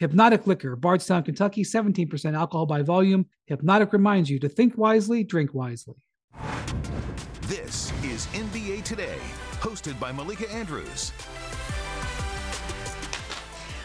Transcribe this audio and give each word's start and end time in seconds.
Hpnotiq 0.00 0.46
Liquor, 0.46 0.76
Bardstown, 0.76 1.24
Kentucky, 1.24 1.64
17% 1.64 2.36
alcohol 2.36 2.66
by 2.66 2.82
volume. 2.82 3.26
Hpnotiq 3.50 3.92
reminds 3.92 4.30
you 4.30 4.38
to 4.38 4.48
think 4.48 4.78
wisely, 4.78 5.24
drink 5.24 5.54
wisely. 5.54 5.96
This 7.42 7.92
is 8.04 8.26
NBA 8.26 8.84
Today, 8.84 9.18
hosted 9.54 9.98
by 9.98 10.12
Malika 10.12 10.48
Andrews. 10.52 11.12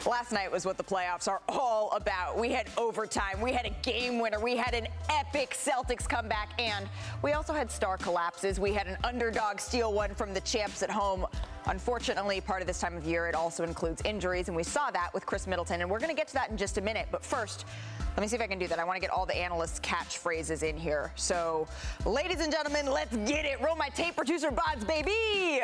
Last 0.05 0.34
night 0.34 0.52
was 0.52 0.66
what 0.66 0.75
the 0.75 0.84
playoffs 0.84 1.30
are 1.30 1.41
all 1.48 1.89
about. 1.91 2.38
We 2.38 2.52
had 2.52 2.67
overtime, 2.77 3.39
we 3.39 3.53
had 3.53 3.66
a 3.66 3.70
game 3.84 4.20
winner, 4.20 4.38
we 4.38 4.57
had 4.57 4.73
an 4.73 4.88
epic 5.09 5.52
Celtics 5.52 6.07
comeback, 6.07 6.49
and 6.59 6.89
we 7.21 7.31
also 7.31 7.53
had 7.53 7.71
star 7.71 7.98
collapses. 7.98 8.59
We 8.59 8.73
had 8.73 8.88
an 8.88 8.97
underdog 9.05 9.61
steal 9.61 9.94
one 9.94 10.13
from 10.13 10.34
the 10.34 10.41
champs 10.41 10.84
at 10.84 10.89
home. 10.89 11.25
Unfortunately, 11.67 12.41
part 12.41 12.59
of 12.59 12.67
this 12.67 12.81
time 12.81 12.97
of 12.97 13.05
year, 13.05 13.27
it 13.27 13.35
also 13.35 13.63
includes 13.63 14.02
injuries, 14.03 14.49
and 14.49 14.58
we 14.58 14.63
saw 14.63 14.91
that 14.91 15.13
with 15.13 15.25
Khris 15.25 15.47
Middleton. 15.47 15.80
And 15.80 15.89
we're 15.89 15.99
going 15.99 16.09
to 16.09 16.16
get 16.16 16.27
to 16.27 16.33
that 16.33 16.49
in 16.49 16.58
just 16.58 16.77
a 16.77 16.81
minute. 16.81 17.08
But 17.09 17.23
first, 17.23 17.66
let 18.09 18.20
me 18.20 18.27
see 18.27 18.35
if 18.35 18.41
I 18.41 18.47
can 18.47 18.59
do 18.59 18.67
that. 18.67 18.80
I 18.80 18.83
want 18.83 18.97
to 18.97 19.02
get 19.02 19.09
all 19.09 19.25
the 19.25 19.38
analysts' 19.38 19.80
catchphrases 19.80 20.63
in 20.63 20.75
here. 20.75 21.13
So, 21.16 21.66
ladies 22.05 22.41
and 22.41 22.52
gentlemen, 22.52 22.92
let's 22.92 23.16
get 23.16 23.45
it. 23.45 23.61
Roll 23.61 23.77
my 23.77 23.88
tape, 23.88 24.17
producer 24.17 24.52
Bods, 24.52 24.86
baby. 24.86 25.61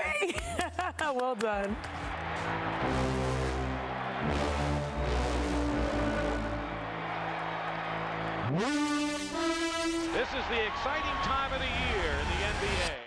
well 1.01 1.35
done. 1.35 1.75
This 10.13 10.27
is 10.29 10.47
the 10.49 10.67
exciting 10.67 11.17
time 11.23 11.53
of 11.53 11.59
the 11.59 11.65
year 11.65 12.11
in 12.11 12.27
the 12.27 12.67
NBA. 12.67 12.98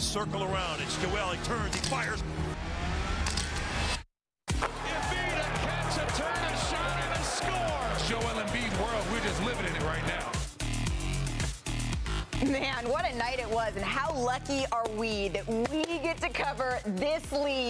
They 0.00 0.06
circle 0.06 0.42
around. 0.42 0.80
It's 0.80 0.96
Joel. 1.02 1.32
He 1.32 1.44
turns. 1.44 1.74
He 1.74 1.80
fires. 1.82 2.22
Embiid 4.48 4.64
a 4.64 5.44
catch, 5.60 5.96
a 5.96 6.06
turn, 6.16 6.40
a 6.42 6.56
shot, 6.56 6.96
and 7.04 7.12
a 7.20 7.22
score. 7.22 8.08
Joel 8.08 8.40
Embiid 8.42 8.72
world, 8.80 9.04
we're 9.12 9.20
just 9.20 9.44
living 9.44 9.66
in 9.66 9.76
it 9.76 9.82
right 9.82 10.06
now. 10.06 10.32
Man, 12.50 12.88
what 12.88 13.04
a 13.04 13.14
night 13.14 13.40
it 13.40 13.50
was, 13.50 13.76
and 13.76 13.84
how 13.84 14.14
lucky 14.14 14.64
are 14.72 14.88
we 14.96 15.28
that 15.28 15.46
we 15.46 15.84
get 15.84 16.16
to 16.22 16.30
cover 16.30 16.78
this 16.86 17.30
league 17.32 17.69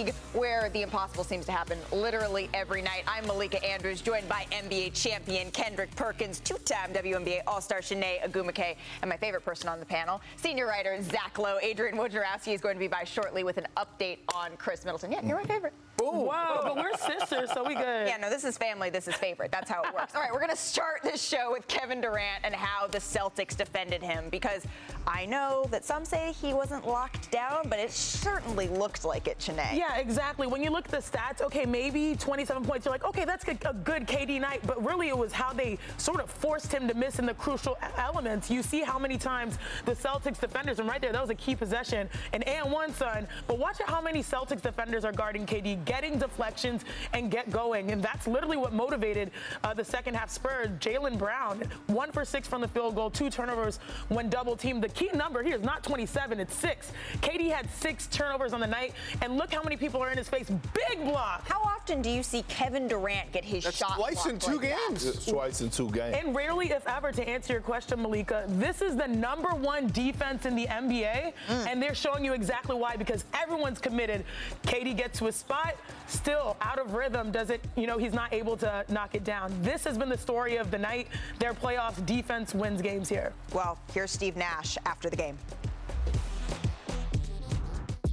the 0.73 0.81
impossible 0.81 1.23
seems 1.23 1.45
to 1.45 1.51
happen 1.51 1.77
literally 1.91 2.49
every 2.53 2.81
night. 2.81 3.03
I'm 3.07 3.25
Malika 3.27 3.63
Andrews, 3.65 4.01
joined 4.01 4.29
by 4.29 4.45
NBA 4.51 4.93
champion 4.93 5.51
Kendrick 5.51 5.93
Perkins, 5.95 6.39
two-time 6.39 6.93
WNBA 6.93 7.41
All-Star 7.47 7.81
Chiney 7.81 8.19
Ogwumike, 8.23 8.75
and 9.01 9.09
my 9.09 9.17
favorite 9.17 9.43
person 9.43 9.67
on 9.67 9.79
the 9.79 9.85
panel, 9.85 10.21
senior 10.37 10.67
writer 10.67 11.01
Zach 11.01 11.37
Lowe. 11.37 11.57
Adrian 11.61 11.95
Wojnarowski 11.95 12.53
is 12.53 12.61
going 12.61 12.75
to 12.75 12.79
be 12.79 12.87
by 12.87 13.03
shortly 13.03 13.43
with 13.43 13.57
an 13.57 13.67
update 13.77 14.19
on 14.33 14.55
Khris 14.57 14.85
Middleton. 14.85 15.11
Yeah, 15.11 15.25
you're 15.25 15.37
my 15.37 15.43
favorite. 15.43 15.73
Whoa, 16.01 16.61
but 16.63 16.75
we're 16.75 16.93
sisters, 16.97 17.49
so 17.53 17.63
we 17.63 17.75
good. 17.75 18.07
Yeah, 18.07 18.17
no, 18.17 18.29
this 18.29 18.43
is 18.43 18.57
family. 18.57 18.89
This 18.89 19.07
is 19.07 19.15
favorite. 19.15 19.51
That's 19.51 19.69
how 19.69 19.83
it 19.83 19.93
works. 19.93 20.15
All 20.15 20.21
right, 20.21 20.31
we're 20.31 20.39
going 20.39 20.51
to 20.51 20.55
start 20.55 21.01
this 21.03 21.21
show 21.21 21.51
with 21.51 21.67
Kevin 21.67 22.01
Durant 22.01 22.43
and 22.43 22.53
how 22.53 22.87
the 22.87 22.97
Celtics 22.99 23.55
defended 23.55 24.01
him 24.01 24.25
because 24.29 24.65
I 25.07 25.25
know 25.25 25.65
that 25.71 25.85
some 25.85 26.05
say 26.05 26.33
he 26.33 26.53
wasn't 26.53 26.85
locked 26.87 27.31
down, 27.31 27.67
but 27.69 27.79
it 27.79 27.91
certainly 27.91 28.67
looked 28.67 29.05
like 29.05 29.27
it, 29.27 29.39
Chiney. 29.39 29.77
Yeah, 29.77 29.97
exactly. 29.97 30.47
When 30.47 30.63
you 30.63 30.69
look 30.71 30.85
at 30.85 30.91
the 30.91 30.97
stats, 30.97 31.41
okay, 31.41 31.65
maybe 31.65 32.15
27 32.15 32.65
points, 32.65 32.85
you're 32.85 32.93
like, 32.93 33.05
okay, 33.05 33.25
that's 33.25 33.45
a 33.47 33.51
a 33.65 33.73
good 33.73 34.07
KD 34.07 34.39
night, 34.39 34.61
but 34.65 34.83
really 34.83 35.09
it 35.09 35.17
was 35.17 35.31
how 35.31 35.53
they 35.53 35.77
sort 35.97 36.19
of 36.19 36.29
forced 36.29 36.71
him 36.71 36.87
to 36.87 36.93
miss 36.93 37.19
in 37.19 37.25
the 37.25 37.33
crucial 37.33 37.77
elements. 37.97 38.49
You 38.49 38.63
see 38.63 38.81
how 38.81 38.97
many 38.99 39.17
times 39.17 39.57
the 39.85 39.93
Celtics 39.93 40.39
defenders, 40.39 40.79
and 40.79 40.87
right 40.87 41.01
there, 41.01 41.11
that 41.11 41.21
was 41.21 41.29
a 41.29 41.35
key 41.35 41.55
possession, 41.55 42.09
an 42.33 42.43
and 42.43 42.71
one, 42.71 42.93
son. 42.93 43.27
But 43.47 43.59
watch 43.59 43.81
out 43.81 43.89
how 43.89 44.01
many 44.01 44.23
Celtics 44.23 44.61
defenders 44.61 45.05
are 45.05 45.11
guarding 45.11 45.45
KD, 45.45 45.83
getting 45.91 46.17
deflections 46.17 46.85
and 47.13 47.29
get 47.29 47.51
going. 47.51 47.91
And 47.91 48.01
that's 48.01 48.25
literally 48.25 48.55
what 48.55 48.71
motivated 48.71 49.29
uh, 49.65 49.73
the 49.73 49.83
second 49.83 50.13
half 50.13 50.29
Spurs. 50.29 50.69
Jaylen 50.79 51.17
Brown, 51.17 51.61
one 51.87 52.13
for 52.13 52.23
six 52.23 52.47
from 52.47 52.61
the 52.61 52.67
field 52.69 52.95
goal, 52.95 53.09
two 53.09 53.29
turnovers 53.29 53.77
when 54.07 54.29
double 54.29 54.55
teamed. 54.55 54.81
The 54.81 54.87
key 54.87 55.09
number 55.13 55.43
here 55.43 55.57
is 55.57 55.63
not 55.63 55.83
27, 55.83 56.39
it's 56.39 56.55
six. 56.55 56.93
KD 57.17 57.51
had 57.51 57.69
six 57.69 58.07
turnovers 58.07 58.53
on 58.53 58.61
the 58.61 58.67
night, 58.67 58.93
and 59.21 59.35
look 59.35 59.53
how 59.53 59.61
many 59.63 59.75
people 59.75 60.01
are 60.01 60.09
in 60.09 60.17
his 60.17 60.29
face. 60.29 60.49
Big 60.49 61.03
block. 61.03 61.45
How 61.45 61.59
often 61.61 62.01
do 62.01 62.09
you 62.09 62.23
see 62.23 62.43
Kevin 62.43 62.87
Durant 62.87 63.29
get 63.33 63.43
his 63.43 63.65
That's 63.65 63.75
shot 63.75 63.97
twice 63.97 64.25
in 64.25 64.39
two 64.39 64.59
like 64.59 64.61
games. 64.61 65.25
Twice 65.25 65.59
in 65.59 65.69
two 65.69 65.89
games. 65.91 66.15
And 66.17 66.33
rarely, 66.33 66.71
if 66.71 66.87
ever, 66.87 67.11
to 67.11 67.27
answer 67.27 67.51
your 67.51 67.61
question, 67.61 68.01
Malika, 68.01 68.45
this 68.47 68.81
is 68.81 68.95
the 68.95 69.07
number 69.07 69.49
one 69.49 69.87
defense 69.87 70.45
in 70.45 70.55
the 70.55 70.67
NBA, 70.67 71.33
and 71.49 71.83
they're 71.83 71.95
showing 71.95 72.23
you 72.23 72.31
exactly 72.31 72.77
why 72.77 72.95
because 72.95 73.25
everyone's 73.33 73.79
committed. 73.79 74.23
KD 74.63 74.95
gets 74.95 75.19
to 75.19 75.25
his 75.25 75.35
spot, 75.35 75.75
still 76.07 76.57
out 76.61 76.79
of 76.79 76.93
rhythm, 76.93 77.31
does 77.31 77.49
it, 77.49 77.63
you 77.75 77.87
know, 77.87 77.97
he's 77.97 78.13
not 78.13 78.33
able 78.33 78.57
to 78.57 78.85
knock 78.89 79.15
it 79.15 79.23
down. 79.23 79.53
This 79.61 79.83
has 79.83 79.97
been 79.97 80.09
the 80.09 80.17
story 80.17 80.57
of 80.57 80.71
the 80.71 80.77
night. 80.77 81.07
Their 81.39 81.53
playoffs 81.53 82.05
defense 82.05 82.53
wins 82.53 82.81
games 82.81 83.09
here. 83.09 83.33
Well, 83.53 83.77
here's 83.93 84.11
Steve 84.11 84.35
Nash 84.35 84.77
after 84.85 85.09
the 85.09 85.15
game. 85.15 85.37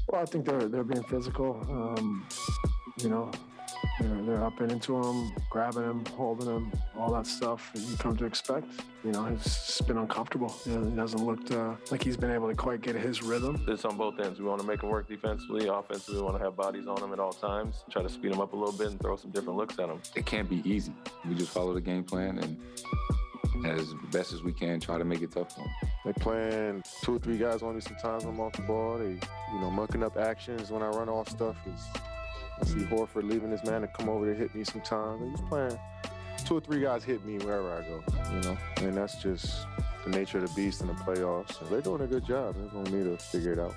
Well, 0.09 0.23
I 0.23 0.25
think 0.25 0.47
they're 0.47 0.69
they're 0.69 0.85
being 0.85 1.05
physical. 1.05 1.61
Um, 1.69 2.27
you 2.97 3.11
know, 3.11 3.31
they're, 4.01 4.23
they're 4.23 4.45
up 4.45 4.61
and 4.61 4.73
into 4.73 4.97
him, 5.01 5.33
grabbing 5.51 5.83
him, 5.83 6.05
holding 6.17 6.47
him, 6.49 6.73
all 6.97 7.13
that 7.13 7.27
stuff 7.27 7.71
that 7.75 7.81
you 7.81 7.97
come 7.97 8.17
to 8.17 8.25
expect. 8.25 8.67
You 9.05 9.13
know, 9.13 9.27
it's 9.27 9.81
been 9.83 9.99
uncomfortable. 9.99 10.55
You 10.65 10.79
know, 10.79 10.91
he 10.91 10.97
doesn't 10.97 11.25
look 11.25 11.51
uh, 11.51 11.75
like 11.91 12.03
he's 12.03 12.17
been 12.17 12.31
able 12.31 12.49
to 12.49 12.55
quite 12.55 12.81
get 12.81 12.97
his 12.97 13.23
rhythm. 13.23 13.65
It's 13.69 13.85
on 13.85 13.97
both 13.97 14.19
ends. 14.21 14.39
We 14.39 14.47
want 14.47 14.61
to 14.61 14.67
make 14.67 14.83
him 14.83 14.89
work 14.89 15.09
defensively, 15.09 15.69
offensively. 15.69 16.17
We 16.17 16.23
want 16.23 16.39
to 16.39 16.45
have 16.45 16.57
bodies 16.57 16.87
on 16.87 17.03
him 17.03 17.13
at 17.13 17.21
all 17.21 17.33
times. 17.33 17.85
Try 17.91 18.03
to 18.03 18.09
speed 18.09 18.33
him 18.33 18.41
up 18.41 18.53
a 18.53 18.57
little 18.57 18.77
bit 18.77 18.89
and 18.89 19.01
throw 19.01 19.17
some 19.17 19.31
different 19.31 19.57
looks 19.57 19.79
at 19.79 19.89
him. 19.89 20.01
It 20.15 20.27
can't 20.27 20.49
be 20.49 20.63
easy. 20.69 20.93
We 21.29 21.35
just 21.35 21.51
follow 21.51 21.75
the 21.75 21.81
game 21.81 22.05
plan 22.05 22.39
and 22.39 22.57
as 23.67 23.93
best 24.13 24.33
as 24.33 24.43
we 24.43 24.53
can 24.53 24.81
try 24.81 24.99
to 24.99 25.05
make 25.05 25.23
it 25.23 25.33
tough 25.33 25.55
for 25.55 25.61
them. 25.61 25.71
They 26.05 26.13
playing 26.13 26.83
two 27.03 27.17
or 27.17 27.19
three 27.19 27.39
guys 27.39 27.63
on 27.63 27.75
me 27.75 27.81
sometimes 27.81 28.25
when 28.25 28.35
I'm 28.35 28.41
off 28.41 28.53
the 28.53 28.63
ball. 28.63 28.99
They, 28.99 29.11
you 29.11 29.61
know, 29.61 29.71
mucking 29.71 30.03
up 30.03 30.17
actions 30.17 30.71
when 30.71 30.83
I 30.83 30.89
run 30.89 31.09
off 31.09 31.29
stuff. 31.29 31.57
Is 31.67 31.87
I 32.61 32.65
see 32.65 32.81
Horford 32.81 33.29
leaving 33.29 33.51
his 33.51 33.65
man 33.65 33.83
to 33.83 33.89
come 33.89 34.09
over 34.09 34.33
to 34.33 34.39
hit 34.39 34.55
me 34.55 34.65
sometimes. 34.65 35.21
They 35.21 35.31
just 35.31 35.47
playing 35.47 35.79
two 36.45 36.57
or 36.57 36.61
three 36.61 36.81
guys 36.81 37.05
hit 37.05 37.25
me 37.25 37.39
wherever 37.39 37.73
I 37.73 37.83
go, 37.83 38.03
you 38.33 38.41
know, 38.41 38.59
and 38.79 38.97
that's 38.97 39.21
just 39.23 39.67
the 40.05 40.11
nature 40.11 40.39
of 40.39 40.49
the 40.49 40.55
beast 40.55 40.81
in 40.81 40.87
the 40.87 40.95
playoffs. 40.95 41.69
They're 41.69 41.81
doing 41.81 42.03
a 42.03 42.07
good 42.07 42.25
job. 42.25 42.57
They're 42.57 42.69
going 42.69 42.85
to 42.87 42.97
need 42.97 43.05
to 43.05 43.17
figure 43.23 43.53
it 43.53 43.59
out. 43.59 43.75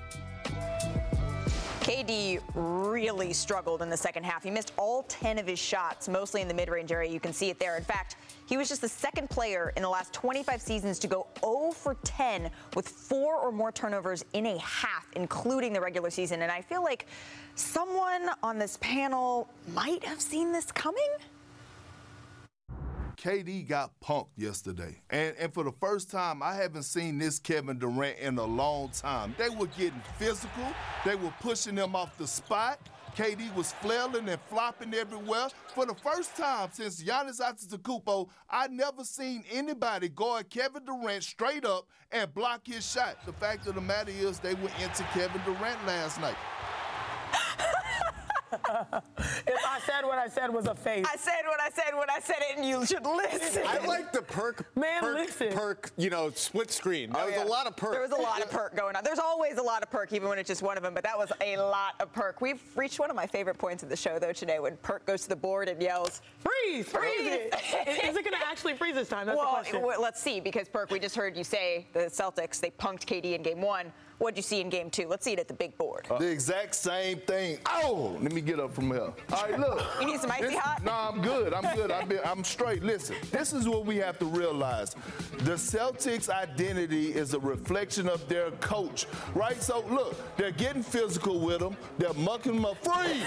KD 1.81 2.39
really 2.53 3.33
struggled 3.33 3.81
in 3.81 3.89
the 3.89 3.97
second 3.97 4.23
half. 4.23 4.43
He 4.43 4.51
missed 4.51 4.71
all 4.77 5.01
10 5.09 5.39
of 5.39 5.47
his 5.47 5.57
shots, 5.57 6.07
mostly 6.07 6.41
in 6.41 6.47
the 6.47 6.53
mid-range 6.53 6.91
area. 6.91 7.11
You 7.11 7.19
can 7.19 7.33
see 7.33 7.49
it 7.49 7.57
there. 7.57 7.75
In 7.75 7.83
fact, 7.83 8.17
he 8.45 8.55
was 8.55 8.69
just 8.69 8.81
the 8.81 8.87
second 8.87 9.31
player 9.31 9.73
in 9.75 9.81
the 9.81 9.89
last 9.89 10.13
25 10.13 10.61
seasons 10.61 10.99
to 10.99 11.07
go 11.07 11.25
0 11.39 11.71
for 11.71 11.95
10 12.03 12.51
with 12.75 12.87
four 12.87 13.37
or 13.37 13.51
more 13.51 13.71
turnovers 13.71 14.23
in 14.33 14.45
a 14.45 14.59
half, 14.59 15.07
including 15.15 15.73
the 15.73 15.81
regular 15.81 16.11
season. 16.11 16.43
And 16.43 16.51
I 16.51 16.61
feel 16.61 16.83
like 16.83 17.07
someone 17.55 18.29
on 18.43 18.59
this 18.59 18.77
panel 18.77 19.49
might 19.73 20.03
have 20.03 20.21
seen 20.21 20.51
this 20.51 20.71
coming. 20.71 21.09
KD 23.21 23.67
got 23.67 23.91
punked 24.03 24.29
yesterday. 24.35 24.99
And, 25.11 25.35
and 25.37 25.53
for 25.53 25.63
the 25.63 25.71
first 25.73 26.09
time, 26.09 26.41
I 26.41 26.55
haven't 26.55 26.83
seen 26.83 27.19
this 27.19 27.37
Kevin 27.37 27.77
Durant 27.77 28.17
in 28.17 28.37
a 28.39 28.43
long 28.43 28.89
time. 28.89 29.35
They 29.37 29.49
were 29.49 29.67
getting 29.67 30.01
physical, 30.17 30.65
they 31.05 31.15
were 31.15 31.33
pushing 31.39 31.77
him 31.77 31.95
off 31.95 32.17
the 32.17 32.25
spot. 32.25 32.79
KD 33.15 33.53
was 33.55 33.73
flailing 33.73 34.29
and 34.29 34.39
flopping 34.49 34.93
everywhere. 34.93 35.49
For 35.75 35.85
the 35.85 35.93
first 35.93 36.35
time 36.37 36.69
since 36.71 37.03
Giannis 37.03 37.41
Antetokounmpo, 37.41 38.29
I 38.49 38.69
never 38.69 39.03
seen 39.03 39.43
anybody 39.51 40.07
guard 40.07 40.49
Kevin 40.49 40.85
Durant 40.85 41.21
straight 41.21 41.65
up 41.65 41.87
and 42.11 42.33
block 42.33 42.65
his 42.65 42.89
shot. 42.89 43.17
The 43.25 43.33
fact 43.33 43.67
of 43.67 43.75
the 43.75 43.81
matter 43.81 44.11
is 44.11 44.39
they 44.39 44.53
went 44.55 44.79
into 44.81 45.03
Kevin 45.13 45.41
Durant 45.45 45.85
last 45.85 46.21
night. 46.21 46.37
If 48.51 49.65
I 49.65 49.79
said 49.85 50.03
what 50.03 50.17
I 50.17 50.27
said 50.27 50.53
was 50.53 50.65
a 50.67 50.75
face. 50.75 51.05
I 51.11 51.15
said 51.17 51.41
what 51.45 51.59
I 51.59 51.69
said 51.69 51.93
when 51.97 52.09
I 52.09 52.19
said 52.19 52.37
it, 52.49 52.57
and 52.57 52.65
you 52.67 52.85
should 52.85 53.05
listen. 53.05 53.63
I 53.65 53.85
like 53.85 54.11
the 54.11 54.21
perk, 54.21 54.65
Man, 54.75 55.01
perk, 55.01 55.15
listen. 55.17 55.53
perk, 55.53 55.91
you 55.97 56.09
know, 56.09 56.29
split 56.31 56.71
screen. 56.71 57.11
There 57.11 57.21
Oh, 57.23 57.25
was 57.27 57.35
yeah. 57.35 57.43
a 57.43 57.45
lot 57.45 57.67
of 57.67 57.75
perk. 57.75 57.91
There 57.93 58.01
was 58.01 58.11
a 58.11 58.15
lot 58.15 58.41
of 58.41 58.49
perk 58.49 58.75
going 58.75 58.95
on. 58.95 59.03
There's 59.03 59.19
always 59.19 59.57
a 59.57 59.61
lot 59.63 59.83
of 59.83 59.89
perk, 59.91 60.13
even 60.13 60.27
when 60.29 60.37
it's 60.39 60.47
just 60.47 60.61
one 60.61 60.77
of 60.77 60.83
them, 60.83 60.93
but 60.93 61.03
that 61.03 61.17
was 61.17 61.31
a 61.41 61.57
lot 61.57 61.95
of 61.99 62.11
perk. 62.13 62.41
We've 62.41 62.61
reached 62.75 62.99
one 62.99 63.09
of 63.09 63.15
my 63.15 63.27
favorite 63.27 63.57
points 63.57 63.83
of 63.83 63.89
the 63.89 63.95
show, 63.95 64.19
though, 64.19 64.33
today, 64.33 64.59
when 64.59 64.77
perk 64.77 65.05
goes 65.05 65.23
to 65.23 65.29
the 65.29 65.35
board 65.35 65.69
and 65.69 65.81
yells, 65.81 66.21
Freeze! 66.39 66.87
Freeze 66.89 67.11
it! 67.19 67.55
Freeze! 67.55 67.97
Is 68.03 68.15
it 68.17 68.23
going 68.23 68.39
to 68.39 68.47
actually 68.47 68.73
freeze 68.75 68.95
this 68.95 69.09
time? 69.09 69.25
That's 69.27 69.39
the 69.39 69.45
question. 69.45 69.75
w- 69.81 69.99
let's 69.99 70.21
see, 70.21 70.39
because 70.39 70.67
Perk, 70.69 70.91
we 70.91 70.99
just 70.99 71.15
heard 71.15 71.35
you 71.37 71.43
say 71.43 71.87
the 71.93 72.01
Celtics, 72.01 72.59
they 72.59 72.71
punked 72.71 73.05
KD 73.05 73.35
in 73.35 73.41
game 73.43 73.61
one. 73.61 73.91
What'd 74.21 74.37
you 74.37 74.43
see 74.43 74.61
in 74.61 74.69
game 74.69 74.91
two? 74.91 75.07
Let's 75.07 75.25
see 75.25 75.33
it 75.33 75.39
at 75.39 75.47
the 75.47 75.53
big 75.55 75.75
board. 75.79 76.05
The 76.19 76.29
exact 76.29 76.75
same 76.75 77.17
thing. 77.21 77.57
Oh, 77.65 78.15
let 78.21 78.31
me 78.31 78.39
get 78.39 78.59
up 78.59 78.71
from 78.71 78.91
here. 78.91 79.11
All 79.33 79.41
right, 79.49 79.59
look. 79.59 79.81
You 79.99 80.05
need 80.05 80.19
some 80.19 80.31
icy 80.31 80.43
This- 80.45 80.57
hot? 80.59 80.83
No, 80.83 80.91
I'm 80.91 81.23
good. 81.23 81.53
I'm 81.55 81.75
good. 81.75 81.89
I've 81.89 82.07
been, 82.07 82.19
I'm 82.23 82.43
straight. 82.43 82.83
Listen, 82.83 83.15
this 83.31 83.51
is 83.51 83.67
what 83.67 83.83
we 83.87 83.97
have 83.97 84.19
to 84.19 84.25
realize. 84.25 84.95
The 85.39 85.53
Celtics' 85.53 86.29
identity 86.29 87.07
is 87.15 87.33
a 87.33 87.39
reflection 87.39 88.07
of 88.07 88.27
their 88.29 88.51
coach, 88.51 89.07
right? 89.33 89.59
So 89.59 89.83
look, 89.89 90.15
they're 90.37 90.51
getting 90.51 90.83
physical 90.83 91.39
with 91.39 91.59
him. 91.59 91.75
They're 91.97 92.13
mucking 92.13 92.53
him 92.53 92.65
up. 92.65 92.77
Freeze! 92.83 93.23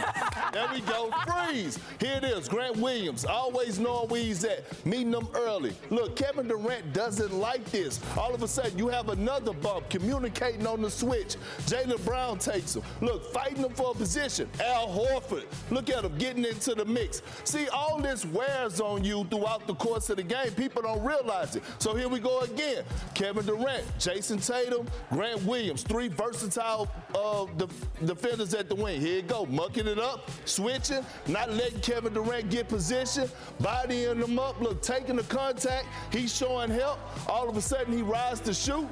there 0.52 0.68
we 0.72 0.80
go. 0.82 1.10
Freeze. 1.26 1.76
Here 1.98 2.20
it 2.22 2.24
is. 2.24 2.48
Grant 2.48 2.76
Williams, 2.76 3.24
always 3.24 3.80
knowing 3.80 4.08
where 4.10 4.20
he's 4.22 4.44
at, 4.44 4.64
meeting 4.86 5.10
them 5.10 5.26
early. 5.34 5.72
Look, 5.90 6.14
Kevin 6.14 6.46
Durant 6.46 6.92
doesn't 6.92 7.32
like 7.32 7.64
this. 7.72 8.00
All 8.16 8.32
of 8.32 8.44
a 8.44 8.48
sudden, 8.48 8.78
you 8.78 8.86
have 8.88 9.08
another 9.08 9.52
bump, 9.52 9.88
communicating 9.90 10.66
on 10.68 10.83
the 10.84 10.90
switch. 10.90 11.36
Jaylen 11.66 12.02
Brown 12.04 12.38
takes 12.38 12.76
him. 12.76 12.82
Look, 13.00 13.32
fighting 13.32 13.64
him 13.64 13.72
for 13.72 13.90
a 13.90 13.94
position. 13.94 14.48
Al 14.62 14.88
Horford, 14.88 15.44
look 15.70 15.90
at 15.90 16.04
him 16.04 16.16
getting 16.18 16.44
into 16.44 16.74
the 16.74 16.84
mix. 16.84 17.22
See, 17.44 17.68
all 17.68 17.98
this 17.98 18.24
wears 18.26 18.80
on 18.80 19.04
you 19.04 19.24
throughout 19.30 19.66
the 19.66 19.74
course 19.74 20.10
of 20.10 20.16
the 20.16 20.22
game. 20.22 20.52
People 20.52 20.82
don't 20.82 21.02
realize 21.02 21.56
it. 21.56 21.62
So 21.78 21.94
here 21.94 22.08
we 22.08 22.20
go 22.20 22.40
again. 22.40 22.84
Kevin 23.14 23.46
Durant, 23.46 23.84
Jayson 23.98 24.44
Tatum, 24.44 24.86
Grant 25.10 25.42
Williams, 25.44 25.82
three 25.82 26.08
versatile 26.08 26.88
uh, 27.14 27.46
def- 27.56 27.88
defenders 28.04 28.54
at 28.54 28.68
the 28.68 28.74
wing. 28.74 29.00
Here 29.00 29.16
you 29.16 29.22
go, 29.22 29.46
mucking 29.46 29.86
it 29.86 29.98
up, 29.98 30.30
switching, 30.44 31.04
not 31.26 31.50
letting 31.52 31.80
Kevin 31.80 32.12
Durant 32.12 32.50
get 32.50 32.68
position, 32.68 33.28
bodying 33.60 34.20
him 34.22 34.38
up. 34.38 34.60
Look, 34.60 34.82
taking 34.82 35.16
the 35.16 35.22
contact. 35.24 35.86
He's 36.12 36.34
showing 36.34 36.70
help. 36.70 36.98
All 37.28 37.48
of 37.48 37.56
a 37.56 37.62
sudden, 37.62 37.92
he 37.92 38.02
rises 38.02 38.40
to 38.40 38.54
shoot. 38.54 38.88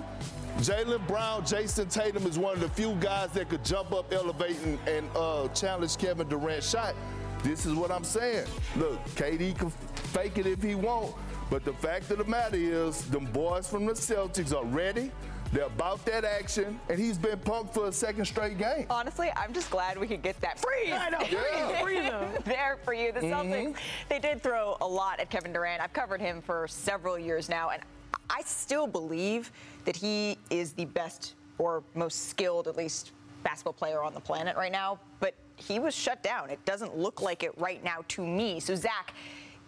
Jaylen 0.59 1.05
Brown, 1.09 1.43
Jayson 1.45 1.89
Tatum 1.91 2.27
is 2.27 2.39
one 2.39 2.55
of 2.55 2.61
the 2.61 2.69
few 2.69 2.95
guys 2.97 3.31
that 3.33 3.49
could 3.49 3.65
jump 3.65 3.93
up, 3.93 4.13
elevate, 4.13 4.57
and, 4.65 4.79
and 4.89 5.09
uh, 5.17 5.49
challenge 5.49 5.97
Kevin 5.99 6.29
Durant's 6.29 6.69
shot. 6.71 6.95
This 7.43 7.67
is 7.67 7.75
what 7.75 7.91
I'm 7.91 8.05
saying. 8.05 8.47
Look, 8.77 9.03
KD 9.17 9.59
can 9.59 9.71
fake 9.71 10.39
it 10.39 10.47
if 10.47 10.63
he 10.63 10.75
want, 10.77 11.15
but 11.51 11.65
the 11.65 11.73
fact 11.73 12.11
of 12.13 12.19
the 12.19 12.25
matter 12.25 12.57
is, 12.57 13.03
them 13.07 13.27
boys 13.27 13.67
from 13.69 13.87
the 13.87 13.93
Celtics 13.93 14.55
are 14.55 14.65
ready. 14.65 15.11
They're 15.53 15.65
about 15.65 16.05
that 16.07 16.25
action, 16.25 16.79
and 16.89 16.99
he's 16.99 17.19
been 17.19 17.39
punked 17.41 17.75
for 17.75 17.89
a 17.89 17.93
second 17.93 18.25
straight 18.25 18.57
game. 18.57 18.87
Honestly, 18.89 19.31
I'm 19.37 19.53
just 19.53 19.71
glad 19.71 19.99
we 19.99 20.07
could 20.07 20.23
get 20.23 20.41
that 20.41 20.59
freeze. 20.61 20.93
I 20.95 21.11
know. 21.11 21.19
Yeah. 21.31 21.83
Freeze 21.83 22.05
him. 22.05 22.29
there 22.45 22.79
for 22.85 22.95
you. 22.95 23.13
The 23.13 23.21
Celtics, 23.21 23.73
Mhm. 23.73 23.77
they 24.09 24.19
did 24.19 24.43
throw 24.43 24.77
a 24.81 24.87
lot 24.87 25.19
at 25.21 25.29
Kevin 25.29 25.53
Durant. 25.53 25.83
I've 25.83 25.93
covered 25.93 26.21
him 26.23 26.41
for 26.41 26.67
several 26.69 27.19
years 27.19 27.49
now, 27.51 27.69
and 27.71 27.83
I 28.31 28.43
still 28.43 28.87
believe 28.87 29.53
that 29.85 29.97
he 29.97 30.39
is 30.51 30.73
the 30.73 30.85
best 30.87 31.35
or 31.59 31.83
most 31.95 32.29
skilled, 32.29 32.69
at 32.69 32.77
least, 32.77 33.13
basketball 33.43 33.73
player 33.73 34.03
on 34.03 34.15
the 34.15 34.21
planet 34.21 34.57
right 34.57 34.73
now. 34.73 34.99
But 35.21 35.35
he 35.57 35.79
was 35.79 35.95
shut 35.95 36.23
down. 36.23 36.51
It 36.51 36.65
doesn't 36.65 36.97
look 36.97 37.23
like 37.23 37.43
it 37.43 37.53
right 37.59 37.83
now 37.85 38.05
to 38.09 38.27
me. 38.27 38.61
So, 38.61 38.75
Zach, 38.75 39.15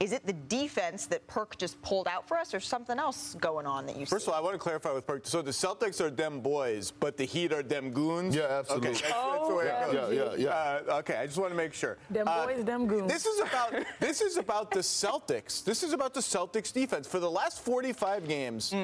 is 0.00 0.12
it 0.12 0.26
the 0.26 0.32
defense 0.32 1.06
that 1.06 1.26
Perk 1.28 1.56
just 1.56 1.80
pulled 1.80 2.08
out 2.08 2.26
for 2.26 2.36
us, 2.36 2.52
or 2.52 2.60
something 2.60 2.98
else 2.98 3.34
going 3.40 3.64
on 3.66 3.86
that 3.86 3.96
you 3.96 4.04
First 4.06 4.24
see? 4.26 4.30
of 4.30 4.34
all, 4.34 4.40
I 4.40 4.42
want 4.44 4.54
to 4.54 4.58
clarify 4.58 4.92
with 4.92 5.06
Perk. 5.06 5.26
So 5.26 5.40
the 5.40 5.50
Celtics 5.52 6.00
are 6.00 6.10
them 6.10 6.40
boys, 6.40 6.90
but 6.90 7.16
the 7.16 7.24
Heat 7.24 7.52
are 7.52 7.62
them 7.62 7.90
goons. 7.92 8.34
Yeah, 8.34 8.44
absolutely. 8.44 8.88
Okay, 8.90 8.98
that's, 9.00 9.12
that's 9.12 9.48
the 9.48 9.54
way 9.54 9.64
Yeah, 9.66 9.86
it 9.88 9.92
goes. 9.92 10.38
yeah, 10.38 10.44
yeah, 10.44 10.80
Uh, 10.94 10.98
okay, 10.98 11.16
I 11.16 11.26
just 11.26 11.38
want 11.38 11.52
to 11.52 11.56
make 11.56 11.72
sure. 11.74 11.96
Them 12.10 12.26
Uh, 12.28 12.44
boys, 12.46 12.64
them 12.64 12.86
goons. 12.86 13.10
This 13.12 13.24
is 13.24 13.40
about 13.40 13.74
this 14.00 14.20
is 14.20 14.36
about 14.36 14.70
the 14.72 14.80
Celtics. 14.80 15.62
This 15.64 15.82
is 15.82 15.92
about 15.92 16.12
the 16.12 16.20
Celtics 16.20 16.72
defense. 16.72 17.06
For 17.06 17.20
the 17.20 17.30
last 17.30 17.60
45 17.60 18.26
games, 18.28 18.74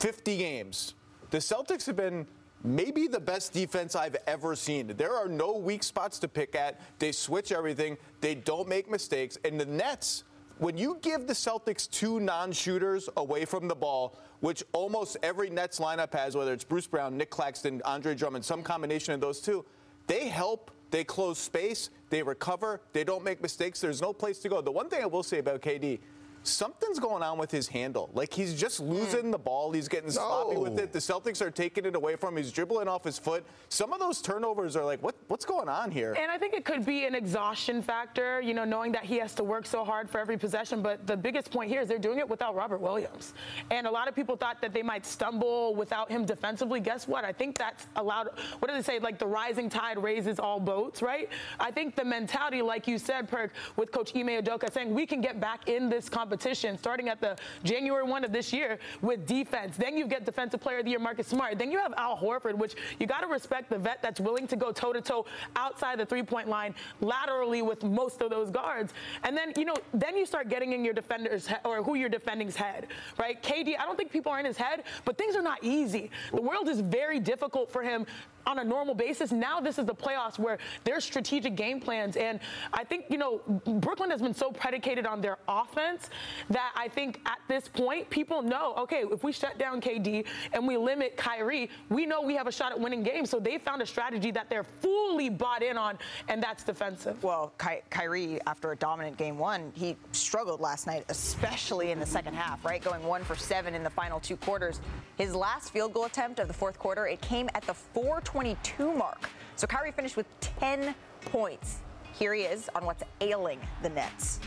50 0.00 0.36
games, 0.36 0.94
the 1.30 1.38
Celtics 1.38 1.86
have 1.86 1.96
been 1.96 2.26
maybe 2.64 3.06
the 3.06 3.20
best 3.20 3.52
defense 3.52 3.94
I've 3.94 4.16
ever 4.26 4.56
seen. 4.56 4.88
There 4.96 5.14
are 5.14 5.28
no 5.28 5.56
weak 5.56 5.82
spots 5.82 6.18
to 6.20 6.28
pick 6.28 6.54
at. 6.54 6.80
They 6.98 7.12
switch 7.12 7.52
everything. 7.52 7.96
They 8.20 8.34
don't 8.34 8.68
make 8.68 8.90
mistakes. 8.90 9.38
And 9.44 9.60
the 9.60 9.66
Nets, 9.66 10.24
when 10.58 10.76
you 10.76 10.98
give 11.02 11.26
the 11.26 11.32
Celtics 11.32 11.88
two 11.90 12.20
non-shooters 12.20 13.08
away 13.16 13.44
from 13.44 13.68
the 13.68 13.74
ball, 13.74 14.18
which 14.40 14.62
almost 14.72 15.16
every 15.22 15.50
Nets 15.50 15.78
lineup 15.78 16.12
has, 16.14 16.36
whether 16.36 16.52
it's 16.52 16.64
Bruce 16.64 16.86
Brown, 16.86 17.16
Nic 17.16 17.30
Claxton, 17.30 17.82
Andre 17.84 18.14
Drummond, 18.14 18.44
some 18.44 18.62
combination 18.62 19.14
of 19.14 19.20
those 19.20 19.40
two, 19.40 19.64
they 20.06 20.28
help. 20.28 20.70
They 20.90 21.04
close 21.04 21.38
space. 21.38 21.90
They 22.10 22.22
recover. 22.22 22.80
They 22.92 23.02
don't 23.02 23.24
make 23.24 23.42
mistakes. 23.42 23.80
There's 23.80 24.00
no 24.00 24.12
place 24.12 24.38
to 24.40 24.48
go. 24.48 24.60
The 24.60 24.70
one 24.70 24.88
thing 24.88 25.02
I 25.02 25.06
will 25.06 25.24
say 25.24 25.38
about 25.38 25.60
KD, 25.60 25.98
something's 26.48 26.98
going 26.98 27.22
on 27.22 27.38
with 27.38 27.50
his 27.50 27.68
handle. 27.68 28.10
Like 28.14 28.32
he's 28.32 28.54
just 28.54 28.78
hmm. 28.78 28.90
losing 28.90 29.30
the 29.30 29.38
ball. 29.38 29.72
He's 29.72 29.88
getting 29.88 30.10
sloppy 30.10 30.56
with 30.56 30.78
it. 30.78 30.92
The 30.92 30.98
Celtics 30.98 31.40
are 31.40 31.50
taking 31.50 31.84
it 31.84 31.96
away 31.96 32.16
from 32.16 32.36
him. 32.36 32.42
He's 32.42 32.52
dribbling 32.52 32.88
off 32.88 33.04
his 33.04 33.18
foot. 33.18 33.44
Some 33.68 33.92
of 33.92 34.00
those 34.00 34.20
turnovers 34.22 34.76
are 34.76 34.84
like, 34.84 35.02
what, 35.02 35.14
what's 35.28 35.44
going 35.44 35.68
on 35.68 35.90
here? 35.90 36.16
And 36.18 36.30
I 36.30 36.38
think 36.38 36.54
it 36.54 36.64
could 36.64 36.84
be 36.84 37.04
an 37.04 37.14
exhaustion 37.14 37.82
factor, 37.82 38.40
you 38.40 38.54
know, 38.54 38.64
knowing 38.64 38.92
that 38.92 39.04
he 39.04 39.18
has 39.18 39.34
to 39.34 39.44
work 39.44 39.66
so 39.66 39.84
hard 39.84 40.08
for 40.08 40.18
every 40.18 40.36
possession. 40.36 40.82
But 40.82 41.06
the 41.06 41.16
biggest 41.16 41.50
point 41.50 41.70
here 41.70 41.80
is 41.80 41.88
they're 41.88 41.98
doing 41.98 42.18
it 42.18 42.28
without 42.28 42.54
Robert 42.54 42.80
Williams. 42.80 43.34
And 43.70 43.86
a 43.86 43.90
lot 43.90 44.08
of 44.08 44.14
people 44.14 44.36
thought 44.36 44.60
that 44.62 44.72
they 44.72 44.82
might 44.82 45.04
stumble 45.04 45.74
without 45.74 46.10
him 46.10 46.24
defensively. 46.24 46.80
Guess 46.80 47.08
what? 47.08 47.24
I 47.24 47.32
think 47.32 47.58
that's 47.58 47.86
allowed. 47.96 48.28
What 48.58 48.68
do 48.68 48.74
they 48.74 48.82
say? 48.82 48.98
Like 48.98 49.18
the 49.18 49.26
rising 49.26 49.68
tide 49.68 50.02
raises 50.02 50.38
all 50.38 50.60
boats, 50.60 51.02
right? 51.02 51.28
I 51.58 51.70
think 51.70 51.96
the 51.96 52.04
mentality, 52.04 52.62
like 52.62 52.86
you 52.86 52.98
said, 52.98 53.28
Perk, 53.28 53.52
with 53.76 53.90
Coach 53.90 54.14
Ime 54.14 54.28
Udoka 54.28 54.72
saying 54.72 54.94
we 54.94 55.06
can 55.06 55.20
get 55.20 55.40
back 55.40 55.68
in 55.68 55.88
this 55.88 56.08
competition 56.08 56.35
starting 56.40 57.08
at 57.08 57.20
the 57.20 57.36
January 57.64 58.04
1 58.04 58.24
of 58.24 58.32
this 58.32 58.52
year 58.52 58.78
with 59.02 59.26
defense. 59.26 59.76
Then 59.76 59.96
you 59.96 60.06
get 60.06 60.24
Defensive 60.24 60.60
Player 60.60 60.78
of 60.78 60.84
the 60.84 60.90
Year 60.90 60.98
Marcus 60.98 61.26
Smart. 61.26 61.58
Then 61.58 61.70
you 61.70 61.78
have 61.78 61.92
Al 61.96 62.16
Horford, 62.16 62.54
which 62.54 62.74
you 62.98 63.06
got 63.06 63.20
to 63.20 63.26
respect 63.26 63.70
the 63.70 63.78
vet 63.78 64.02
that's 64.02 64.20
willing 64.20 64.46
to 64.48 64.56
go 64.56 64.72
toe 64.72 64.92
to 64.92 65.00
toe 65.00 65.26
outside 65.56 65.98
the 65.98 66.06
three 66.06 66.22
point 66.22 66.48
line 66.48 66.74
laterally 67.00 67.62
with 67.62 67.82
most 67.84 68.22
of 68.22 68.30
those 68.30 68.50
guards. 68.50 68.92
And 69.24 69.36
then, 69.36 69.52
you 69.56 69.64
know, 69.64 69.76
then 69.92 70.16
you 70.16 70.26
start 70.26 70.48
getting 70.48 70.72
in 70.72 70.84
your 70.84 70.94
defender's 70.94 71.48
or 71.64 71.82
who 71.82 71.94
you're 71.94 72.08
defending's 72.08 72.56
head, 72.56 72.88
right? 73.18 73.42
KD, 73.42 73.78
I 73.78 73.84
don't 73.84 73.96
think 73.96 74.10
people 74.10 74.32
are 74.32 74.38
in 74.40 74.46
his 74.46 74.56
head, 74.56 74.84
but 75.04 75.18
things 75.18 75.36
are 75.36 75.42
not 75.42 75.58
easy. 75.62 76.10
The 76.32 76.42
world 76.42 76.68
is 76.68 76.80
very 76.80 77.20
difficult 77.20 77.70
for 77.70 77.82
him 77.82 78.06
on 78.46 78.60
a 78.60 78.64
normal 78.64 78.94
basis. 78.94 79.32
Now 79.32 79.60
this 79.60 79.78
is 79.78 79.86
the 79.86 79.94
playoffs 79.94 80.38
where 80.38 80.58
there's 80.84 81.04
strategic 81.04 81.56
game 81.56 81.80
plans. 81.80 82.16
And 82.16 82.40
I 82.72 82.84
think, 82.84 83.06
you 83.08 83.18
know, 83.18 83.40
Brooklyn 83.66 84.10
has 84.10 84.22
been 84.22 84.34
so 84.34 84.50
predicated 84.50 85.04
on 85.04 85.20
their 85.20 85.38
offense 85.48 86.10
that 86.50 86.72
I 86.76 86.88
think 86.88 87.20
at 87.26 87.38
this 87.48 87.68
point, 87.68 88.08
people 88.10 88.42
know, 88.42 88.74
okay, 88.78 89.04
if 89.10 89.24
we 89.24 89.32
shut 89.32 89.58
down 89.58 89.80
KD 89.80 90.24
and 90.52 90.66
we 90.66 90.76
limit 90.76 91.16
Kyrie, 91.16 91.70
we 91.88 92.06
know 92.06 92.22
we 92.22 92.34
have 92.36 92.46
a 92.46 92.52
shot 92.52 92.72
at 92.72 92.80
winning 92.80 93.02
games. 93.02 93.30
So 93.30 93.38
they 93.38 93.58
found 93.58 93.82
a 93.82 93.86
strategy 93.86 94.30
that 94.32 94.48
they're 94.50 94.64
fully 94.64 95.28
bought 95.28 95.62
in 95.62 95.76
on, 95.78 95.98
and 96.28 96.42
that's 96.42 96.64
defensive. 96.64 97.22
Well, 97.22 97.52
Ky- 97.58 97.82
Kyrie, 97.90 98.40
after 98.46 98.72
a 98.72 98.76
dominant 98.76 99.16
game 99.16 99.38
one, 99.38 99.72
he 99.74 99.96
struggled 100.12 100.60
last 100.60 100.86
night, 100.86 101.04
especially 101.08 101.90
in 101.90 101.98
the 101.98 102.06
second 102.06 102.34
half, 102.34 102.64
right? 102.64 102.82
Going 102.82 103.02
one 103.04 103.24
for 103.24 103.36
seven 103.36 103.74
in 103.74 103.82
the 103.82 103.90
final 103.90 104.20
two 104.20 104.36
quarters. 104.36 104.80
His 105.16 105.34
last 105.34 105.72
field 105.72 105.92
goal 105.94 106.04
attempt 106.04 106.38
of 106.38 106.48
the 106.48 106.54
fourth 106.54 106.78
quarter, 106.78 107.06
it 107.06 107.20
came 107.20 107.48
at 107.54 107.62
the 107.64 107.74
422 107.74 108.92
mark. 108.92 109.28
So 109.56 109.66
Kyrie 109.66 109.92
finished 109.92 110.16
with 110.16 110.26
10 110.40 110.94
points. 111.22 111.78
Here 112.18 112.32
he 112.34 112.42
is 112.42 112.70
on 112.74 112.84
what's 112.84 113.02
ailing 113.20 113.60
the 113.82 113.90
Nets. 113.90 114.40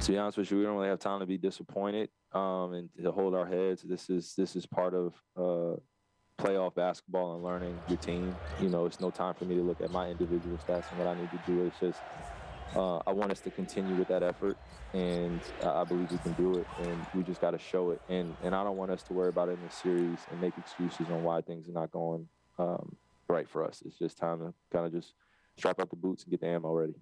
To 0.00 0.12
be 0.12 0.18
honest 0.18 0.38
with 0.38 0.50
you, 0.50 0.58
we 0.58 0.64
don't 0.64 0.76
really 0.76 0.88
have 0.88 0.98
time 0.98 1.20
to 1.20 1.26
be 1.26 1.36
disappointed 1.36 2.08
um, 2.32 2.72
and 2.72 2.88
to 3.02 3.12
hold 3.12 3.34
our 3.34 3.46
heads. 3.46 3.82
This 3.82 4.08
is 4.08 4.34
this 4.34 4.56
is 4.56 4.64
part 4.64 4.94
of 4.94 5.14
uh, 5.36 5.76
playoff 6.38 6.74
basketball 6.74 7.34
and 7.34 7.44
learning 7.44 7.78
your 7.88 7.98
team. 7.98 8.34
You 8.60 8.70
know, 8.70 8.86
it's 8.86 9.00
no 9.00 9.10
time 9.10 9.34
for 9.34 9.44
me 9.44 9.56
to 9.56 9.62
look 9.62 9.80
at 9.80 9.90
my 9.90 10.08
individual 10.08 10.56
stats 10.56 10.90
and 10.90 10.98
what 10.98 11.06
I 11.06 11.14
need 11.20 11.30
to 11.30 11.40
do. 11.46 11.66
It's 11.66 11.78
just 11.78 12.00
uh, 12.74 12.98
I 13.06 13.12
want 13.12 13.30
us 13.32 13.40
to 13.40 13.50
continue 13.50 13.94
with 13.96 14.08
that 14.08 14.22
effort, 14.22 14.56
and 14.94 15.40
I 15.62 15.84
believe 15.84 16.10
we 16.10 16.18
can 16.18 16.32
do 16.32 16.58
it. 16.58 16.66
And 16.82 17.06
we 17.14 17.22
just 17.22 17.40
got 17.40 17.50
to 17.50 17.58
show 17.58 17.90
it. 17.90 18.00
And 18.08 18.34
and 18.42 18.54
I 18.54 18.64
don't 18.64 18.76
want 18.76 18.90
us 18.90 19.02
to 19.04 19.12
worry 19.12 19.28
about 19.28 19.48
it 19.48 19.52
in 19.52 19.66
the 19.66 19.74
series 19.74 20.18
and 20.30 20.40
make 20.40 20.56
excuses 20.56 21.10
on 21.10 21.22
why 21.22 21.42
things 21.42 21.68
are 21.68 21.72
not 21.72 21.90
going 21.90 22.26
um, 22.58 22.96
right 23.28 23.48
for 23.48 23.64
us. 23.64 23.82
It's 23.84 23.98
just 23.98 24.16
time 24.16 24.38
to 24.38 24.54
kind 24.72 24.86
of 24.86 24.92
just 24.92 25.12
strap 25.58 25.78
out 25.78 25.90
the 25.90 25.96
boots 25.96 26.22
and 26.22 26.30
get 26.30 26.40
the 26.40 26.46
ammo 26.46 26.72
ready. 26.72 26.94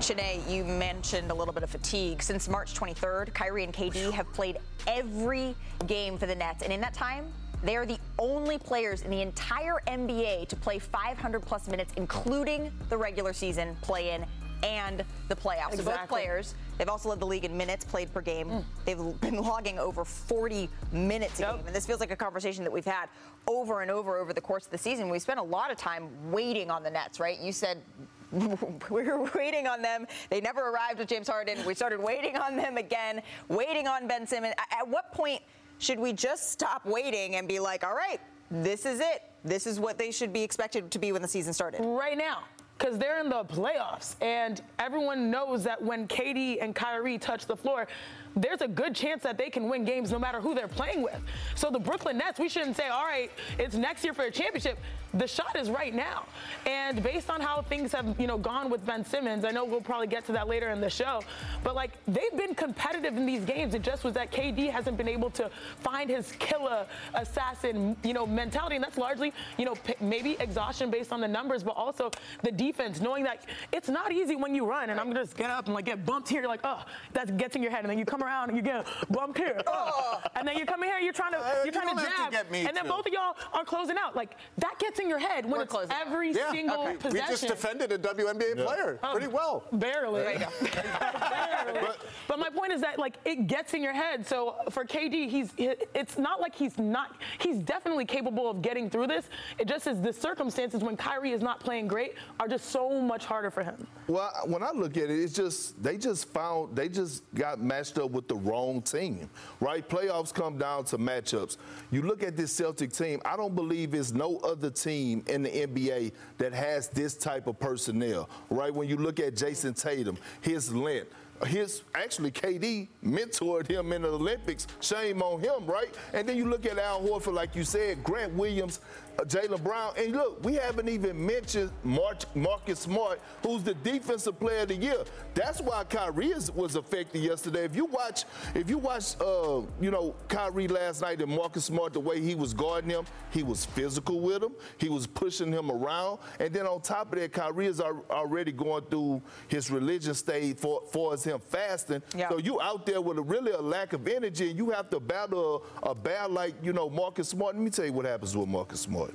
Chiney, 0.00 0.40
you 0.48 0.64
mentioned 0.64 1.30
a 1.30 1.34
little 1.34 1.52
bit 1.52 1.62
of 1.62 1.70
fatigue. 1.70 2.22
Since 2.22 2.48
March 2.48 2.74
23rd, 2.74 3.34
Kyrie 3.34 3.64
and 3.64 3.72
KD 3.72 4.12
have 4.12 4.32
played 4.32 4.58
every 4.86 5.54
game 5.86 6.18
for 6.18 6.26
the 6.26 6.34
Nets, 6.34 6.62
and 6.62 6.72
in 6.72 6.80
that 6.80 6.94
time, 6.94 7.26
they 7.62 7.76
are 7.76 7.86
the 7.86 7.98
only 8.18 8.58
players 8.58 9.02
in 9.02 9.10
the 9.10 9.20
entire 9.20 9.80
NBA 9.88 10.46
to 10.48 10.56
play 10.56 10.78
500 10.78 11.40
plus 11.40 11.68
minutes, 11.68 11.92
including 11.96 12.70
the 12.88 12.96
regular 12.96 13.32
season 13.32 13.76
play 13.80 14.10
in 14.10 14.24
and 14.62 15.04
the 15.28 15.36
playoffs. 15.36 15.74
Exactly. 15.74 15.84
So 15.84 15.84
both 15.84 16.08
players, 16.08 16.54
they've 16.76 16.88
also 16.88 17.08
led 17.08 17.20
the 17.20 17.26
league 17.26 17.44
in 17.44 17.56
minutes 17.56 17.84
played 17.84 18.12
per 18.12 18.20
game. 18.20 18.48
Mm. 18.48 18.64
They've 18.84 19.20
been 19.20 19.40
logging 19.42 19.78
over 19.78 20.04
40 20.04 20.68
minutes 20.92 21.38
a 21.38 21.42
yep. 21.42 21.56
game. 21.56 21.66
And 21.66 21.74
this 21.74 21.86
feels 21.86 22.00
like 22.00 22.10
a 22.10 22.16
conversation 22.16 22.64
that 22.64 22.72
we've 22.72 22.84
had 22.84 23.08
over 23.46 23.82
and 23.82 23.90
over 23.90 24.18
over 24.18 24.32
the 24.32 24.40
course 24.40 24.64
of 24.64 24.70
the 24.70 24.78
season. 24.78 25.08
We 25.08 25.18
spent 25.18 25.38
a 25.38 25.44
lot 25.44 25.70
of 25.70 25.78
time 25.78 26.08
waiting 26.30 26.70
on 26.70 26.82
the 26.82 26.90
Nets, 26.90 27.20
right? 27.20 27.38
You 27.38 27.52
said 27.52 27.82
we 28.90 29.04
were 29.04 29.30
waiting 29.34 29.66
on 29.66 29.82
them. 29.82 30.06
They 30.30 30.40
never 30.40 30.68
arrived 30.68 30.98
with 30.98 31.08
James 31.08 31.28
Harden. 31.28 31.64
We 31.64 31.74
started 31.74 32.00
waiting 32.00 32.36
on 32.36 32.56
them 32.56 32.76
again, 32.76 33.22
waiting 33.48 33.86
on 33.86 34.06
Ben 34.06 34.26
Simmons. 34.26 34.54
At 34.70 34.86
what 34.86 35.12
point 35.12 35.40
should 35.78 35.98
we 35.98 36.12
just 36.12 36.50
stop 36.50 36.84
waiting 36.84 37.36
and 37.36 37.48
be 37.48 37.58
like, 37.58 37.84
all 37.84 37.94
right, 37.94 38.20
this 38.50 38.84
is 38.84 39.00
it. 39.00 39.22
This 39.44 39.66
is 39.66 39.80
what 39.80 39.98
they 39.98 40.10
should 40.10 40.32
be 40.32 40.42
expected 40.42 40.90
to 40.90 40.98
be 40.98 41.12
when 41.12 41.22
the 41.22 41.28
season 41.28 41.52
started? 41.52 41.80
Right 41.80 42.18
now 42.18 42.44
because 42.78 42.96
they're 42.96 43.20
in 43.20 43.28
the 43.28 43.44
playoffs, 43.44 44.14
and 44.22 44.62
everyone 44.78 45.30
knows 45.30 45.64
that 45.64 45.82
when 45.82 46.06
KD 46.06 46.62
and 46.62 46.74
Kyrie 46.74 47.18
touch 47.18 47.46
the 47.46 47.56
floor, 47.56 47.88
there's 48.36 48.60
a 48.60 48.68
good 48.68 48.94
chance 48.94 49.22
that 49.24 49.36
they 49.36 49.50
can 49.50 49.68
win 49.68 49.84
games 49.84 50.12
no 50.12 50.18
matter 50.18 50.40
who 50.40 50.54
they're 50.54 50.68
playing 50.68 51.02
with. 51.02 51.20
So 51.56 51.70
the 51.70 51.80
Brooklyn 51.80 52.18
Nets, 52.18 52.38
we 52.38 52.48
shouldn't 52.48 52.76
say, 52.76 52.88
all 52.88 53.04
right, 53.04 53.32
it's 53.58 53.74
next 53.74 54.04
year 54.04 54.14
for 54.14 54.26
a 54.26 54.30
championship. 54.30 54.78
The 55.14 55.26
shot 55.26 55.56
is 55.56 55.70
right 55.70 55.94
now. 55.94 56.26
And 56.66 57.02
based 57.02 57.30
on 57.30 57.40
how 57.40 57.62
things 57.62 57.92
have, 57.92 58.18
you 58.20 58.26
know, 58.26 58.36
gone 58.36 58.68
with 58.68 58.84
Ben 58.84 59.04
Simmons, 59.04 59.44
I 59.44 59.50
know 59.50 59.64
we'll 59.64 59.80
probably 59.80 60.06
get 60.06 60.26
to 60.26 60.32
that 60.32 60.48
later 60.48 60.68
in 60.68 60.80
the 60.80 60.90
show, 60.90 61.22
but 61.64 61.74
like 61.74 61.92
they've 62.06 62.36
been 62.36 62.54
competitive 62.54 63.16
in 63.16 63.24
these 63.24 63.44
games. 63.44 63.74
It 63.74 63.82
just 63.82 64.04
was 64.04 64.14
that 64.14 64.30
KD 64.30 64.70
hasn't 64.70 64.98
been 64.98 65.08
able 65.08 65.30
to 65.30 65.50
find 65.80 66.10
his 66.10 66.32
killer 66.32 66.86
assassin, 67.14 67.96
you 68.02 68.12
know, 68.12 68.26
mentality. 68.26 68.76
And 68.76 68.84
that's 68.84 68.98
largely, 68.98 69.32
you 69.56 69.64
know, 69.64 69.74
maybe 70.00 70.36
exhaustion 70.40 70.90
based 70.90 71.12
on 71.12 71.20
the 71.20 71.28
numbers, 71.28 71.62
but 71.62 71.76
also 71.76 72.10
the 72.42 72.52
defense, 72.52 73.00
knowing 73.00 73.24
that 73.24 73.46
it's 73.72 73.88
not 73.88 74.12
easy 74.12 74.36
when 74.36 74.54
you 74.54 74.66
run 74.66 74.90
and 74.90 75.00
I'm 75.00 75.06
gonna 75.06 75.24
just 75.24 75.36
get 75.36 75.50
up 75.50 75.66
and 75.66 75.74
like 75.74 75.86
get 75.86 76.04
bumped 76.04 76.28
here. 76.28 76.42
You're 76.42 76.50
like, 76.50 76.60
oh, 76.64 76.84
that 77.14 77.36
gets 77.38 77.56
in 77.56 77.62
your 77.62 77.70
head. 77.70 77.80
And 77.80 77.90
then 77.90 77.98
you 77.98 78.04
come 78.04 78.22
around 78.22 78.50
and 78.50 78.58
you 78.58 78.62
get 78.62 78.86
bumped 79.10 79.38
here. 79.38 79.60
Oh. 79.66 79.90
oh. 79.94 80.20
And 80.36 80.46
then 80.46 80.56
you 80.58 80.66
come 80.66 80.82
in 80.82 80.90
here, 80.90 80.98
you're 80.98 81.12
trying 81.12 81.32
to, 81.32 81.38
you're 81.38 81.66
you 81.66 81.72
trying 81.72 81.96
to 81.96 82.02
jab. 82.02 82.50
To 82.50 82.56
and 82.56 82.76
then 82.76 82.86
both 82.86 83.06
of 83.06 83.12
y'all 83.12 83.36
are 83.54 83.64
closing 83.64 83.96
out. 83.96 84.14
Like 84.14 84.36
that 84.58 84.78
gets 84.78 84.97
in 85.00 85.08
your 85.08 85.18
head 85.18 85.44
when 85.44 85.54
We're 85.54 85.62
it's 85.62 85.72
closing 85.72 85.92
every 86.00 86.32
yeah. 86.32 86.50
single 86.50 86.82
okay. 86.84 86.96
possession. 86.96 87.26
We 87.26 87.30
just 87.32 87.46
defended 87.46 87.92
a 87.92 87.98
WNBA 87.98 88.56
Yeah. 88.58 88.64
player 88.64 88.98
Um, 89.02 89.12
pretty 89.12 89.28
well. 89.28 89.64
Barely. 89.72 90.22
Barely. 90.24 91.80
But- 91.80 91.98
But 92.26 92.38
my 92.38 92.50
point 92.50 92.72
is 92.72 92.80
that 92.82 92.98
like 92.98 93.16
it 93.24 93.46
gets 93.46 93.72
in 93.74 93.82
your 93.82 93.94
head. 93.94 94.26
So 94.26 94.56
for 94.70 94.84
KD, 94.84 95.28
he's 95.30 95.50
it's 95.56 96.18
not 96.18 96.40
like 96.40 96.54
he's 96.54 96.76
not. 96.78 97.16
He's 97.38 97.58
definitely 97.58 98.04
capable 98.04 98.50
of 98.50 98.60
getting 98.60 98.90
through 98.90 99.06
this. 99.06 99.24
It 99.58 99.66
just 99.66 99.86
is 99.86 100.00
the 100.02 100.12
circumstances 100.12 100.82
when 100.82 100.96
Kyrie 100.96 101.32
is 101.32 101.40
not 101.40 101.58
playing 101.60 101.88
great 101.88 102.14
are 102.38 102.46
just 102.48 102.66
so 102.66 103.00
much 103.00 103.24
harder 103.24 103.50
for 103.50 103.62
him. 103.62 103.86
Well, 104.08 104.30
when 104.46 104.62
I 104.62 104.72
look 104.72 104.96
at 104.98 105.04
it, 105.04 105.18
it's 105.18 105.32
just 105.32 105.82
they 105.82 105.96
just 105.96 106.28
found 106.28 106.76
they 106.76 106.88
just 106.90 107.22
got 107.34 107.60
matched 107.60 107.98
up 107.98 108.10
with 108.10 108.28
the 108.28 108.36
wrong 108.36 108.82
team, 108.82 109.30
right? 109.60 109.86
Playoffs 109.88 110.32
come 110.32 110.58
down 110.58 110.84
to 110.86 110.98
matchups. 110.98 111.56
You 111.90 112.02
look 112.02 112.22
at 112.22 112.36
this 112.36 112.52
Celtic 112.52 112.92
team. 112.92 113.20
I 113.24 113.36
don't 113.38 113.54
believe 113.54 113.94
it's 113.94 114.12
no 114.12 114.36
other 114.38 114.70
team 114.70 114.87
in 114.88 115.42
the 115.42 115.50
NBA 115.50 116.12
that 116.38 116.52
has 116.52 116.88
this 116.88 117.14
type 117.14 117.46
of 117.46 117.58
personnel, 117.58 118.28
right? 118.50 118.72
When 118.72 118.88
you 118.88 118.96
look 118.96 119.20
at 119.20 119.34
Jayson 119.34 119.74
Tatum, 119.74 120.16
his 120.40 120.72
length. 120.72 121.14
His 121.46 121.82
actually 121.94 122.32
KD 122.32 122.88
mentored 123.04 123.68
him 123.68 123.92
in 123.92 124.02
the 124.02 124.08
Olympics. 124.08 124.66
Shame 124.80 125.22
on 125.22 125.40
him, 125.40 125.66
right? 125.66 125.94
And 126.12 126.28
then 126.28 126.36
you 126.36 126.46
look 126.46 126.66
at 126.66 126.78
Al 126.78 127.00
Horford, 127.00 127.34
like 127.34 127.54
you 127.54 127.62
said, 127.62 128.02
Grant 128.02 128.32
Williams, 128.34 128.80
Jaylen 129.24 129.62
Brown, 129.64 129.92
and 129.96 130.12
look, 130.12 130.44
we 130.44 130.54
haven't 130.54 130.88
even 130.88 131.24
mentioned 131.24 131.70
March, 131.82 132.24
Marcus 132.36 132.78
Smart, 132.78 133.20
who's 133.42 133.64
the 133.64 133.74
defensive 133.74 134.38
player 134.38 134.60
of 134.62 134.68
the 134.68 134.76
year. 134.76 135.02
That's 135.34 135.60
why 135.60 135.82
Kyrie 135.84 136.28
is, 136.28 136.52
was 136.52 136.76
affected 136.76 137.22
yesterday. 137.22 137.64
If 137.64 137.74
you 137.74 137.86
watch, 137.86 138.24
if 138.54 138.70
you 138.70 138.78
watch, 138.78 139.16
uh, 139.20 139.62
you 139.80 139.90
know, 139.90 140.14
Kyrie 140.28 140.68
last 140.68 141.02
night 141.02 141.20
and 141.20 141.34
Marcus 141.34 141.64
Smart, 141.64 141.94
the 141.94 142.00
way 142.00 142.20
he 142.20 142.36
was 142.36 142.54
guarding 142.54 142.90
him, 142.90 143.06
he 143.30 143.42
was 143.42 143.64
physical 143.64 144.20
with 144.20 144.42
him. 144.42 144.52
He 144.78 144.88
was 144.88 145.06
pushing 145.06 145.52
him 145.52 145.70
around, 145.70 146.20
and 146.38 146.52
then 146.52 146.66
on 146.66 146.80
top 146.80 147.12
of 147.12 147.18
that, 147.18 147.32
Kyrie 147.32 147.66
is 147.66 147.80
al- 147.80 148.04
already 148.10 148.52
going 148.52 148.84
through 148.84 149.20
his 149.48 149.68
religion 149.70 150.14
stage 150.14 150.58
for, 150.58 150.82
for 150.92 151.14
as 151.14 151.24
him 151.24 151.40
fasting. 151.40 152.02
Yeah. 152.16 152.28
So 152.28 152.38
you 152.38 152.60
out 152.60 152.86
there 152.86 153.00
with 153.00 153.18
a 153.18 153.22
really 153.22 153.50
a 153.50 153.60
lack 153.60 153.94
of 153.94 154.06
energy, 154.06 154.50
and 154.50 154.58
you 154.58 154.70
have 154.70 154.90
to 154.90 155.00
battle 155.00 155.64
a, 155.82 155.90
a 155.90 155.94
bad 155.94 156.30
like 156.30 156.54
you 156.62 156.72
know 156.72 156.88
Marcus 156.88 157.28
Smart. 157.28 157.56
Let 157.56 157.64
me 157.64 157.70
tell 157.70 157.84
you 157.84 157.92
what 157.92 158.06
happens 158.06 158.36
with 158.36 158.48
Marcus 158.48 158.80
Smart. 158.80 159.07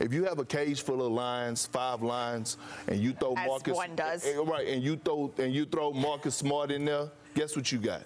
If 0.00 0.12
you 0.12 0.24
have 0.24 0.38
a 0.38 0.44
cage 0.44 0.82
full 0.82 1.04
of 1.04 1.10
lions, 1.12 1.66
five 1.66 2.02
lions, 2.02 2.56
and 2.86 3.00
you 3.00 3.12
throw 3.14 3.34
As 3.36 3.46
Marcus 3.48 3.74
one 3.76 3.96
does. 3.96 4.24
eh, 4.24 4.36
right, 4.44 4.66
and 4.68 4.82
you 4.82 4.96
throw 4.96 5.32
and 5.38 5.52
you 5.52 5.64
throw 5.66 5.92
Marcus 5.92 6.36
Smart 6.36 6.70
in 6.70 6.84
there, 6.84 7.08
guess 7.34 7.56
what 7.56 7.72
you 7.72 7.78
got? 7.78 8.02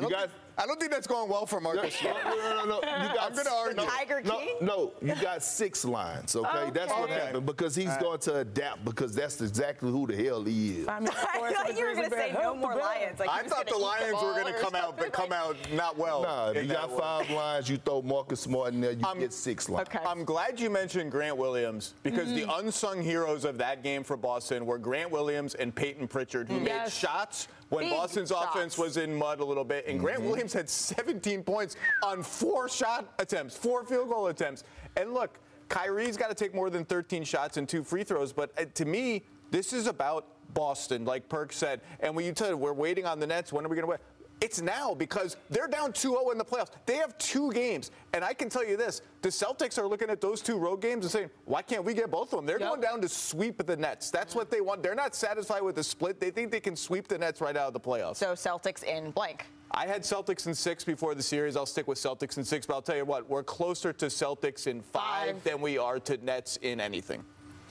You 0.00 0.10
got- 0.10 0.30
I 0.58 0.66
don't 0.66 0.78
think 0.78 0.92
that's 0.92 1.06
going 1.06 1.30
well 1.30 1.46
for 1.46 1.60
Marcus. 1.60 1.94
No, 2.02 2.12
no, 2.12 2.36
no, 2.36 2.64
no, 2.64 2.64
no. 2.66 2.74
You 2.76 3.14
got, 3.14 3.30
I'm 3.30 3.36
gonna 3.36 3.50
argue. 3.54 3.76
No, 3.76 3.86
Tiger 3.86 4.20
no, 4.22 4.38
King? 4.38 4.56
No, 4.60 4.92
you 5.00 5.14
got 5.20 5.42
six 5.42 5.84
lines. 5.84 6.36
Okay, 6.36 6.70
that's 6.74 6.90
what 6.90 7.04
Okay. 7.04 7.14
happened 7.14 7.46
because 7.46 7.74
he's 7.74 7.96
going 7.98 8.18
to 8.20 8.36
adapt 8.40 8.84
because 8.84 9.14
that's 9.14 9.40
exactly 9.40 9.90
who 9.90 10.06
the 10.06 10.14
hell 10.16 10.42
he 10.44 10.80
is. 10.80 10.88
I, 10.88 11.00
mean, 11.00 11.08
I 11.10 11.52
thought 11.52 11.78
you 11.78 11.86
were 11.86 11.94
going 11.94 12.10
to 12.10 12.16
say 12.16 12.34
no 12.40 12.54
more 12.54 12.74
Lions. 12.76 13.18
Like 13.18 13.30
I 13.30 13.42
thought 13.44 13.66
the 13.66 13.72
gonna 13.72 13.84
eat 13.84 14.12
Lions 14.12 14.22
were 14.22 14.32
going 14.40 14.52
to 14.54 14.60
come 14.60 14.74
out, 14.74 14.96
but 14.98 15.12
come 15.12 15.32
out 15.32 15.56
not 15.72 15.96
well. 15.96 16.22
Nah, 16.22 16.50
you 16.50 16.64
got 16.64 16.96
five 16.96 17.30
lines. 17.30 17.68
You 17.70 17.78
throw 17.78 18.02
Marcus 18.02 18.40
Smart 18.40 18.74
in 18.74 18.80
there, 18.80 18.92
you 18.92 19.04
I'm- 19.06 19.18
get 19.20 19.32
six 19.32 19.68
lines. 19.68 19.88
Okay. 19.88 20.04
I'm 20.06 20.24
glad 20.24 20.60
you 20.60 20.68
mentioned 20.70 21.10
Grant 21.10 21.36
Williams 21.36 21.94
because 22.02 22.28
the 22.28 22.46
unsung 22.56 23.00
heroes 23.02 23.44
of 23.44 23.58
that 23.58 23.82
game 23.82 24.04
for 24.04 24.16
Boston 24.16 24.66
were 24.66 24.78
Grant 24.78 25.10
Williams 25.10 25.54
and 25.54 25.74
Payton 25.74 26.08
Pritchard, 26.08 26.48
who 26.48 26.58
made 26.60 26.66
Yes. 26.66 26.94
shots 26.94 27.48
when 27.72 27.84
Big 27.84 27.92
Boston's 27.92 28.28
shots. 28.28 28.54
offense 28.54 28.78
was 28.78 28.96
in 28.98 29.14
mud 29.14 29.40
a 29.40 29.44
little 29.44 29.64
bit. 29.64 29.86
And 29.86 29.98
Grant 29.98 30.22
Williams 30.22 30.52
had 30.52 30.68
17 30.68 31.42
points 31.42 31.76
on 32.02 32.22
four 32.22 32.68
shot 32.68 33.14
attempts, 33.18 33.56
four 33.56 33.84
field 33.84 34.10
goal 34.10 34.26
attempts. 34.26 34.64
And 34.96 35.14
look, 35.14 35.38
Kyrie's 35.68 36.18
got 36.18 36.28
to 36.28 36.34
take 36.34 36.54
more 36.54 36.68
than 36.68 36.84
13 36.84 37.24
shots 37.24 37.56
and 37.56 37.66
two 37.68 37.82
free 37.82 38.04
throws. 38.04 38.32
But 38.32 38.52
uh, 38.58 38.66
to 38.74 38.84
me, 38.84 39.22
this 39.50 39.72
is 39.72 39.86
about 39.86 40.26
Boston, 40.52 41.06
like 41.06 41.28
Perk 41.30 41.52
said. 41.52 41.80
And 42.00 42.14
when 42.14 42.26
you 42.26 42.32
tell 42.32 42.54
we're 42.54 42.74
waiting 42.74 43.06
on 43.06 43.18
the 43.18 43.26
Nets, 43.26 43.52
when 43.52 43.64
are 43.64 43.68
we 43.68 43.76
going 43.76 43.84
to 43.84 43.90
win? 43.90 43.98
It's 44.42 44.60
now 44.60 44.92
because 44.92 45.36
they're 45.50 45.68
down 45.68 45.92
2-0 45.92 46.32
in 46.32 46.36
the 46.38 46.44
playoffs. 46.44 46.70
They 46.84 46.96
have 46.96 47.16
two 47.16 47.52
games, 47.52 47.92
and 48.12 48.24
I 48.24 48.34
can 48.34 48.48
tell 48.48 48.66
you 48.66 48.76
this: 48.76 49.00
the 49.22 49.28
Celtics 49.28 49.78
are 49.78 49.86
looking 49.86 50.10
at 50.10 50.20
those 50.20 50.40
two 50.42 50.58
road 50.58 50.80
games 50.80 51.04
and 51.04 51.12
saying, 51.12 51.30
"Why 51.44 51.62
can't 51.62 51.84
we 51.84 51.94
get 51.94 52.10
both 52.10 52.32
of 52.32 52.38
them?" 52.38 52.46
They're 52.46 52.58
Yep. 52.58 52.68
going 52.68 52.80
down 52.80 53.00
to 53.02 53.08
sweep 53.08 53.64
the 53.64 53.76
Nets. 53.76 54.10
That's 54.10 54.34
what 54.34 54.50
they 54.50 54.60
want. 54.60 54.82
They're 54.82 54.96
not 54.96 55.14
satisfied 55.14 55.62
with 55.62 55.76
the 55.76 55.84
split. 55.84 56.18
They 56.18 56.32
think 56.32 56.50
they 56.50 56.58
can 56.58 56.74
sweep 56.74 57.06
the 57.06 57.18
Nets 57.18 57.40
right 57.40 57.56
out 57.56 57.68
of 57.68 57.72
the 57.72 57.78
playoffs. 57.80 58.16
So 58.16 58.32
Celtics 58.32 58.82
in 58.82 59.12
blank. 59.12 59.46
I 59.70 59.86
had 59.86 60.02
Celtics 60.02 60.46
in 60.48 60.54
six 60.56 60.82
before 60.82 61.14
the 61.14 61.22
series. 61.22 61.56
I'll 61.56 61.64
stick 61.64 61.86
with 61.86 61.98
Celtics 61.98 62.36
in 62.36 62.44
six, 62.44 62.66
but 62.66 62.74
I'll 62.74 62.82
tell 62.82 62.96
you 62.96 63.04
what: 63.04 63.28
we're 63.30 63.44
closer 63.44 63.92
to 63.92 64.06
Celtics 64.06 64.66
in 64.66 64.82
five, 64.82 65.36
Five. 65.36 65.44
than 65.44 65.60
we 65.60 65.78
are 65.78 66.00
to 66.00 66.16
Nets 66.16 66.56
in 66.62 66.80
anything. 66.80 67.24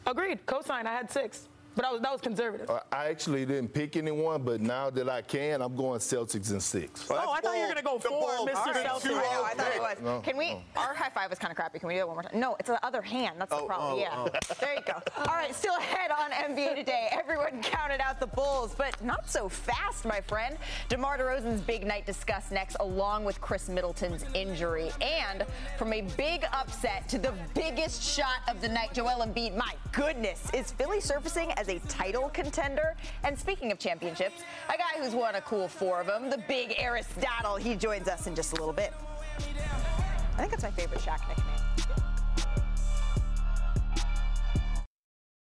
Agreed. 0.08 0.46
Cosign. 0.46 0.86
I 0.86 0.94
had 0.94 1.12
six, 1.12 1.50
but 1.76 1.86
I 1.86 1.92
was, 1.92 2.02
that 2.02 2.12
was 2.12 2.22
conservative. 2.22 2.70
Uh, 2.70 2.80
I 2.92 3.06
actually 3.08 3.46
didn't 3.46 3.70
pick 3.74 3.96
anyone, 3.96 4.44
but 4.44 4.62
now 4.62 4.90
that 4.90 5.10
I 5.10 5.22
can, 5.22 5.62
I'm 5.62 5.76
going 5.76 6.00
Celtics 6.00 6.52
in 6.52 6.60
six. 6.60 7.08
oh, 7.10 7.16
I 7.32 7.42
thought 7.42 7.56
you 7.56 7.62
were 7.62 7.68
gonna 7.70 7.82
go 7.82 7.98
The 7.98 8.10
four, 8.10 8.36
bold- 8.38 8.50
Mr. 8.50 8.56
All 8.56 8.74
right, 8.74 8.86
Celtics. 8.86 9.06
I 9.06 9.10
know, 9.12 9.22
oh 9.26 9.44
I 9.46 9.54
thought 9.54 9.68
it 9.68 9.74
pick. 9.74 9.82
was. 9.82 9.98
No, 10.04 10.20
Can 10.22 10.38
we? 10.38 10.58
Our 10.76 10.94
high 10.94 11.10
five 11.10 11.30
was 11.30 11.40
kind 11.40 11.52
of 11.52 11.56
crappy. 11.58 11.80
Can 11.80 11.88
we 11.88 11.94
do 11.96 12.00
that 12.00 12.08
one 12.08 12.16
more 12.18 12.24
time? 12.24 12.40
No, 12.40 12.56
it's 12.60 12.70
the 12.70 12.84
other 12.86 13.02
hand. 13.02 13.36
That's 13.40 13.50
the 13.50 13.58
Oh, 13.58 13.66
problem. 13.68 13.94
oh, 13.94 13.98
yeah. 13.98 14.28
There 14.60 14.74
you 14.76 14.82
go. 14.86 15.02
All 15.18 15.36
right, 15.36 15.54
still 15.56 15.76
ahead 15.78 16.12
on 16.12 16.32
NBA 16.32 16.76
today. 16.76 17.08
Everyone 17.12 17.62
counted 17.64 18.02
out 18.02 18.20
the 18.20 18.28
Bulls, 18.28 18.76
but 18.78 19.02
not 19.04 19.30
so 19.30 19.50
fast, 19.50 20.06
my 20.06 20.22
friend. 20.22 20.58
DeMar 20.90 21.18
DeRozan's 21.18 21.62
big 21.62 21.86
night 21.86 22.06
discussed 22.06 22.52
next, 22.52 22.76
along 22.80 23.24
with 23.24 23.40
Khris 23.42 23.70
Middleton's 23.70 24.26
injury. 24.34 24.92
And 25.02 25.46
from 25.78 25.94
a 25.94 26.02
big 26.18 26.46
upset 26.54 27.08
to 27.10 27.18
the 27.18 27.34
biggest 27.54 28.04
shot 28.04 28.40
of 28.50 28.62
the 28.62 28.70
night, 28.70 28.94
Joel 28.94 29.26
Embiid. 29.26 29.56
My 29.56 29.74
goodness, 29.92 30.48
is 30.54 30.72
Philly 30.72 31.00
surfacing 31.02 31.52
as 31.62 31.70
a 31.70 31.80
title 31.88 32.28
contender? 32.30 32.96
And 33.24 33.38
speaking 33.38 33.72
of 33.72 33.78
championships, 33.78 34.42
a 34.68 34.78
guy 34.78 35.02
who's 35.02 35.14
won 35.14 35.36
a 35.36 35.42
cool 35.42 35.68
four 35.68 36.02
of 36.02 36.08
them, 36.08 36.30
the 36.30 36.40
big 36.48 36.74
Aristotle. 36.78 37.56
He 37.56 37.76
joins 37.76 38.08
us 38.08 38.26
in 38.26 38.36
just 38.36 38.54
a 38.54 38.56
little 38.56 38.74
bit. 38.74 38.92
I 39.40 40.38
think 40.38 40.52
that's 40.52 40.64
my 40.64 40.72
favorite 40.72 41.02
Shaq 41.02 41.20
nickname. 41.28 41.46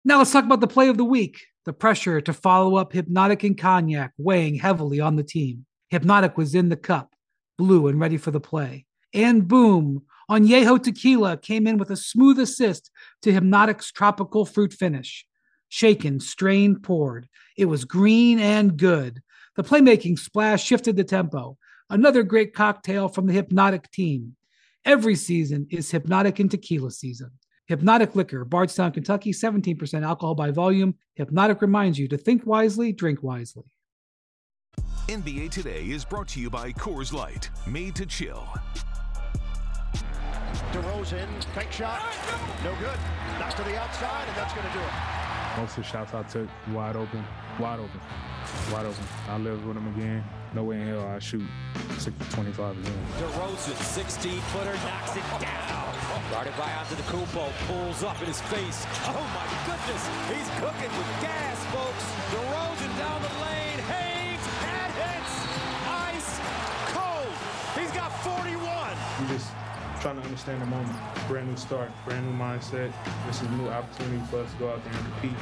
Now 0.05 0.19
let's 0.19 0.31
talk 0.31 0.45
about 0.45 0.61
the 0.61 0.67
play 0.67 0.87
of 0.87 0.97
the 0.97 1.03
week. 1.03 1.45
The 1.65 1.73
pressure 1.73 2.21
to 2.21 2.31
follow 2.31 2.77
up 2.77 2.93
Hpnotiq 2.93 3.43
and 3.43 3.57
Cognac 3.57 4.13
weighing 4.17 4.55
heavily 4.55 5.01
on 5.01 5.17
the 5.17 5.23
team. 5.23 5.65
Hpnotiq 5.91 6.37
was 6.37 6.55
in 6.55 6.69
the 6.69 6.77
cup, 6.77 7.13
blue 7.57 7.87
and 7.87 7.99
ready 7.99 8.15
for 8.15 8.31
the 8.31 8.39
play. 8.39 8.85
And 9.13 9.45
boom, 9.45 10.03
Añejo 10.31 10.81
Tequila 10.81 11.35
came 11.35 11.67
in 11.67 11.77
with 11.77 11.89
a 11.89 11.97
smooth 11.97 12.39
assist 12.39 12.89
to 13.23 13.33
Hpnotiq's 13.33 13.91
tropical 13.91 14.45
fruit 14.45 14.71
finish. 14.71 15.26
Shaken, 15.69 16.19
strained, 16.19 16.83
poured. 16.83 17.27
It 17.57 17.65
was 17.65 17.85
green 17.85 18.39
and 18.39 18.77
good. 18.77 19.21
The 19.55 19.63
playmaking 19.63 20.19
splash 20.19 20.63
shifted 20.63 20.95
the 20.95 21.03
tempo. 21.03 21.57
Another 21.89 22.23
great 22.23 22.53
cocktail 22.53 23.07
from 23.07 23.27
the 23.27 23.41
Hpnotiq 23.41 23.89
team. 23.91 24.35
Every 24.85 25.15
season 25.15 25.67
is 25.69 25.91
Hpnotiq 25.91 26.39
and 26.39 26.51
Tequila 26.51 26.91
season. 26.91 27.31
Hpnotiq 27.69 28.15
Liquor, 28.15 28.45
Bardstown, 28.45 28.91
Kentucky, 28.91 29.33
17% 29.33 30.03
alcohol 30.03 30.35
by 30.35 30.51
volume. 30.51 30.95
Hpnotiq 31.19 31.61
reminds 31.61 31.99
you 31.99 32.07
to 32.07 32.17
think 32.17 32.45
wisely, 32.45 32.93
drink 32.93 33.21
wisely. 33.21 33.65
NBA 35.07 35.51
Today 35.51 35.83
is 35.85 36.05
brought 36.05 36.27
to 36.29 36.39
you 36.39 36.49
by 36.49 36.71
Coors 36.73 37.13
Light, 37.13 37.49
made 37.65 37.95
to 37.95 38.05
chill. 38.05 38.45
DeRozan, 40.71 41.43
fake 41.55 41.71
shot, 41.71 42.01
no 42.63 42.75
good. 42.75 42.99
Knocked 43.39 43.57
to 43.57 43.63
the 43.63 43.77
outside, 43.77 44.27
and 44.27 44.37
that's 44.37 44.53
going 44.53 44.67
to 44.67 44.73
do 44.73 44.79
it. 44.79 45.16
Most 45.57 45.75
of 45.75 45.83
the 45.83 45.89
shots 45.89 46.13
I 46.13 46.21
took 46.21 46.47
wide 46.71 46.95
open, 46.95 47.25
wide 47.59 47.79
open, 47.79 47.99
wide 48.71 48.85
open. 48.85 49.03
I 49.27 49.37
live 49.39 49.65
with 49.65 49.75
them 49.75 49.87
again. 49.95 50.23
No 50.53 50.63
way 50.65 50.79
in 50.79 50.87
hell 50.87 51.01
I 51.07 51.17
shoot 51.17 51.41
25 52.29 52.77
again. 52.77 52.93
DeRozan, 53.17 53.75
16 53.75 54.39
footer, 54.53 54.73
knocks 54.85 55.15
it 55.17 55.25
down. 55.41 55.89
Guarded 56.29 56.53
by 56.57 56.69
Antetokounmpo, 56.77 57.49
pulls 57.65 58.03
up 58.03 58.21
in 58.21 58.27
his 58.27 58.39
face. 58.41 58.85
Oh 59.09 59.25
my 59.33 59.47
goodness, 59.65 60.03
he's 60.29 60.49
cooking 60.61 60.93
with 60.93 61.09
gas, 61.25 61.57
folks. 61.73 62.05
DeRozan 62.29 62.93
down 63.01 63.19
the 63.25 63.33
lane, 63.41 63.79
Haynes, 63.89 64.45
that 64.61 64.93
hits, 64.93 65.33
ice 65.89 66.37
cold. 66.93 67.33
He's 67.73 67.91
got 67.97 68.13
41. 68.21 68.93
You 69.21 69.27
just 69.33 69.56
trying 70.01 70.17
to 70.17 70.23
understand 70.23 70.61
the 70.61 70.65
moment. 70.65 70.95
Brand 71.27 71.49
new 71.49 71.57
start, 71.57 71.91
brand 72.05 72.25
new 72.25 72.37
mindset. 72.37 72.91
This 73.25 73.41
is 73.41 73.47
a 73.47 73.51
new 73.51 73.67
opportunity 73.69 74.23
for 74.29 74.39
us 74.39 74.51
to 74.51 74.57
go 74.57 74.69
out 74.69 74.83
there 74.83 74.93
and 74.93 75.03
compete. 75.03 75.37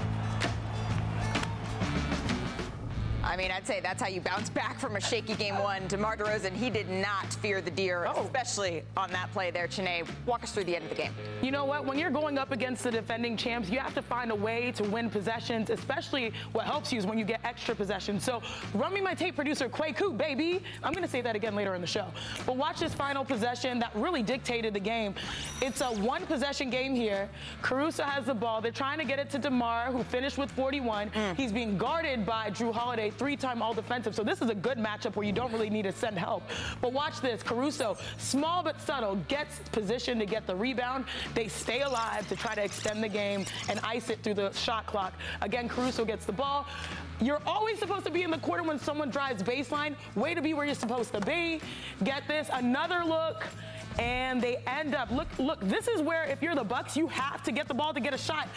I 3.25 3.35
mean, 3.35 3.49
I'd 3.49 3.65
say 3.65 3.79
that's 3.79 4.01
how 4.01 4.07
you 4.07 4.21
bounce 4.21 4.51
back 4.51 4.79
from 4.79 4.95
a 4.95 5.01
shaky 5.01 5.33
game 5.33 5.57
one. 5.57 5.87
DeMar 5.87 6.15
DeRozan, 6.15 6.51
he 6.51 6.69
did 6.69 6.87
not 6.89 7.33
fear 7.33 7.59
the 7.59 7.71
deer, 7.71 8.05
oh. 8.07 8.23
especially 8.23 8.83
on 8.95 9.09
that 9.11 9.31
play 9.33 9.49
there. 9.49 9.67
Chiney, 9.67 10.03
walk 10.27 10.43
us 10.43 10.51
through 10.51 10.65
the 10.65 10.75
end 10.75 10.83
of 10.83 10.91
the 10.91 10.95
game. 10.95 11.11
You 11.41 11.49
know 11.49 11.65
what? 11.65 11.85
When 11.85 11.97
you're 11.97 12.11
going 12.11 12.37
up 12.37 12.51
against 12.51 12.83
the 12.83 12.91
defending 12.91 13.35
champs, 13.35 13.67
you 13.67 13.79
have 13.79 13.95
to 13.95 14.03
find 14.03 14.31
a 14.31 14.35
way 14.35 14.71
to 14.73 14.83
win 14.83 15.09
possessions, 15.09 15.71
especially 15.71 16.33
what 16.53 16.65
helps 16.65 16.93
you 16.93 16.99
is 16.99 17.07
when 17.07 17.17
you 17.17 17.25
get 17.25 17.39
extra 17.43 17.73
possessions. 17.73 18.23
So 18.23 18.43
run 18.75 18.93
me 18.93 19.01
my 19.01 19.15
tape 19.15 19.35
producer, 19.35 19.69
Quay 19.69 19.93
Coop, 19.93 20.17
baby. 20.19 20.61
I'm 20.83 20.93
going 20.93 21.03
to 21.03 21.09
say 21.09 21.21
that 21.21 21.35
again 21.35 21.55
later 21.55 21.73
in 21.73 21.81
the 21.81 21.87
show. 21.87 22.05
But 22.45 22.57
watch 22.57 22.79
this 22.79 22.93
final 22.93 23.25
possession 23.25 23.79
that 23.79 23.91
really 23.95 24.21
dictated 24.21 24.75
the 24.75 24.79
game. 24.79 25.15
It's 25.63 25.81
a 25.81 25.87
one 25.87 26.27
possession 26.27 26.69
game 26.69 26.93
here. 26.93 27.27
Caruso 27.63 28.03
has 28.03 28.25
the 28.25 28.35
ball. 28.35 28.61
They're 28.61 28.71
trying 28.71 28.99
to 28.99 29.05
get 29.05 29.17
it 29.17 29.31
to 29.31 29.39
DeMar, 29.39 29.91
who 29.91 30.03
finished 30.03 30.37
with 30.37 30.51
41. 30.51 31.09
Mm. 31.09 31.35
He's 31.35 31.51
being 31.51 31.75
guarded 31.75 32.23
by 32.23 32.51
Jrue 32.51 32.71
Holiday 32.71 33.09
three-time 33.17 33.61
all 33.61 33.73
defensive. 33.73 34.15
So 34.15 34.23
this 34.23 34.41
is 34.41 34.49
a 34.49 34.55
good 34.55 34.77
matchup 34.77 35.15
where 35.15 35.25
you 35.25 35.31
don't 35.31 35.51
really 35.51 35.69
need 35.69 35.83
to 35.83 35.91
send 35.91 36.17
help. 36.17 36.43
But 36.81 36.93
watch 36.93 37.21
this. 37.21 37.43
Caruso, 37.43 37.97
small 38.17 38.63
but 38.63 38.81
subtle, 38.81 39.15
gets 39.27 39.59
positioned 39.71 40.19
to 40.21 40.25
get 40.25 40.47
the 40.47 40.55
rebound. 40.55 41.05
They 41.33 41.47
stay 41.47 41.81
alive 41.81 42.27
to 42.29 42.35
try 42.35 42.55
to 42.55 42.63
extend 42.63 43.03
the 43.03 43.09
game 43.09 43.45
and 43.69 43.79
ice 43.83 44.09
it 44.09 44.21
through 44.23 44.35
the 44.35 44.51
shot 44.53 44.85
clock. 44.85 45.13
Again, 45.41 45.67
Caruso 45.67 46.05
gets 46.05 46.25
the 46.25 46.33
ball. 46.33 46.65
You're 47.21 47.41
always 47.45 47.79
supposed 47.79 48.05
to 48.05 48.11
be 48.11 48.23
in 48.23 48.31
the 48.31 48.37
quarter 48.37 48.63
when 48.63 48.79
someone 48.79 49.09
drives 49.09 49.41
baseline. 49.41 49.95
Way 50.15 50.33
to 50.33 50.41
be 50.41 50.53
where 50.53 50.65
you're 50.65 50.75
supposed 50.75 51.13
to 51.13 51.21
be. 51.21 51.61
Get 52.03 52.27
this, 52.27 52.49
another 52.51 53.03
look 53.05 53.45
and 53.97 54.41
they 54.41 54.57
end 54.67 54.93
up 54.93 55.09
look 55.09 55.27
look 55.39 55.59
this 55.61 55.87
is 55.87 56.01
where 56.01 56.25
if 56.25 56.41
you're 56.41 56.55
the 56.55 56.63
bucks 56.63 56.97
you 56.97 57.07
have 57.07 57.41
to 57.43 57.51
get 57.51 57.67
the 57.67 57.73
ball 57.73 57.93
to 57.93 57.99
get 57.99 58.13
a 58.13 58.17
shot 58.17 58.49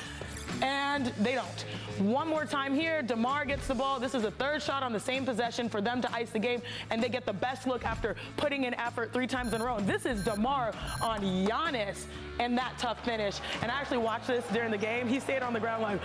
and 0.62 1.06
they 1.18 1.34
don't. 1.34 1.64
One 1.98 2.28
more 2.28 2.44
time 2.44 2.74
here, 2.74 3.02
DeMar 3.02 3.44
gets 3.44 3.66
the 3.66 3.74
ball. 3.74 3.98
This 3.98 4.14
is 4.14 4.24
a 4.24 4.30
third 4.30 4.62
shot 4.62 4.82
on 4.82 4.92
the 4.92 5.00
same 5.00 5.24
possession 5.24 5.68
for 5.68 5.80
them 5.80 6.00
to 6.02 6.12
ice 6.12 6.30
the 6.30 6.38
game, 6.38 6.62
and 6.90 7.02
they 7.02 7.08
get 7.08 7.26
the 7.26 7.32
best 7.32 7.66
look 7.66 7.84
after 7.84 8.16
putting 8.36 8.64
in 8.64 8.74
effort 8.74 9.12
three 9.12 9.26
times 9.26 9.52
in 9.52 9.60
a 9.60 9.64
row. 9.64 9.80
This 9.80 10.06
is 10.06 10.22
DeMar 10.24 10.72
on 11.02 11.20
Giannis 11.20 12.06
and 12.38 12.56
that 12.56 12.78
tough 12.78 13.04
finish. 13.04 13.40
And 13.62 13.70
I 13.70 13.80
actually 13.80 13.98
watched 13.98 14.28
this 14.28 14.44
during 14.52 14.70
the 14.70 14.78
game. 14.78 15.08
He 15.08 15.20
stayed 15.20 15.42
on 15.42 15.52
the 15.52 15.60
ground 15.60 15.82
like, 15.82 16.00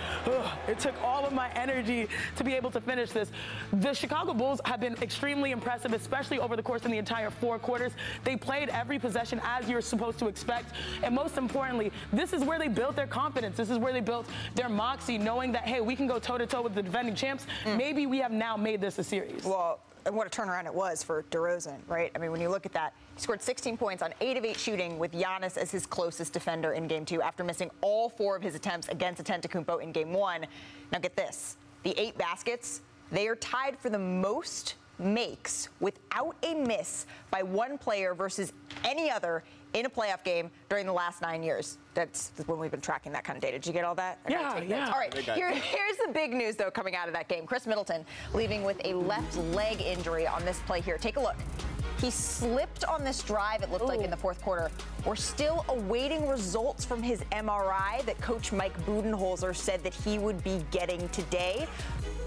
it 0.68 0.78
took 0.78 1.00
all 1.02 1.24
of 1.24 1.32
my 1.32 1.50
energy 1.52 2.08
to 2.36 2.44
be 2.44 2.54
able 2.54 2.70
to 2.72 2.80
finish 2.80 3.10
this. 3.10 3.30
The 3.72 3.92
Chicago 3.94 4.34
Bulls 4.34 4.60
have 4.64 4.80
been 4.80 4.94
extremely 5.02 5.52
impressive, 5.52 5.92
especially 5.92 6.38
over 6.38 6.56
the 6.56 6.62
course 6.62 6.84
of 6.84 6.90
the 6.90 6.98
entire 6.98 7.30
four 7.30 7.58
quarters. 7.58 7.92
They 8.24 8.36
played 8.36 8.68
every 8.70 8.98
possession 8.98 9.40
as 9.44 9.68
you're 9.68 9.80
supposed 9.80 10.18
to 10.18 10.26
expect. 10.26 10.74
And 11.02 11.14
most 11.14 11.36
importantly, 11.38 11.92
this 12.12 12.32
is 12.32 12.42
where 12.42 12.58
they 12.58 12.68
built 12.68 12.96
their 12.96 13.06
confidence. 13.06 13.56
This 13.56 13.70
is 13.70 13.78
where 13.78 13.92
they 13.92 14.00
built 14.00 14.28
their 14.54 14.68
moxie, 14.68 15.18
knowing 15.18 15.52
that, 15.52 15.64
hey, 15.64 15.80
we 15.80 15.96
can 15.96 16.06
go 16.06 16.18
toe 16.18 16.38
to 16.38 16.46
toe 16.46 16.62
with 16.62 16.74
the 16.74 16.82
defending 16.82 17.14
champs. 17.14 17.46
Mm. 17.64 17.76
Maybe 17.76 18.06
we 18.06 18.18
have 18.18 18.32
now 18.32 18.56
made 18.56 18.80
this 18.80 18.98
a 18.98 19.04
series. 19.04 19.44
Well, 19.44 19.80
and 20.06 20.14
what 20.14 20.26
a 20.26 20.30
turnaround 20.30 20.66
it 20.66 20.74
was 20.74 21.02
for 21.02 21.22
DeRozan, 21.30 21.78
right? 21.88 22.10
I 22.14 22.18
mean, 22.18 22.30
when 22.30 22.40
you 22.40 22.48
look 22.48 22.66
at 22.66 22.72
that, 22.72 22.94
he 23.14 23.22
scored 23.22 23.40
16 23.40 23.76
points 23.76 24.02
on 24.02 24.12
8 24.20 24.36
of 24.36 24.44
8 24.44 24.56
shooting 24.56 24.98
with 24.98 25.12
Giannis 25.12 25.56
as 25.56 25.70
his 25.70 25.86
closest 25.86 26.32
defender 26.32 26.72
in 26.72 26.86
game 26.86 27.04
two 27.04 27.22
after 27.22 27.42
missing 27.42 27.70
all 27.80 28.08
four 28.08 28.36
of 28.36 28.42
his 28.42 28.54
attempts 28.54 28.88
against 28.88 29.22
Antetokounmpo 29.22 29.82
in 29.82 29.92
game 29.92 30.12
one. 30.12 30.46
Now 30.92 30.98
get 30.98 31.16
this, 31.16 31.56
the 31.82 31.98
eight 31.98 32.18
baskets, 32.18 32.82
they 33.12 33.28
are 33.28 33.36
tied 33.36 33.78
for 33.78 33.90
the 33.90 33.98
most 33.98 34.74
makes 34.98 35.68
without 35.80 36.36
a 36.42 36.54
miss 36.54 37.06
by 37.30 37.42
one 37.42 37.78
player 37.78 38.14
versus 38.14 38.52
any 38.84 39.10
other 39.10 39.42
in 39.74 39.86
a 39.86 39.90
playoff 39.90 40.22
game 40.24 40.50
during 40.68 40.86
the 40.86 40.92
last 40.92 41.20
nine 41.20 41.42
years. 41.42 41.78
That's 41.94 42.32
when 42.46 42.58
we've 42.58 42.70
been 42.70 42.80
tracking 42.80 43.12
that 43.12 43.24
kind 43.24 43.36
of 43.36 43.42
data. 43.42 43.58
Did 43.58 43.66
you 43.66 43.72
get 43.72 43.84
all 43.84 43.94
that? 43.96 44.18
Yeah, 44.28 44.60
yeah. 44.60 44.86
All 44.90 44.98
right, 44.98 45.12
Here, 45.12 45.50
here's 45.50 45.96
the 46.06 46.12
big 46.12 46.32
news, 46.32 46.56
though, 46.56 46.70
coming 46.70 46.96
out 46.96 47.08
of 47.08 47.14
that 47.14 47.28
game. 47.28 47.46
Khris 47.46 47.66
Middleton 47.66 48.06
leaving 48.32 48.62
with 48.62 48.80
a 48.84 48.94
left 48.94 49.36
leg 49.36 49.80
injury 49.82 50.26
on 50.26 50.44
this 50.44 50.60
play 50.60 50.80
here. 50.80 50.96
Take 50.96 51.16
a 51.16 51.20
look. 51.20 51.36
He 52.04 52.10
slipped 52.10 52.84
on 52.84 53.02
this 53.02 53.22
drive, 53.22 53.62
it 53.62 53.70
looked 53.70 53.84
Ooh. 53.84 53.88
like, 53.88 54.02
in 54.02 54.10
the 54.10 54.16
fourth 54.16 54.42
quarter. 54.42 54.70
We're 55.06 55.16
still 55.16 55.64
awaiting 55.70 56.28
results 56.28 56.84
from 56.84 57.02
his 57.02 57.20
MRI 57.32 58.04
that 58.04 58.20
coach 58.20 58.52
Mike 58.52 58.78
Budenholzer 58.84 59.56
said 59.56 59.82
that 59.84 59.94
he 59.94 60.18
would 60.18 60.44
be 60.44 60.62
getting 60.70 61.08
today. 61.08 61.66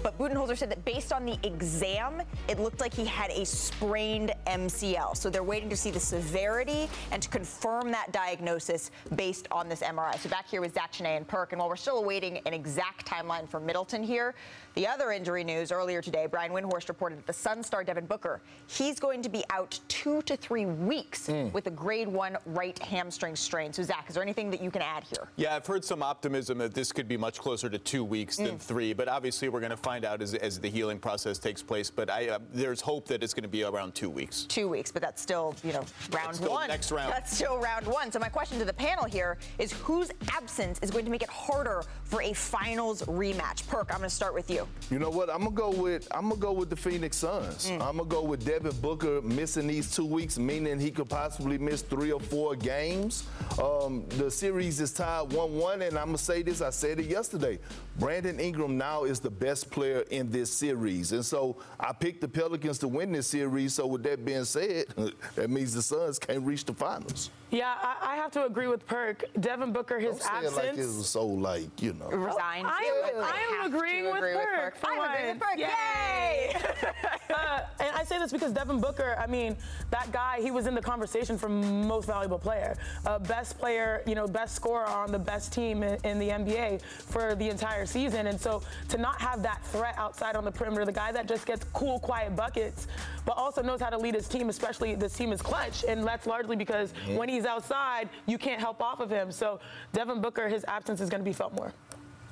But 0.02 0.18
Budenholzer 0.18 0.56
said 0.56 0.70
that 0.70 0.84
based 0.84 1.12
on 1.12 1.24
the 1.24 1.38
exam, 1.44 2.22
it 2.48 2.58
looked 2.58 2.80
like 2.80 2.94
he 2.94 3.04
had 3.04 3.30
a 3.30 3.44
sprained 3.44 4.32
MCL. 4.46 5.16
So 5.16 5.30
they're 5.30 5.42
waiting 5.42 5.68
to 5.70 5.76
see 5.76 5.90
the 5.90 6.00
severity 6.00 6.88
and 7.10 7.22
to 7.22 7.28
confirm 7.28 7.90
that 7.90 8.12
diagnosis 8.12 8.90
based 9.16 9.48
on 9.50 9.68
this 9.68 9.80
MRI. 9.80 10.18
So 10.18 10.28
back 10.28 10.48
here 10.48 10.60
with 10.60 10.74
Zach 10.74 10.92
Chiney 10.92 11.16
and 11.16 11.26
Perk. 11.26 11.52
And 11.52 11.60
while 11.60 11.68
we're 11.68 11.76
still 11.76 11.98
awaiting 11.98 12.38
an 12.46 12.54
exact 12.54 13.06
timeline 13.06 13.48
for 13.48 13.60
Middleton 13.60 14.02
here, 14.02 14.34
the 14.78 14.86
other 14.86 15.10
injury 15.10 15.42
news 15.42 15.72
earlier 15.72 16.00
today, 16.00 16.28
Brian 16.30 16.52
Windhorst 16.52 16.86
reported 16.86 17.18
that 17.18 17.26
the 17.26 17.32
Sun 17.32 17.64
star 17.64 17.82
Devin 17.82 18.06
Booker, 18.06 18.40
he's 18.68 19.00
going 19.00 19.22
to 19.22 19.28
be 19.28 19.42
out 19.50 19.80
two 19.88 20.22
to 20.22 20.36
three 20.36 20.66
weeks 20.66 21.26
mm. 21.26 21.52
with 21.52 21.66
a 21.66 21.70
grade 21.72 22.06
one 22.06 22.36
right 22.46 22.78
hamstring 22.78 23.34
strain. 23.34 23.72
So 23.72 23.82
Zach, 23.82 24.04
is 24.08 24.14
there 24.14 24.22
anything 24.22 24.52
that 24.52 24.62
you 24.62 24.70
can 24.70 24.80
add 24.80 25.02
here? 25.02 25.30
Yeah, 25.34 25.56
I've 25.56 25.66
heard 25.66 25.84
some 25.84 26.00
optimism 26.00 26.58
that 26.58 26.74
this 26.74 26.92
could 26.92 27.08
be 27.08 27.16
much 27.16 27.40
closer 27.40 27.68
to 27.68 27.76
two 27.76 28.04
weeks 28.04 28.36
than 28.36 28.54
mm. 28.54 28.60
three, 28.60 28.92
but 28.92 29.08
obviously 29.08 29.48
we're 29.48 29.58
going 29.58 29.70
to 29.70 29.76
find 29.76 30.04
out 30.04 30.22
as, 30.22 30.34
as 30.34 30.60
the 30.60 30.68
healing 30.70 31.00
process 31.00 31.40
takes 31.40 31.60
place. 31.60 31.90
But 31.90 32.08
I, 32.08 32.28
uh, 32.28 32.38
there's 32.52 32.80
hope 32.80 33.08
that 33.08 33.24
it's 33.24 33.34
going 33.34 33.42
to 33.42 33.48
be 33.48 33.64
around 33.64 33.96
two 33.96 34.08
weeks. 34.08 34.44
Two 34.44 34.68
weeks, 34.68 34.92
but 34.92 35.02
that's 35.02 35.20
still, 35.20 35.56
you 35.64 35.72
know, 35.72 35.84
round 36.12 36.38
one. 36.38 36.68
Next 36.68 36.92
round. 36.92 37.12
That's 37.12 37.34
still 37.34 37.58
round 37.58 37.84
one. 37.84 38.12
So 38.12 38.20
my 38.20 38.28
question 38.28 38.60
to 38.60 38.64
the 38.64 38.72
panel 38.72 39.06
here 39.06 39.38
is 39.58 39.72
whose 39.72 40.12
absence 40.32 40.78
is 40.82 40.92
going 40.92 41.04
to 41.04 41.10
make 41.10 41.24
it 41.24 41.30
harder 41.30 41.82
for 42.04 42.22
a 42.22 42.32
finals 42.32 43.02
rematch? 43.02 43.66
Perk, 43.66 43.88
I'm 43.90 43.98
going 43.98 44.08
to 44.08 44.14
start 44.14 44.34
with 44.34 44.48
you. 44.48 44.67
You 44.90 44.98
know 44.98 45.10
what? 45.10 45.28
I'm 45.28 45.40
gonna 45.40 45.50
go 45.50 45.70
with 45.70 46.08
I'm 46.12 46.30
gonna 46.30 46.40
go 46.40 46.52
with 46.52 46.70
the 46.70 46.76
Phoenix 46.76 47.18
Suns. 47.18 47.68
Mm. 47.68 47.74
I'm 47.74 47.98
gonna 47.98 48.04
go 48.04 48.22
with 48.22 48.44
Devin 48.44 48.74
Booker 48.80 49.20
missing 49.20 49.66
these 49.66 49.94
two 49.94 50.06
weeks, 50.06 50.38
meaning 50.38 50.80
he 50.80 50.90
could 50.90 51.10
possibly 51.10 51.58
miss 51.58 51.82
three 51.82 52.10
or 52.10 52.20
four 52.20 52.56
games. 52.56 53.26
Um, 53.62 54.04
the 54.16 54.30
series 54.30 54.80
is 54.80 54.92
tied 54.92 55.30
one-one, 55.32 55.82
and 55.82 55.98
I'm 55.98 56.06
gonna 56.06 56.18
say 56.18 56.42
this. 56.42 56.62
I 56.62 56.70
said 56.70 57.00
it 57.00 57.06
yesterday. 57.06 57.58
Brandon 57.98 58.40
Ingram 58.40 58.78
now 58.78 59.04
is 59.04 59.20
the 59.20 59.30
best 59.30 59.70
player 59.70 60.04
in 60.10 60.30
this 60.30 60.50
series, 60.50 61.12
and 61.12 61.24
so 61.24 61.58
I 61.78 61.92
picked 61.92 62.22
the 62.22 62.28
Pelicans 62.28 62.78
to 62.78 62.88
win 62.88 63.12
this 63.12 63.26
series. 63.26 63.74
So 63.74 63.86
with 63.86 64.04
that 64.04 64.24
being 64.24 64.44
said, 64.44 64.86
that 65.34 65.50
means 65.50 65.74
the 65.74 65.82
Suns 65.82 66.18
can't 66.18 66.42
reach 66.44 66.64
the 66.64 66.72
finals. 66.72 67.28
Yeah, 67.50 67.74
I, 67.80 68.12
I 68.12 68.16
have 68.16 68.30
to 68.32 68.44
agree 68.44 68.66
with 68.66 68.86
Perk. 68.86 69.24
Devin 69.40 69.72
Booker, 69.72 69.98
his 69.98 70.18
Don't 70.18 70.30
absence. 70.30 70.54
Say 70.54 70.62
it 70.62 70.66
like 70.66 70.78
it 70.78 70.86
was 70.86 71.08
so 71.08 71.26
like 71.26 71.82
you 71.82 71.94
know. 71.94 72.08
Resigned. 72.08 72.66
I 72.66 73.10
am, 73.14 73.22
I 73.22 73.64
am 73.64 73.72
agreeing 73.72 74.04
with, 74.04 74.16
agree 74.16 74.34
Perk. 74.34 74.74
with 74.74 74.82
Perk. 74.82 74.90
I'm 74.90 75.10
agreeing 75.10 75.28
with 75.34 75.42
Perk. 75.42 75.58
Yay! 75.58 76.56
uh, 77.34 77.60
and 77.80 77.96
I 77.96 78.04
say 78.04 78.18
this 78.18 78.32
because 78.32 78.52
Devin 78.52 78.80
Booker. 78.80 79.16
I 79.18 79.26
mean, 79.26 79.56
that 79.90 80.12
guy. 80.12 80.40
He 80.42 80.50
was 80.50 80.66
in 80.66 80.74
the 80.74 80.82
conversation 80.82 81.38
for 81.38 81.48
most 81.48 82.06
valuable 82.06 82.38
player, 82.38 82.76
uh, 83.06 83.18
best 83.18 83.58
player. 83.58 84.02
You 84.06 84.14
know, 84.14 84.26
best 84.26 84.54
scorer 84.54 84.86
on 84.86 85.10
the 85.10 85.18
best 85.18 85.52
team 85.52 85.82
in, 85.82 85.98
in 86.04 86.18
the 86.18 86.28
NBA 86.28 86.82
for 86.82 87.34
the 87.34 87.48
entire 87.48 87.86
season. 87.86 88.26
And 88.26 88.38
so 88.38 88.62
to 88.90 88.98
not 88.98 89.20
have 89.22 89.42
that 89.42 89.64
threat 89.66 89.94
outside 89.96 90.36
on 90.36 90.44
the 90.44 90.52
perimeter, 90.52 90.84
the 90.84 90.92
guy 90.92 91.12
that 91.12 91.26
just 91.26 91.46
gets 91.46 91.64
cool, 91.72 91.98
quiet 91.98 92.36
buckets, 92.36 92.88
but 93.24 93.38
also 93.38 93.62
knows 93.62 93.80
how 93.80 93.88
to 93.88 93.98
lead 93.98 94.14
his 94.14 94.28
team. 94.28 94.50
Especially 94.50 94.94
this 94.94 95.14
team 95.14 95.32
is 95.32 95.40
clutch, 95.40 95.84
and 95.88 96.06
that's 96.06 96.26
largely 96.26 96.54
because 96.54 96.92
mm-hmm. 96.92 97.16
when 97.16 97.28
he 97.28 97.37
he's 97.38 97.46
outside, 97.46 98.08
you 98.26 98.38
can't 98.38 98.60
help 98.60 98.82
off 98.82 99.00
of 99.00 99.10
him. 99.10 99.30
So 99.30 99.60
Devin 99.92 100.20
Booker, 100.20 100.48
his 100.48 100.64
absence 100.66 101.00
is 101.00 101.08
going 101.08 101.20
to 101.20 101.24
be 101.24 101.32
felt 101.32 101.54
more. 101.54 101.72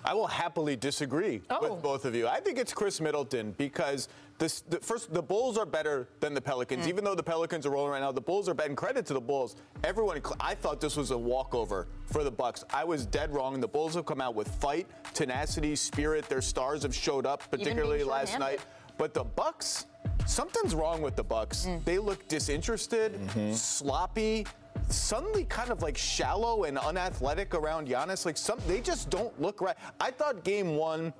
I 0.04 0.14
will 0.14 0.28
happily 0.28 0.76
disagree 0.76 1.42
Oh. 1.50 1.68
with 1.68 1.82
both 1.82 2.04
of 2.04 2.14
you. 2.14 2.28
I 2.28 2.38
think 2.38 2.58
it's 2.58 2.72
Chris 2.72 3.00
Middleton 3.00 3.52
because 3.58 4.08
this, 4.38 4.60
the 4.60 4.78
first 4.78 5.12
the 5.12 5.22
Bulls 5.22 5.58
are 5.58 5.66
better 5.66 6.08
than 6.20 6.32
the 6.32 6.40
Pelicans. 6.40 6.84
Mm. 6.86 6.90
Even 6.90 7.04
though 7.04 7.16
the 7.16 7.24
Pelicans 7.24 7.66
are 7.66 7.70
rolling 7.70 7.90
right 7.90 8.00
now, 8.00 8.12
the 8.12 8.20
Bulls 8.20 8.48
are 8.48 8.54
better. 8.54 8.68
And 8.68 8.76
credit 8.76 9.04
to 9.06 9.14
the 9.14 9.20
Bulls. 9.20 9.56
Everyone, 9.82 10.20
I 10.38 10.54
thought 10.54 10.80
this 10.80 10.96
was 10.96 11.10
a 11.10 11.18
walkover 11.18 11.88
for 12.06 12.22
the 12.22 12.30
Bucks. 12.30 12.62
I 12.72 12.84
was 12.84 13.04
dead 13.04 13.34
wrong. 13.34 13.60
The 13.60 13.66
Bulls 13.66 13.94
have 13.94 14.06
come 14.06 14.20
out 14.20 14.36
with 14.36 14.48
fight, 14.60 14.86
tenacity, 15.12 15.74
spirit. 15.74 16.28
Their 16.28 16.42
stars 16.42 16.82
have 16.84 16.94
showed 16.94 17.26
up, 17.26 17.50
being 17.50 17.64
particularly 17.64 18.04
last 18.04 18.38
night. 18.38 18.60
But 18.98 19.12
the 19.12 19.24
Bucks, 19.24 19.86
something's 20.26 20.74
wrong 20.74 21.02
with 21.02 21.16
the 21.16 21.24
Bucks. 21.24 21.66
Mm. 21.66 21.84
They 21.84 21.98
look 21.98 22.28
disinterested, 22.28 23.14
mm-hmm. 23.14 23.52
sloppy, 23.54 24.46
suddenly 24.88 25.44
kind 25.44 25.70
of 25.70 25.82
like 25.82 25.96
shallow 25.96 26.64
and 26.64 26.78
unathletic 26.78 27.54
around 27.54 27.88
Giannis. 27.88 28.24
Like 28.26 28.36
some, 28.36 28.58
they 28.66 28.80
just 28.80 29.10
don't 29.10 29.38
look 29.40 29.60
right. 29.60 29.76
I 30.00 30.10
thought 30.10 30.44
Game 30.44 30.76
One, 30.76 31.12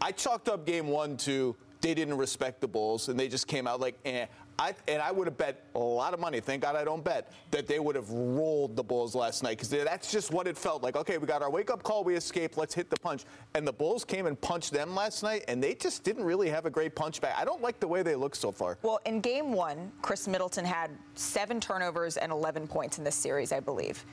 I 0.00 0.12
chalked 0.12 0.48
up 0.48 0.66
Game 0.66 0.88
One 0.88 1.16
to 1.18 1.56
they 1.80 1.92
didn't 1.92 2.16
respect 2.16 2.60
the 2.62 2.68
Bulls 2.68 3.08
and 3.08 3.20
they 3.20 3.28
just 3.28 3.46
came 3.46 3.66
out 3.66 3.78
like, 3.78 3.98
eh. 4.06 4.26
I, 4.58 4.74
and 4.86 5.02
I 5.02 5.10
would 5.10 5.26
have 5.26 5.36
bet 5.36 5.64
a 5.74 5.78
lot 5.78 6.14
of 6.14 6.20
money. 6.20 6.40
Thank 6.40 6.62
God 6.62 6.76
I 6.76 6.84
don't 6.84 7.02
bet 7.02 7.32
that 7.50 7.66
they 7.66 7.80
would 7.80 7.96
have 7.96 8.08
rolled 8.10 8.76
the 8.76 8.84
Bulls 8.84 9.14
last 9.14 9.42
night 9.42 9.58
because 9.58 9.68
that's 9.68 10.12
just 10.12 10.30
what 10.30 10.46
it 10.46 10.56
felt 10.56 10.82
like. 10.82 10.96
Okay, 10.96 11.18
we 11.18 11.26
got 11.26 11.42
our 11.42 11.50
wake 11.50 11.70
up 11.70 11.82
call, 11.82 12.04
we 12.04 12.14
escaped. 12.14 12.56
Let's 12.56 12.74
hit 12.74 12.90
the 12.90 12.96
punch. 12.96 13.24
And 13.54 13.66
the 13.66 13.72
Bulls 13.72 14.04
came 14.04 14.26
and 14.26 14.40
punched 14.40 14.72
them 14.72 14.94
last 14.94 15.22
night, 15.22 15.44
and 15.48 15.62
they 15.62 15.74
just 15.74 16.04
didn't 16.04 16.24
really 16.24 16.48
have 16.48 16.66
a 16.66 16.70
great 16.70 16.94
punch 16.94 17.20
back. 17.20 17.34
I 17.36 17.44
don't 17.44 17.62
like 17.62 17.80
the 17.80 17.88
way 17.88 18.02
they 18.02 18.14
look 18.14 18.36
so 18.36 18.52
far. 18.52 18.78
Well, 18.82 19.00
in 19.06 19.20
game 19.20 19.52
one, 19.52 19.90
Khris 20.02 20.28
Middleton 20.28 20.64
had 20.64 20.90
seven 21.14 21.60
turnovers 21.60 22.16
and 22.16 22.30
11 22.30 22.68
points 22.68 22.98
in 22.98 23.04
this 23.04 23.16
series, 23.16 23.52
I 23.52 23.60
believe. 23.60 24.04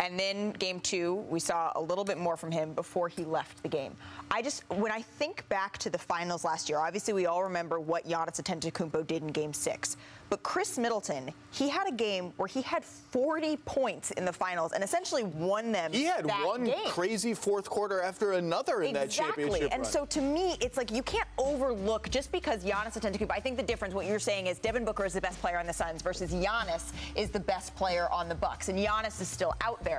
And 0.00 0.18
then 0.18 0.52
game 0.52 0.80
two, 0.80 1.16
we 1.28 1.38
saw 1.40 1.72
a 1.76 1.80
little 1.80 2.04
bit 2.04 2.16
more 2.18 2.36
from 2.36 2.50
him 2.50 2.72
before 2.72 3.08
he 3.08 3.22
left 3.24 3.62
the 3.62 3.68
game. 3.68 3.94
I 4.30 4.40
just, 4.40 4.62
when 4.70 4.90
I 4.90 5.02
think 5.02 5.46
back 5.50 5.76
to 5.78 5.90
the 5.90 5.98
finals 5.98 6.42
last 6.42 6.68
year, 6.70 6.78
obviously 6.78 7.12
we 7.12 7.26
all 7.26 7.42
remember 7.42 7.78
what 7.78 8.08
Giannis 8.08 8.40
Antetokounmpo 8.40 9.06
did 9.06 9.22
in 9.22 9.28
game 9.28 9.52
six. 9.52 9.98
But 10.30 10.44
Khris 10.44 10.78
Middleton, 10.78 11.32
he 11.50 11.68
had 11.68 11.88
a 11.88 11.92
game 11.92 12.32
where 12.36 12.46
he 12.46 12.62
had 12.62 12.84
40 12.84 13.56
points 13.64 14.12
in 14.12 14.24
the 14.24 14.32
finals 14.32 14.70
and 14.70 14.84
essentially 14.84 15.24
won 15.24 15.72
them. 15.72 15.92
He 15.92 16.04
had 16.04 16.24
that 16.28 16.46
one 16.46 16.64
game. 16.64 16.76
crazy 16.86 17.34
fourth 17.34 17.68
quarter 17.68 18.00
after 18.00 18.34
another 18.34 18.82
in 18.82 18.94
that 18.94 19.06
Exactly. 19.06 19.42
championship 19.46 19.72
And 19.72 19.82
run. 19.82 19.90
so 19.90 20.06
to 20.06 20.20
me, 20.20 20.56
it's 20.60 20.76
like 20.76 20.92
you 20.92 21.02
can't 21.02 21.26
overlook 21.36 22.08
just 22.10 22.30
because 22.30 22.64
Giannis 22.64 22.96
Antetokounmpo. 22.96 23.32
I 23.32 23.40
think 23.40 23.56
the 23.56 23.62
difference, 23.64 23.92
what 23.92 24.06
you're 24.06 24.20
saying, 24.20 24.46
is 24.46 24.60
Devin 24.60 24.84
Booker 24.84 25.04
is 25.04 25.14
the 25.14 25.20
best 25.20 25.40
player 25.40 25.58
on 25.58 25.66
the 25.66 25.72
Suns 25.72 26.00
versus 26.00 26.30
Giannis 26.32 26.92
is 27.16 27.30
the 27.30 27.40
best 27.40 27.74
player 27.74 28.08
on 28.12 28.28
the 28.28 28.34
Bucks, 28.36 28.68
and 28.68 28.78
Giannis 28.78 29.20
is 29.20 29.26
still 29.26 29.52
out 29.62 29.82
there. 29.82 29.89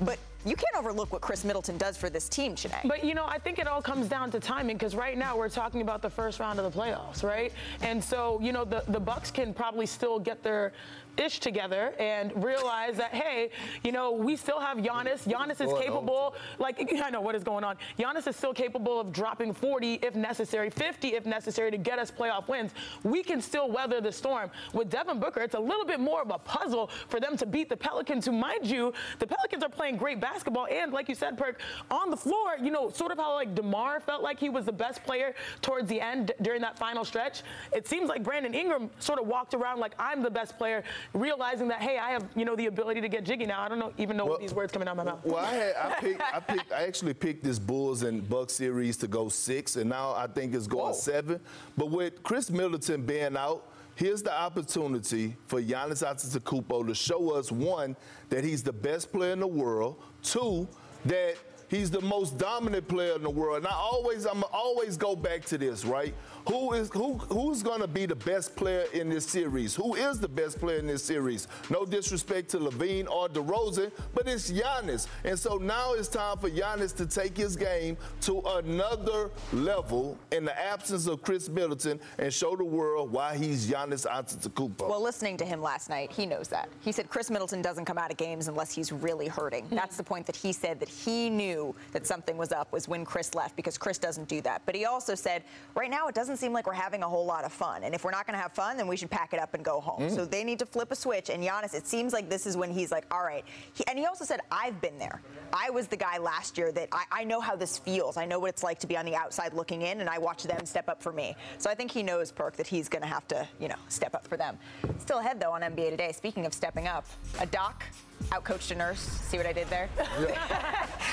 But 0.00 0.18
you 0.44 0.56
can't 0.56 0.74
overlook 0.76 1.12
what 1.12 1.20
Khris 1.20 1.44
Middleton 1.44 1.76
does 1.76 1.96
for 1.98 2.08
this 2.08 2.28
team, 2.28 2.54
Chiney. 2.54 2.88
But 2.88 3.04
you 3.04 3.14
know, 3.14 3.26
I 3.26 3.38
think 3.38 3.58
it 3.58 3.66
all 3.66 3.82
comes 3.82 4.08
down 4.08 4.30
to 4.30 4.40
timing 4.40 4.76
because 4.76 4.94
right 4.94 5.18
now 5.18 5.36
we're 5.36 5.50
talking 5.50 5.82
about 5.82 6.00
the 6.00 6.08
first 6.08 6.40
round 6.40 6.58
of 6.58 6.72
the 6.72 6.78
playoffs, 6.78 7.22
right? 7.22 7.52
And 7.82 8.02
so 8.02 8.40
you 8.40 8.52
know, 8.52 8.64
the 8.64 8.82
the 8.88 9.00
Bucks 9.00 9.30
can 9.30 9.52
probably 9.52 9.86
still 9.86 10.18
get 10.18 10.42
their 10.42 10.72
ish 11.16 11.40
together 11.40 11.92
and 11.98 12.32
realize 12.42 12.96
that 12.96 13.12
hey, 13.12 13.50
you 13.82 13.92
know, 13.92 14.12
we 14.12 14.36
still 14.36 14.60
have 14.60 14.78
Giannis. 14.78 15.26
Giannis 15.26 15.60
is 15.60 15.72
capable. 15.80 16.34
Like 16.58 16.80
I 17.02 17.10
know 17.10 17.20
what 17.20 17.34
is 17.34 17.44
going 17.44 17.64
on. 17.64 17.76
Giannis 17.98 18.26
is 18.26 18.36
still 18.36 18.54
capable 18.54 19.00
of 19.00 19.12
dropping 19.12 19.52
40 19.52 20.00
if 20.02 20.14
necessary, 20.14 20.70
50 20.70 21.08
if 21.14 21.26
necessary 21.26 21.70
to 21.70 21.78
get 21.78 21.98
us 21.98 22.10
playoff 22.10 22.48
wins. 22.48 22.72
We 23.02 23.22
can 23.22 23.40
still 23.40 23.70
weather 23.70 24.00
the 24.00 24.12
storm. 24.12 24.50
With 24.72 24.90
Devin 24.90 25.20
Booker, 25.20 25.40
it's 25.40 25.54
a 25.54 25.60
little 25.60 25.84
bit 25.84 26.00
more 26.00 26.22
of 26.22 26.30
a 26.30 26.38
puzzle 26.38 26.90
for 27.08 27.20
them 27.20 27.36
to 27.36 27.46
beat 27.46 27.68
the 27.68 27.76
Pelicans, 27.76 28.26
who, 28.26 28.32
mind 28.32 28.66
you, 28.66 28.92
the 29.18 29.26
Pelicans 29.26 29.62
are 29.62 29.68
playing 29.68 29.96
great 29.96 30.20
basketball 30.20 30.66
and, 30.70 30.92
like 30.92 31.08
you 31.08 31.14
said, 31.14 31.36
Perk, 31.36 31.60
on 31.90 32.10
the 32.10 32.16
floor. 32.16 32.56
You 32.60 32.70
know, 32.70 32.90
sort 32.90 33.12
of 33.12 33.18
how 33.18 33.34
like 33.34 33.54
Demar 33.54 34.00
felt 34.00 34.22
like 34.22 34.38
he 34.38 34.48
was 34.48 34.64
the 34.64 34.72
best 34.72 35.02
player 35.04 35.34
towards 35.62 35.88
the 35.88 36.00
end 36.00 36.28
d- 36.28 36.32
during 36.42 36.60
that 36.62 36.78
final 36.78 37.04
stretch. 37.04 37.42
It 37.72 37.86
seems 37.86 38.08
like 38.08 38.22
Brandon 38.22 38.54
Ingram 38.54 38.90
sort 38.98 39.18
of 39.20 39.26
walked 39.26 39.54
around 39.54 39.80
like 39.80 39.92
I'm 39.98 40.22
the 40.22 40.30
best 40.30 40.56
player, 40.58 40.82
realizing 41.12 41.68
that 41.68 41.80
hey, 41.80 41.98
I 41.98 42.10
have 42.10 42.28
you 42.34 42.44
know 42.44 42.56
the 42.56 42.66
ability 42.66 43.00
to 43.00 43.08
get 43.08 43.24
jiggy 43.24 43.46
now. 43.46 43.62
I 43.62 43.68
don't 43.68 43.78
know 43.78 43.92
even 43.98 44.16
know 44.16 44.26
what 44.26 44.40
these 44.40 44.54
words 44.54 44.72
coming 44.72 44.88
out 44.88 44.98
of 44.98 45.04
my 45.04 45.04
mouth. 45.04 45.24
Well, 45.24 45.36
I 45.36 45.52
had 45.52 45.74
I 45.76 45.94
picked 46.00 46.22
I 46.22 46.40
picked 46.40 46.72
I 46.72 46.82
actually 46.82 47.14
picked 47.14 47.44
this 47.44 47.58
Bulls 47.58 48.02
and 48.02 48.28
Bucks 48.28 48.54
series 48.54 48.96
to 48.98 49.08
go 49.08 49.28
six, 49.28 49.76
and 49.76 49.90
now 49.90 50.12
I 50.14 50.26
think 50.26 50.54
it's 50.54 50.66
going 50.66 50.94
seven. 50.94 51.40
But 51.76 51.90
with 51.90 52.22
Khris 52.22 52.50
Middleton 52.50 53.04
being 53.04 53.36
out, 53.36 53.68
here's 53.94 54.22
the 54.22 54.32
opportunity 54.32 55.36
for 55.46 55.60
Giannis 55.60 56.04
Antetokounmpo 56.06 56.86
to 56.86 56.94
show 56.94 57.30
us 57.34 57.52
one 57.52 57.96
that 58.28 58.44
he's 58.44 58.62
the 58.62 58.72
best 58.72 59.12
player 59.12 59.32
in 59.32 59.40
the 59.40 59.46
world, 59.46 59.96
two 60.22 60.68
that 61.04 61.34
he's 61.68 61.90
the 61.90 62.00
most 62.00 62.36
dominant 62.36 62.86
player 62.88 63.14
in 63.14 63.22
the 63.22 63.30
world. 63.30 63.58
And 63.58 63.66
I 63.66 63.72
always 63.74 64.26
I'm 64.26 64.42
always 64.52 64.96
go 64.96 65.16
back 65.16 65.44
to 65.46 65.58
this, 65.58 65.84
right? 65.84 66.14
Who 66.48 66.72
is 66.72 66.90
who 66.92 67.18
who's 67.18 67.62
going 67.62 67.80
to 67.80 67.86
be 67.86 68.06
the 68.06 68.16
best 68.16 68.56
player 68.56 68.86
in 68.92 69.08
this 69.08 69.26
series? 69.26 69.74
Who 69.74 69.94
is 69.94 70.18
the 70.18 70.28
best 70.28 70.58
player 70.58 70.78
in 70.78 70.86
this 70.86 71.02
series? 71.02 71.48
No 71.68 71.84
disrespect 71.84 72.50
to 72.50 72.58
LaVine 72.58 73.08
or 73.08 73.28
DeRozan, 73.28 73.92
but 74.14 74.26
it's 74.26 74.50
Giannis. 74.50 75.06
And 75.24 75.38
so 75.38 75.56
now 75.56 75.92
it's 75.92 76.08
time 76.08 76.38
for 76.38 76.48
Giannis 76.50 76.94
to 76.96 77.06
take 77.06 77.36
his 77.36 77.56
game 77.56 77.96
to 78.22 78.40
another 78.40 79.30
level 79.52 80.18
in 80.32 80.44
the 80.44 80.58
absence 80.58 81.06
of 81.06 81.22
Khris 81.22 81.48
Middleton 81.48 82.00
and 82.18 82.32
show 82.32 82.56
the 82.56 82.64
world 82.64 83.12
why 83.12 83.36
he's 83.36 83.70
Giannis 83.70 84.06
Antetokounmpo. 84.06 84.88
Well, 84.88 85.02
listening 85.02 85.36
to 85.38 85.44
him 85.44 85.60
last 85.60 85.90
night, 85.90 86.10
he 86.10 86.26
knows 86.26 86.48
that. 86.48 86.68
He 86.80 86.92
said 86.92 87.10
Khris 87.10 87.30
Middleton 87.30 87.62
doesn't 87.62 87.84
come 87.84 87.98
out 87.98 88.10
of 88.10 88.16
games 88.16 88.48
unless 88.48 88.72
he's 88.72 88.92
really 88.92 89.28
hurting. 89.28 89.66
That's 89.70 89.96
the 89.96 90.04
point 90.04 90.26
that 90.26 90.36
he 90.36 90.52
said 90.52 90.80
that 90.80 90.88
he 90.88 91.30
knew 91.30 91.74
that 91.92 92.06
something 92.06 92.36
was 92.36 92.52
up 92.52 92.72
was 92.72 92.88
when 92.88 93.04
Khris 93.04 93.34
left 93.34 93.56
because 93.56 93.76
Khris 93.76 93.98
doesn't 93.98 94.28
do 94.28 94.40
that. 94.42 94.62
But 94.64 94.74
he 94.74 94.84
also 94.84 95.14
said, 95.14 95.44
right 95.74 95.90
now 95.90 96.08
it 96.08 96.14
doesn't 96.14 96.29
seem 96.36 96.52
like 96.52 96.66
we're 96.66 96.72
having 96.72 97.02
a 97.02 97.08
whole 97.08 97.26
lot 97.26 97.44
of 97.44 97.52
fun. 97.52 97.84
And 97.84 97.94
if 97.94 98.04
we're 98.04 98.10
not 98.10 98.26
going 98.26 98.36
to 98.36 98.42
have 98.42 98.52
fun, 98.52 98.76
then 98.76 98.86
we 98.86 98.96
should 98.96 99.10
pack 99.10 99.32
it 99.32 99.40
up 99.40 99.54
and 99.54 99.64
go 99.64 99.80
home. 99.80 100.02
Mm. 100.02 100.14
So 100.14 100.24
they 100.24 100.44
need 100.44 100.58
to 100.60 100.66
flip 100.66 100.90
a 100.90 100.96
switch. 100.96 101.30
And 101.30 101.42
Giannis, 101.42 101.74
it 101.74 101.86
seems 101.86 102.12
like 102.12 102.28
this 102.28 102.46
is 102.46 102.56
when 102.56 102.70
he's 102.70 102.90
like, 102.90 103.04
all 103.10 103.22
right. 103.22 103.44
He, 103.74 103.84
and 103.86 103.98
he 103.98 104.06
also 104.06 104.24
said, 104.24 104.40
I've 104.50 104.80
been 104.80 104.98
there. 104.98 105.20
I 105.52 105.70
was 105.70 105.88
the 105.88 105.96
guy 105.96 106.18
last 106.18 106.56
year 106.58 106.72
that 106.72 106.88
I, 106.92 107.04
I 107.10 107.24
know 107.24 107.40
how 107.40 107.56
this 107.56 107.78
feels. 107.78 108.16
I 108.16 108.26
know 108.26 108.38
what 108.38 108.50
it's 108.50 108.62
like 108.62 108.78
to 108.80 108.86
be 108.86 108.96
on 108.96 109.04
the 109.04 109.16
outside 109.16 109.52
looking 109.54 109.82
in, 109.82 110.00
and 110.00 110.08
I 110.08 110.18
watch 110.18 110.44
them 110.44 110.64
step 110.66 110.88
up 110.88 111.02
for 111.02 111.12
me. 111.12 111.34
So 111.58 111.70
I 111.70 111.74
think 111.74 111.90
he 111.90 112.02
knows, 112.02 112.30
Perk, 112.30 112.56
that 112.56 112.66
he's 112.66 112.88
going 112.88 113.02
to 113.02 113.08
have 113.08 113.26
to, 113.28 113.46
you 113.58 113.68
know, 113.68 113.76
step 113.88 114.14
up 114.14 114.26
for 114.26 114.36
them. 114.36 114.58
Still 114.98 115.18
ahead, 115.18 115.40
though, 115.40 115.52
on 115.52 115.62
NBA 115.62 115.90
Today. 115.90 116.12
Speaking 116.12 116.46
of 116.46 116.54
stepping 116.54 116.86
up, 116.86 117.06
a 117.40 117.46
doc 117.46 117.84
outcoached 118.28 118.70
a 118.70 118.74
nurse. 118.74 119.00
See 119.00 119.36
what 119.36 119.46
I 119.46 119.52
did 119.52 119.68
there? 119.68 119.88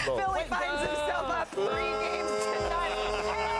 Philly 0.03 0.43
finds 0.43 0.82
himself 0.82 1.30
up 1.30 1.47
three 1.49 1.65
games 1.65 2.32
tonight. 2.43 3.57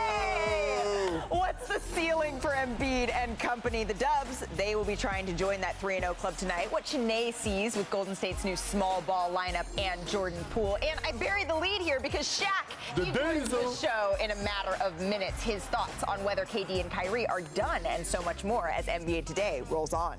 Hey! 1.30 1.38
What's 1.38 1.68
the 1.68 1.80
ceiling 1.94 2.40
for 2.40 2.50
Embiid 2.50 3.12
and 3.14 3.38
company? 3.38 3.84
The 3.84 3.94
Dubs, 3.94 4.44
they 4.56 4.74
will 4.74 4.84
be 4.84 4.96
trying 4.96 5.26
to 5.26 5.32
join 5.32 5.60
that 5.60 5.76
3 5.76 6.00
0 6.00 6.14
club 6.14 6.36
tonight. 6.36 6.70
What 6.72 6.84
Chiney 6.84 7.32
sees 7.32 7.76
with 7.76 7.88
Golden 7.90 8.14
State's 8.14 8.44
new 8.44 8.56
small 8.56 9.02
ball 9.02 9.30
lineup 9.30 9.66
and 9.78 10.06
Jordan 10.06 10.44
Poole. 10.50 10.78
And 10.82 10.98
I 11.06 11.12
buried 11.12 11.48
the 11.48 11.56
lead 11.56 11.80
here 11.80 12.00
because 12.00 12.26
Shaq, 12.26 12.96
The 12.96 13.04
he 13.04 13.12
joins 13.12 13.48
the 13.48 13.74
show 13.74 14.14
in 14.22 14.30
a 14.30 14.36
matter 14.36 14.82
of 14.82 15.00
minutes. 15.00 15.42
His 15.42 15.64
thoughts 15.64 16.02
on 16.04 16.22
whether 16.24 16.44
KD 16.44 16.80
and 16.80 16.90
Kyrie 16.90 17.26
are 17.26 17.42
done 17.54 17.84
and 17.86 18.06
so 18.06 18.22
much 18.22 18.44
more 18.44 18.68
as 18.68 18.86
NBA 18.86 19.26
Today 19.26 19.62
rolls 19.70 19.92
on. 19.92 20.18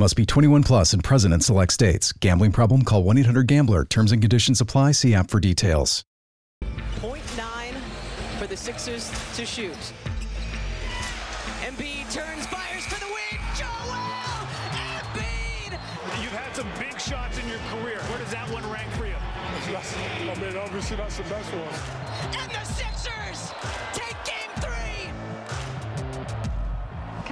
Must 0.00 0.14
be 0.14 0.24
21 0.24 0.62
plus 0.62 0.92
and 0.92 1.02
present 1.02 1.34
in 1.34 1.40
select 1.40 1.72
states. 1.72 2.12
Gambling 2.12 2.52
problem? 2.52 2.82
Call 2.82 3.02
1 3.02 3.18
800 3.18 3.48
Gambler. 3.48 3.84
Terms 3.84 4.12
and 4.12 4.22
conditions 4.22 4.60
apply. 4.60 4.92
See 4.92 5.12
app 5.12 5.28
for 5.28 5.40
details. 5.40 6.04
Point 7.00 7.24
nine 7.36 7.74
for 8.38 8.46
the 8.46 8.56
Sixers 8.56 9.10
to 9.34 9.44
shoot. 9.44 9.92
Embiid 11.62 12.12
turns, 12.14 12.46
fires 12.46 12.86
for 12.86 13.00
the 13.00 13.06
win. 13.06 13.42
Joel 13.56 13.98
Embiid. 14.78 15.72
You've 16.22 16.30
had 16.30 16.54
some 16.54 16.68
big 16.78 17.00
shots 17.00 17.36
in 17.36 17.48
your 17.48 17.58
career. 17.70 17.98
Where 17.98 18.18
does 18.18 18.30
that 18.30 18.48
one 18.52 18.70
rank 18.70 18.88
for 18.92 19.06
you? 19.06 19.16
I 19.16 20.34
mean, 20.40 20.56
obviously 20.56 20.96
that's 20.96 21.16
the 21.16 21.24
best 21.24 21.52
one. 21.52 22.57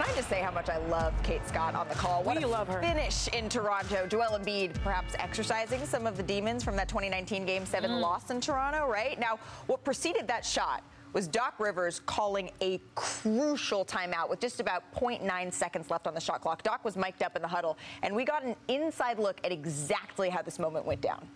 I 0.08 0.14
just 0.14 0.28
say 0.28 0.40
how 0.40 0.50
much 0.52 0.68
I 0.68 0.76
love 0.88 1.12
Kate 1.22 1.46
Scott 1.48 1.74
on 1.74 1.88
the 1.88 1.94
call? 1.94 2.22
What 2.22 2.36
We 2.36 2.44
a 2.44 2.48
love 2.48 2.68
her. 2.68 2.80
finish 2.80 3.28
in 3.28 3.48
Toronto. 3.48 4.06
Joel 4.06 4.38
Embiid 4.38 4.74
perhaps 4.82 5.14
exercising 5.18 5.84
some 5.84 6.06
of 6.06 6.16
the 6.16 6.22
demons 6.22 6.62
from 6.62 6.76
that 6.76 6.88
2019 6.88 7.44
Game 7.44 7.66
7 7.66 7.90
Mm. 7.90 8.00
loss 8.00 8.30
in 8.30 8.40
Toronto, 8.40 8.86
right? 8.86 9.18
Now, 9.18 9.38
what 9.66 9.84
preceded 9.84 10.28
that 10.28 10.44
shot 10.44 10.82
was 11.12 11.26
Doc 11.26 11.54
Rivers 11.58 12.00
calling 12.00 12.50
a 12.60 12.80
crucial 12.94 13.84
timeout 13.84 14.28
with 14.28 14.38
just 14.38 14.60
about 14.60 14.84
0.9 14.92 15.50
seconds 15.52 15.90
left 15.90 16.06
on 16.06 16.14
the 16.14 16.20
shot 16.20 16.40
clock. 16.40 16.62
Doc 16.62 16.84
was 16.84 16.96
mic'd 16.96 17.22
up 17.22 17.34
in 17.36 17.42
the 17.42 17.48
huddle, 17.48 17.76
and 18.02 18.14
we 18.14 18.24
got 18.24 18.44
an 18.44 18.54
inside 18.68 19.18
look 19.18 19.38
at 19.42 19.50
exactly 19.50 20.28
how 20.28 20.42
this 20.42 20.58
moment 20.58 20.84
went 20.84 21.00
down. 21.00 21.26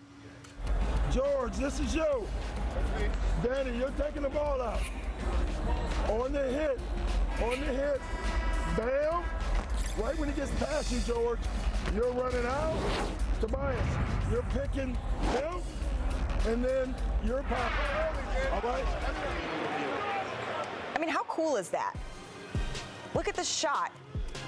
George, 1.11 1.55
this 1.57 1.79
is 1.79 1.95
you. 1.95 2.27
Danny, 3.43 3.77
you're 3.77 3.91
taking 3.91 4.21
the 4.21 4.29
ball 4.29 4.61
out. 4.61 4.79
On 6.09 6.31
the 6.31 6.43
hit. 6.43 6.79
On 7.41 7.49
the 7.59 7.65
hit. 7.73 8.01
Bam. 8.77 9.23
Right 9.97 10.17
when 10.17 10.29
he 10.29 10.35
gets 10.35 10.51
past 10.51 10.91
you, 10.91 10.99
George, 10.99 11.39
you're 11.93 12.11
running 12.13 12.45
out. 12.45 12.77
Tobias, 13.41 13.77
you're 14.31 14.45
picking 14.53 14.95
him, 15.33 15.55
and 16.47 16.63
then 16.63 16.95
you're 17.25 17.43
popping. 17.43 18.53
All 18.53 18.61
right? 18.61 18.85
I 20.95 20.99
mean, 20.99 21.09
how 21.09 21.23
cool 21.23 21.57
is 21.57 21.69
that? 21.69 21.95
Look 23.13 23.27
at 23.27 23.35
the 23.35 23.43
shot. 23.43 23.91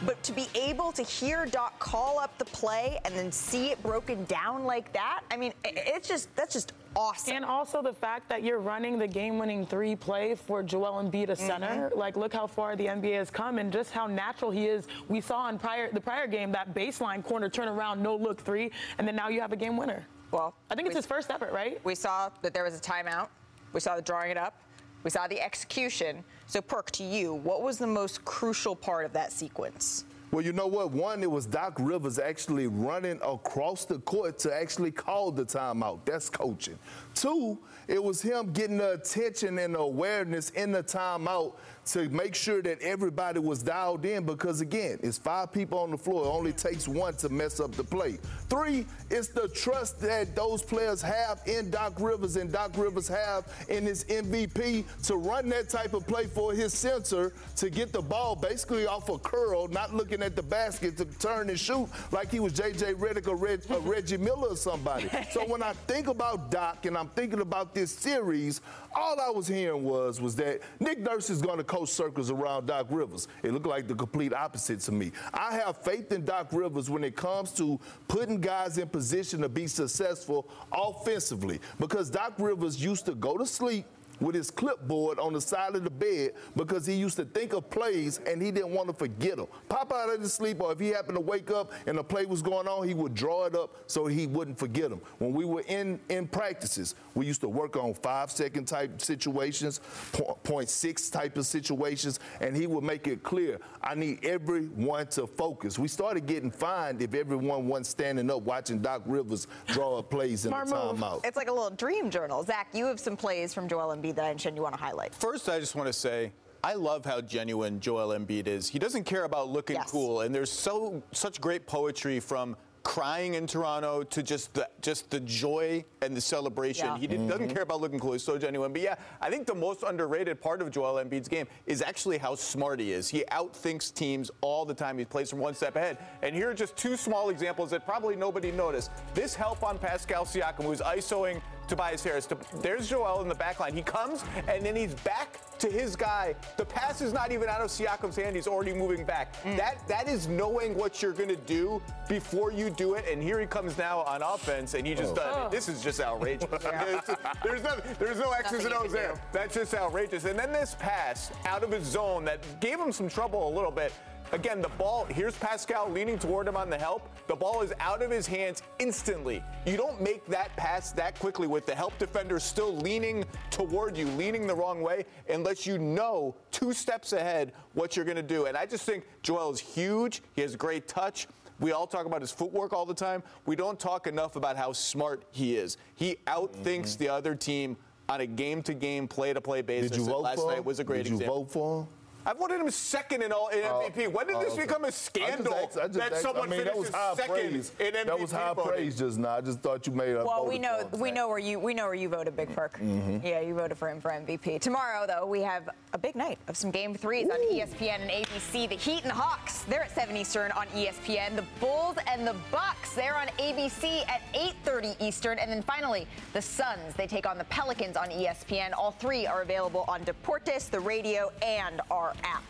But 0.05 0.21
to 0.23 0.33
be 0.33 0.47
able 0.55 0.91
to 0.93 1.03
hear 1.03 1.45
Doc 1.45 1.79
call 1.79 2.19
up 2.19 2.37
the 2.37 2.45
play 2.45 2.99
and 3.05 3.15
then 3.15 3.31
see 3.31 3.71
it 3.71 3.81
broken 3.83 4.25
down 4.25 4.65
like 4.65 4.91
that, 4.93 5.21
I 5.31 5.37
mean, 5.37 5.53
it's 5.63 6.07
just 6.07 6.33
that's 6.35 6.53
just 6.53 6.73
awesome. 6.95 7.35
And 7.35 7.45
also 7.45 7.81
the 7.81 7.93
fact 7.93 8.29
that 8.29 8.43
you're 8.43 8.59
running 8.59 8.97
the 8.97 9.07
game-winning 9.07 9.65
three 9.65 9.95
play 9.95 10.35
for 10.35 10.63
Joel 10.63 11.03
Embiid 11.03 11.29
a 11.29 11.35
center. 11.35 11.89
Mm-hmm. 11.89 11.99
Like, 11.99 12.17
look 12.17 12.33
how 12.33 12.47
far 12.47 12.75
the 12.75 12.85
NBA 12.85 13.15
has 13.15 13.29
come 13.29 13.57
and 13.57 13.71
just 13.71 13.91
how 13.91 14.07
natural 14.07 14.51
he 14.51 14.67
is. 14.67 14.87
We 15.07 15.21
saw 15.21 15.49
in 15.49 15.59
prior 15.59 15.91
the 15.91 16.01
prior 16.01 16.27
game 16.27 16.51
that 16.51 16.73
baseline 16.73 17.23
corner 17.23 17.49
turnaround, 17.49 17.99
no 17.99 18.15
look 18.15 18.39
three, 18.41 18.71
and 18.97 19.07
then 19.07 19.15
now 19.15 19.29
you 19.29 19.41
have 19.41 19.51
a 19.51 19.57
game 19.57 19.77
winner. 19.77 20.05
Well, 20.31 20.55
I 20.71 20.75
think 20.75 20.87
it's 20.87 20.97
his 20.97 21.05
first 21.05 21.29
effort, 21.29 21.51
right? 21.51 21.79
We 21.83 21.95
saw 21.95 22.29
that 22.41 22.53
there 22.53 22.63
was 22.63 22.75
a 22.75 22.81
timeout. 22.81 23.29
We 23.71 23.79
saw 23.79 23.95
the 23.95 24.01
drawing 24.01 24.31
it 24.31 24.37
up. 24.37 24.55
We 25.03 25.09
saw 25.09 25.27
the 25.27 25.39
execution. 25.39 26.23
So, 26.47 26.61
Perk, 26.61 26.89
to 26.91 27.03
you, 27.03 27.33
what 27.33 27.61
was 27.61 27.77
the 27.77 27.87
most 27.87 28.23
crucial 28.25 28.75
part 28.75 29.05
of 29.05 29.13
that 29.13 29.31
sequence? 29.31 30.05
Well, 30.33 30.43
you 30.43 30.51
know 30.51 30.65
what? 30.65 30.89
One, 30.89 31.21
it 31.21 31.29
was 31.29 31.45
Doc 31.45 31.75
Rivers 31.77 32.17
actually 32.17 32.65
running 32.65 33.19
across 33.23 33.85
the 33.85 33.99
court 33.99 34.39
to 34.39 34.51
actually 34.51 34.89
call 34.89 35.31
the 35.31 35.45
timeout. 35.45 36.05
That's 36.05 36.27
coaching. 36.27 36.79
Two, 37.13 37.59
it 37.87 38.03
was 38.03 38.19
him 38.19 38.51
getting 38.51 38.79
the 38.79 38.93
attention 38.93 39.59
and 39.59 39.75
the 39.75 39.79
awareness 39.79 40.49
in 40.49 40.71
the 40.71 40.81
timeout 40.81 41.53
to 41.85 42.07
make 42.09 42.35
sure 42.35 42.61
that 42.61 42.81
everybody 42.81 43.39
was 43.39 43.61
dialed 43.61 44.05
in 44.05 44.25
because, 44.25 44.61
again, 44.61 44.99
it's 45.03 45.17
five 45.17 45.51
people 45.51 45.79
on 45.79 45.91
the 45.91 45.97
floor. 45.97 46.25
It 46.25 46.29
only 46.29 46.53
takes 46.53 46.87
one 46.87 47.15
to 47.17 47.29
mess 47.29 47.59
up 47.59 47.71
the 47.73 47.83
play. 47.83 48.17
Three, 48.49 48.85
it's 49.09 49.27
the 49.27 49.47
trust 49.49 49.99
that 50.01 50.35
those 50.35 50.61
players 50.61 51.01
have 51.01 51.41
in 51.45 51.69
Doc 51.69 51.99
Rivers 51.99 52.37
and 52.37 52.51
Doc 52.51 52.77
Rivers 52.77 53.07
have 53.07 53.45
in 53.69 53.85
his 53.85 54.05
MVP 54.05 54.85
to 55.03 55.15
run 55.17 55.49
that 55.49 55.69
type 55.69 55.93
of 55.93 56.07
play 56.07 56.25
for 56.25 56.53
his 56.53 56.73
center 56.73 57.33
to 57.57 57.69
get 57.69 57.91
the 57.91 58.01
ball 58.01 58.35
basically 58.35 58.87
off 58.87 59.09
a 59.09 59.17
curl, 59.17 59.67
not 59.67 59.93
looking 59.93 60.21
at 60.21 60.35
the 60.35 60.43
basket 60.43 60.97
to 60.97 61.05
turn 61.05 61.49
and 61.49 61.59
shoot 61.59 61.89
like 62.11 62.31
he 62.31 62.39
was 62.39 62.53
J.J. 62.53 62.93
Redick 62.93 63.27
or, 63.27 63.35
Reg, 63.35 63.61
or 63.69 63.79
Reggie 63.79 64.17
Miller 64.17 64.49
or 64.49 64.55
somebody. 64.55 65.09
so 65.31 65.45
when 65.47 65.61
I 65.61 65.73
think 65.87 66.07
about 66.07 66.49
Doc 66.49 66.85
and 66.85 66.97
I'm 66.97 67.09
thinking 67.09 67.41
about 67.41 67.73
this 67.73 67.91
series, 67.91 68.61
all 68.95 69.19
I 69.19 69.29
was 69.29 69.47
hearing 69.47 69.83
was 69.83 70.21
was 70.21 70.35
that 70.37 70.61
Nick 70.79 70.99
Nurse 70.99 71.29
is 71.29 71.41
going 71.41 71.57
to 71.57 71.63
coach 71.73 71.89
circles 71.89 72.29
around 72.29 72.67
Doc 72.67 72.85
Rivers. 72.91 73.27
It 73.41 73.51
looked 73.51 73.65
like 73.65 73.87
the 73.87 73.95
complete 73.95 74.31
opposite 74.31 74.79
to 74.81 74.91
me. 74.91 75.11
I 75.33 75.53
have 75.53 75.77
faith 75.77 76.11
in 76.11 76.23
Doc 76.23 76.49
Rivers 76.51 76.87
when 76.87 77.03
it 77.03 77.15
comes 77.15 77.51
to 77.53 77.79
putting 78.07 78.39
guys 78.39 78.77
in 78.77 78.87
position 78.87 79.41
to 79.41 79.49
be 79.49 79.65
successful 79.65 80.47
offensively 80.71 81.59
because 81.79 82.11
Doc 82.11 82.33
Rivers 82.37 82.83
used 82.83 83.07
to 83.07 83.15
go 83.15 83.39
to 83.39 83.45
sleep 83.47 83.87
with 84.23 84.35
his 84.35 84.49
clipboard 84.49 85.19
on 85.19 85.33
the 85.33 85.41
side 85.41 85.75
of 85.75 85.83
the 85.83 85.89
bed 85.89 86.31
because 86.55 86.85
he 86.85 86.93
used 86.93 87.17
to 87.17 87.25
think 87.25 87.53
of 87.53 87.69
plays 87.69 88.19
and 88.25 88.41
he 88.41 88.51
didn't 88.51 88.71
want 88.71 88.87
to 88.87 88.93
forget 88.93 89.37
them. 89.37 89.47
Pop 89.69 89.91
out 89.91 90.09
of 90.09 90.21
his 90.21 90.33
sleep, 90.33 90.61
or 90.61 90.71
if 90.71 90.79
he 90.79 90.89
happened 90.89 91.15
to 91.15 91.21
wake 91.21 91.51
up 91.51 91.73
and 91.85 91.97
a 91.97 92.03
play 92.03 92.25
was 92.25 92.41
going 92.41 92.67
on, 92.67 92.87
he 92.87 92.93
would 92.93 93.13
draw 93.13 93.45
it 93.45 93.55
up 93.55 93.75
so 93.87 94.07
he 94.07 94.25
wouldn't 94.27 94.57
forget 94.57 94.89
them. 94.89 95.01
When 95.19 95.33
we 95.33 95.45
were 95.45 95.63
in 95.67 95.99
in 96.09 96.27
practices, 96.27 96.95
we 97.15 97.25
used 97.25 97.41
to 97.41 97.49
work 97.49 97.75
on 97.75 97.93
five 97.93 98.31
second 98.31 98.65
type 98.65 99.01
situations, 99.01 99.81
po- 100.13 100.39
point 100.43 100.69
six 100.69 101.09
type 101.09 101.37
of 101.37 101.45
situations, 101.45 102.19
and 102.39 102.55
he 102.55 102.65
would 102.67 102.83
make 102.83 103.07
it 103.07 103.23
clear. 103.23 103.59
I 103.81 103.95
need 103.95 104.23
everyone 104.25 105.07
to 105.07 105.27
focus. 105.27 105.77
We 105.77 105.87
started 105.89 106.25
getting 106.25 106.51
fined 106.51 107.01
if 107.01 107.13
everyone 107.13 107.67
wasn't 107.67 107.87
standing 107.87 108.31
up 108.31 108.43
watching 108.43 108.79
Doc 108.79 109.01
Rivers 109.05 109.47
draw 109.67 109.99
up 109.99 110.09
plays 110.09 110.45
in 110.45 110.51
the 110.51 110.57
timeout. 110.57 111.25
It's 111.25 111.35
like 111.35 111.49
a 111.49 111.51
little 111.51 111.69
dream 111.71 112.09
journal. 112.09 112.43
Zach, 112.43 112.67
you 112.73 112.85
have 112.85 112.99
some 112.99 113.17
plays 113.17 113.53
from 113.53 113.67
Joel 113.67 113.95
Embiid 113.95 114.12
that 114.15 114.25
I 114.25 114.29
understand 114.29 114.55
you 114.55 114.63
want 114.63 114.75
to 114.75 114.81
highlight. 114.81 115.13
First, 115.15 115.49
I 115.49 115.59
just 115.59 115.75
want 115.75 115.87
to 115.87 115.93
say 115.93 116.31
I 116.63 116.75
love 116.75 117.03
how 117.05 117.19
genuine 117.21 117.79
Joel 117.79 118.17
Embiid 118.17 118.47
is. 118.47 118.69
He 118.69 118.79
doesn't 118.79 119.03
care 119.03 119.25
about 119.25 119.49
looking 119.49 119.77
cool, 119.87 120.21
and 120.21 120.33
there's 120.33 120.51
so 120.51 121.03
such 121.11 121.41
great 121.41 121.67
poetry 121.67 122.19
from 122.19 122.55
crying 122.83 123.35
in 123.35 123.47
Toronto 123.47 124.03
to 124.03 124.21
just 124.21 124.53
the 124.53 124.69
just 124.81 125.09
the 125.09 125.19
joy 125.21 125.83
and 126.01 126.15
the 126.15 126.21
celebration. 126.21 126.85
Yeah. 126.85 126.97
He 126.97 127.07
didn't, 127.07 127.27
doesn't 127.27 127.47
mm-hmm. 127.47 127.53
care 127.53 127.63
about 127.63 127.81
looking 127.81 127.99
cool. 127.99 128.11
He's 128.11 128.23
so 128.23 128.37
genuine. 128.37 128.71
But 128.73 128.81
yeah, 128.81 128.95
I 129.21 129.29
think 129.29 129.47
the 129.47 129.55
most 129.55 129.83
underrated 129.83 130.41
part 130.41 130.61
of 130.61 130.69
Joel 130.69 131.03
Embiid's 131.03 131.27
game 131.27 131.47
is 131.65 131.81
actually 131.81 132.17
how 132.17 132.35
smart 132.35 132.79
he 132.79 132.91
is. 132.91 133.09
He 133.09 133.23
outthinks 133.31 133.93
teams 133.93 134.29
all 134.41 134.65
the 134.65 134.73
time. 134.73 134.97
He 134.97 135.05
plays 135.05 135.29
from 135.29 135.39
one 135.39 135.55
step 135.55 135.75
ahead. 135.75 135.97
And 136.21 136.35
here 136.35 136.49
are 136.49 136.53
just 136.53 136.75
two 136.75 136.97
small 136.97 137.29
examples 137.29 137.71
that 137.71 137.85
probably 137.85 138.15
nobody 138.15 138.51
noticed. 138.51 138.91
This 139.13 139.33
help 139.33 139.63
on 139.63 139.79
Pascal 139.79 140.25
Siakam, 140.25 140.63
who's 140.63 140.81
isoing 140.81 141.41
Tobias 141.67 142.03
Harris. 142.03 142.27
There's 142.61 142.87
Joel 142.89 143.21
in 143.21 143.27
the 143.29 143.35
back 143.35 143.59
line. 143.59 143.73
He 143.73 143.81
comes 143.81 144.23
and 144.47 144.65
then 144.65 144.75
he's 144.75 144.93
back 144.95 145.39
to 145.59 145.69
his 145.69 145.95
guy. 145.95 146.35
The 146.57 146.65
pass 146.65 147.01
is 147.01 147.13
not 147.13 147.31
even 147.31 147.47
out 147.47 147.61
of 147.61 147.69
Siakam's 147.69 148.15
hand. 148.15 148.35
He's 148.35 148.47
already 148.47 148.73
moving 148.73 149.05
back. 149.05 149.33
That 149.57 149.77
that 149.87 150.07
is 150.07 150.27
knowing 150.27 150.75
what 150.75 151.01
you're 151.01 151.13
gonna 151.13 151.35
do 151.35 151.81
before 152.09 152.51
you 152.51 152.69
do 152.69 152.95
it. 152.95 153.05
And 153.09 153.21
here 153.21 153.39
he 153.39 153.45
comes 153.45 153.77
now 153.77 153.99
on 154.01 154.21
offense, 154.21 154.73
and 154.73 154.85
he 154.85 154.93
just 154.93 155.11
Oh. 155.13 155.15
does. 155.15 155.35
Oh. 155.37 155.49
This 155.49 155.69
is 155.69 155.81
just 155.81 155.99
outrageous. 156.01 156.49
There's, 156.49 157.01
there's 157.43 157.63
no, 157.63 157.75
there's 157.99 158.19
no 158.19 158.31
X's 158.31 158.65
and 158.65 158.69
Nothing 158.73 158.87
O's 158.87 158.91
there. 158.93 159.21
That's 159.31 159.53
just 159.53 159.73
outrageous. 159.73 160.25
And 160.25 160.37
then 160.37 160.51
this 160.51 160.75
pass 160.79 161.31
out 161.45 161.63
of 161.63 161.71
his 161.71 161.85
zone 161.85 162.25
that 162.25 162.39
gave 162.59 162.79
him 162.79 162.91
some 162.91 163.07
trouble 163.09 163.47
a 163.47 163.53
little 163.53 163.71
bit. 163.71 163.93
Again, 164.33 164.63
the 164.63 164.69
ball, 164.69 165.05
here's 165.05 165.37
Pascal 165.37 165.91
leaning 165.91 166.17
toward 166.17 166.47
him 166.47 166.57
on 166.57 166.67
the 166.67 166.77
help. 166.77 167.07
The 167.27 167.35
ball 167.35 167.61
is 167.61 167.71
out 167.79 168.01
of 168.01 168.09
his 168.09 168.25
hands 168.25 168.63
instantly. 168.79 169.43
You 169.67 169.77
don't 169.77 170.01
make 170.01 170.25
that 170.25 170.55
pass 170.55 170.91
that 170.93 171.19
quickly 171.19 171.45
with 171.45 171.67
the 171.67 171.75
help 171.75 171.95
defender 171.99 172.39
still 172.39 172.75
leaning 172.75 173.25
toward 173.51 173.95
you, 173.95 174.07
leaning 174.07 174.47
the 174.47 174.55
wrong 174.55 174.81
way, 174.81 175.05
unless 175.29 175.67
you 175.67 175.77
know 175.77 176.35
two 176.49 176.73
steps 176.73 177.13
ahead 177.13 177.53
what 177.75 177.95
you're 177.95 178.05
going 178.05 178.15
to 178.17 178.23
do. 178.23 178.47
And 178.47 178.57
I 178.57 178.65
just 178.65 178.85
think 178.87 179.05
Joel 179.21 179.51
is 179.51 179.59
huge. 179.59 180.23
He 180.35 180.41
has 180.41 180.55
great 180.55 180.87
touch. 180.87 181.27
We 181.59 181.71
all 181.71 181.85
talk 181.85 182.07
about 182.07 182.21
his 182.21 182.31
footwork 182.31 182.73
all 182.73 182.87
the 182.87 182.95
time. 182.95 183.21
We 183.45 183.55
don't 183.55 183.79
talk 183.79 184.07
enough 184.07 184.35
about 184.35 184.57
how 184.57 184.73
smart 184.73 185.25
he 185.29 185.57
is. 185.57 185.77
He 185.93 186.17
outthinks 186.25 186.93
mm-hmm. 186.93 187.03
the 187.03 187.09
other 187.09 187.35
team 187.35 187.77
on 188.09 188.21
a 188.21 188.25
game-to-game, 188.25 189.07
play-to-play 189.07 189.61
basis. 189.61 189.91
Did 189.91 189.99
you 189.99 190.05
vote 190.07 190.21
last 190.21 190.39
for 190.39 190.51
night 190.51 190.65
was 190.65 190.79
a 190.79 190.83
great 190.83 191.03
Did 191.03 191.09
you 191.09 191.15
example. 191.17 191.43
vote 191.43 191.51
for 191.51 191.81
him? 191.81 191.87
I 192.25 192.33
voted 192.33 192.61
him 192.61 192.69
second 192.71 193.21
in 193.23 193.31
all 193.31 193.47
in 193.49 193.59
MVP. 193.59 194.07
when 194.07 194.27
did 194.27 194.35
Oh, 194.37 194.39
this 194.43 194.53
okay. 194.53 194.61
become 194.63 194.83
a 194.83 194.87
just 194.87 195.01
scandal 195.03 195.53
asked- 195.55 195.77
I 195.77 195.87
just 195.87 195.99
that 195.99 196.15
someone 196.21 196.47
I 196.47 196.55
mean, 196.55 196.63
that 196.65 196.75
was 196.77 196.87
finishes 196.89 196.95
high 196.95 197.15
second 197.15 197.33
praise. 197.33 197.71
in 197.79 197.85
MVP 197.95 198.05
That 198.05 198.19
was 198.19 198.31
high 198.31 198.53
voting? 198.53 198.71
praise 198.71 198.97
just 198.97 199.17
now. 199.17 199.35
I 199.37 199.41
just 199.41 199.59
thought 199.59 199.85
you 199.87 199.93
made 199.93 200.15
a 200.15 200.23
Well, 200.25 200.45
we 200.45 200.57
know 200.59 200.87
we 200.93 201.11
know 201.11 201.27
where 201.27 201.37
you 201.39 201.59
we 201.59 201.73
know 201.73 201.85
where 201.85 201.93
you 201.95 202.09
voted, 202.09 202.35
Big 202.35 202.55
Perk. 202.55 202.79
Mhm. 202.79 203.23
Yeah, 203.23 203.39
you 203.41 203.53
voted 203.53 203.77
for 203.77 203.89
him 203.89 203.99
for 204.01 204.11
MVP. 204.11 204.59
Tomorrow, 204.59 205.05
though, 205.07 205.25
we 205.25 205.41
have 205.41 205.69
a 205.93 205.97
big 205.97 206.15
night 206.15 206.39
of 206.47 206.55
some 206.57 206.71
Game 206.71 206.95
Threes 206.95 207.29
on 207.29 207.37
ESPN 207.51 208.01
and 208.01 208.09
ABC. 208.11 208.67
The 208.67 208.75
Heat 208.75 209.01
and 209.01 209.09
the 209.11 209.15
Hawks, 209.15 209.63
they're 209.63 209.83
at 209.83 209.91
7 209.91 210.15
Eastern 210.17 210.51
on 210.53 210.67
ESPN. 210.73 211.35
The 211.35 211.45
Bulls 211.59 211.97
and 212.07 212.25
the 212.25 212.35
Bucks, 212.51 212.93
they're 212.95 213.15
on 213.15 213.27
ABC 213.39 214.03
at 214.07 214.21
8:30 214.33 214.95
Eastern. 214.99 215.37
And 215.39 215.51
then 215.51 215.61
finally, 215.61 216.07
the 216.33 216.41
Suns, 216.41 216.93
they 216.95 217.07
take 217.07 217.27
on 217.27 217.37
the 217.37 217.43
Pelicans 217.45 217.97
on 217.97 218.09
ESPN. 218.11 218.73
All 218.73 218.91
three 218.91 219.27
are 219.27 219.41
available 219.41 219.85
on 219.87 220.03
Deportes, 220.05 220.69
the 220.69 220.79
radio, 220.79 221.31
and 221.41 221.81
our 221.91 222.12
app. 222.23 222.43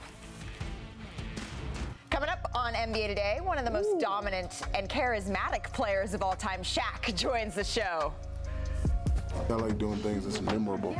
Coming 2.09 2.29
up 2.29 2.49
on 2.53 2.73
NBA 2.73 3.07
Today, 3.07 3.39
one 3.41 3.57
of 3.57 3.65
the 3.65 3.71
most 3.71 3.99
dominant 3.99 4.61
and 4.75 4.87
charismatic 4.87 5.63
players 5.73 6.13
of 6.13 6.21
all 6.21 6.35
time, 6.35 6.61
Shaq, 6.61 7.15
joins 7.15 7.55
the 7.55 7.63
show. 7.63 8.13
I 9.49 9.53
like 9.53 9.79
doing 9.79 9.97
things 9.97 10.25
that's 10.25 10.41
memorable. 10.41 10.95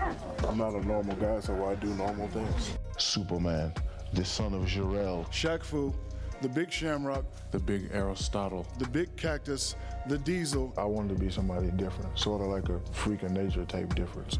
I'm 0.48 0.58
not 0.58 0.74
a 0.74 0.84
normal 0.86 1.16
guy, 1.18 1.40
so 1.40 1.66
I 1.68 1.76
do 1.76 1.88
normal 1.94 2.28
things. 2.30 2.72
Superman, 2.98 3.72
the 4.14 4.26
son 4.26 4.56
of 4.56 4.64
Jarrell. 4.64 5.28
Shaq 5.28 5.64
Fu, 5.64 5.94
the 6.42 6.50
big 6.50 6.72
shamrock, 6.72 7.26
The 7.52 7.60
big 7.60 7.90
Aristotle. 7.94 8.66
the 8.80 8.88
big 8.88 9.16
cactus, 9.16 9.76
the 10.08 10.18
diesel. 10.18 10.74
I 10.78 10.84
wanted 10.84 11.16
to 11.16 11.24
be 11.24 11.30
somebody 11.30 11.70
different, 11.72 12.18
sort 12.18 12.42
of 12.42 12.48
like 12.48 12.70
a 12.70 12.80
freak 12.92 13.22
of 13.22 13.32
nature 13.32 13.66
type 13.66 13.94
difference. 13.94 14.40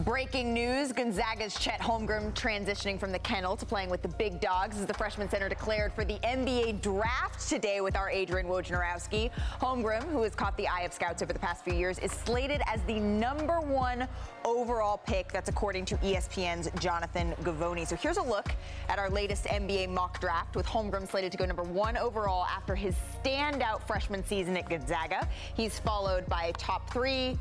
Breaking 0.00 0.52
news 0.52 0.92
Gonzaga's 0.92 1.58
Chet 1.58 1.80
Holmgren 1.80 2.34
transitioning 2.34 3.00
from 3.00 3.12
the 3.12 3.18
kennel 3.20 3.56
to 3.56 3.64
playing 3.64 3.88
with 3.88 4.02
the 4.02 4.08
big 4.08 4.42
dogs 4.42 4.78
as 4.78 4.84
the 4.84 4.92
freshman 4.92 5.26
center 5.30 5.48
declared 5.48 5.90
for 5.90 6.04
the 6.04 6.18
NBA 6.18 6.82
draft 6.82 7.48
today 7.48 7.80
with 7.80 7.96
our 7.96 8.10
Adrian 8.10 8.46
Wojnarowski. 8.46 9.30
Holmgren, 9.58 10.02
who 10.10 10.20
has 10.20 10.34
caught 10.34 10.54
the 10.58 10.68
eye 10.68 10.82
of 10.82 10.92
scouts 10.92 11.22
over 11.22 11.32
the 11.32 11.38
past 11.38 11.64
few 11.64 11.72
years, 11.72 11.98
is 12.00 12.12
slated 12.12 12.60
as 12.66 12.82
the 12.82 13.00
number 13.00 13.62
one 13.62 14.06
overall 14.44 14.98
pick. 14.98 15.32
That's 15.32 15.48
according 15.48 15.86
to 15.86 15.96
ESPN's 15.96 16.68
Jonathan 16.78 17.32
Givony. 17.42 17.86
So 17.86 17.96
here's 17.96 18.18
a 18.18 18.22
look 18.22 18.50
at 18.90 18.98
our 18.98 19.08
latest 19.08 19.44
NBA 19.44 19.88
mock 19.88 20.20
draft 20.20 20.56
with 20.56 20.66
Holmgren 20.66 21.08
slated 21.08 21.32
to 21.32 21.38
go 21.38 21.46
number 21.46 21.62
one 21.62 21.96
overall 21.96 22.44
after 22.44 22.74
his 22.74 22.94
standout 23.24 23.80
freshman 23.86 24.22
season 24.26 24.58
at 24.58 24.68
Gonzaga. 24.68 25.26
He's 25.54 25.78
followed 25.78 26.26
by 26.26 26.52
top 26.58 26.90
three, 26.90 27.38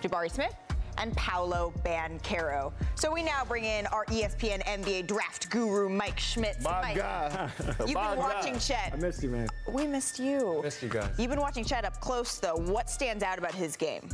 Jabari 0.00 0.30
Smith 0.30 0.54
and 0.98 1.16
Paolo 1.16 1.72
Banchero. 1.84 2.72
So 2.94 3.12
we 3.12 3.22
now 3.22 3.44
bring 3.46 3.64
in 3.64 3.86
our 3.88 4.04
ESPN 4.06 4.62
NBA 4.64 5.06
draft 5.06 5.50
guru, 5.50 5.88
Mike 5.88 6.18
Schmitz. 6.18 6.62
My 6.62 6.80
Mike, 6.80 6.96
guy. 6.96 7.50
You've 7.80 7.94
My 7.94 8.10
been 8.14 8.18
watching 8.18 8.52
guy. 8.54 8.58
Chet. 8.58 8.90
I 8.92 8.96
missed 8.96 9.22
you, 9.22 9.30
man. 9.30 9.48
We 9.68 9.86
missed 9.86 10.18
you. 10.18 10.60
Missed 10.62 10.82
you 10.82 10.88
guys. 10.88 11.10
You've 11.18 11.30
been 11.30 11.40
watching 11.40 11.64
Chet 11.64 11.84
up 11.84 12.00
close, 12.00 12.38
though. 12.38 12.56
What 12.56 12.90
stands 12.90 13.22
out 13.22 13.38
about 13.38 13.54
his 13.54 13.76
game? 13.76 14.08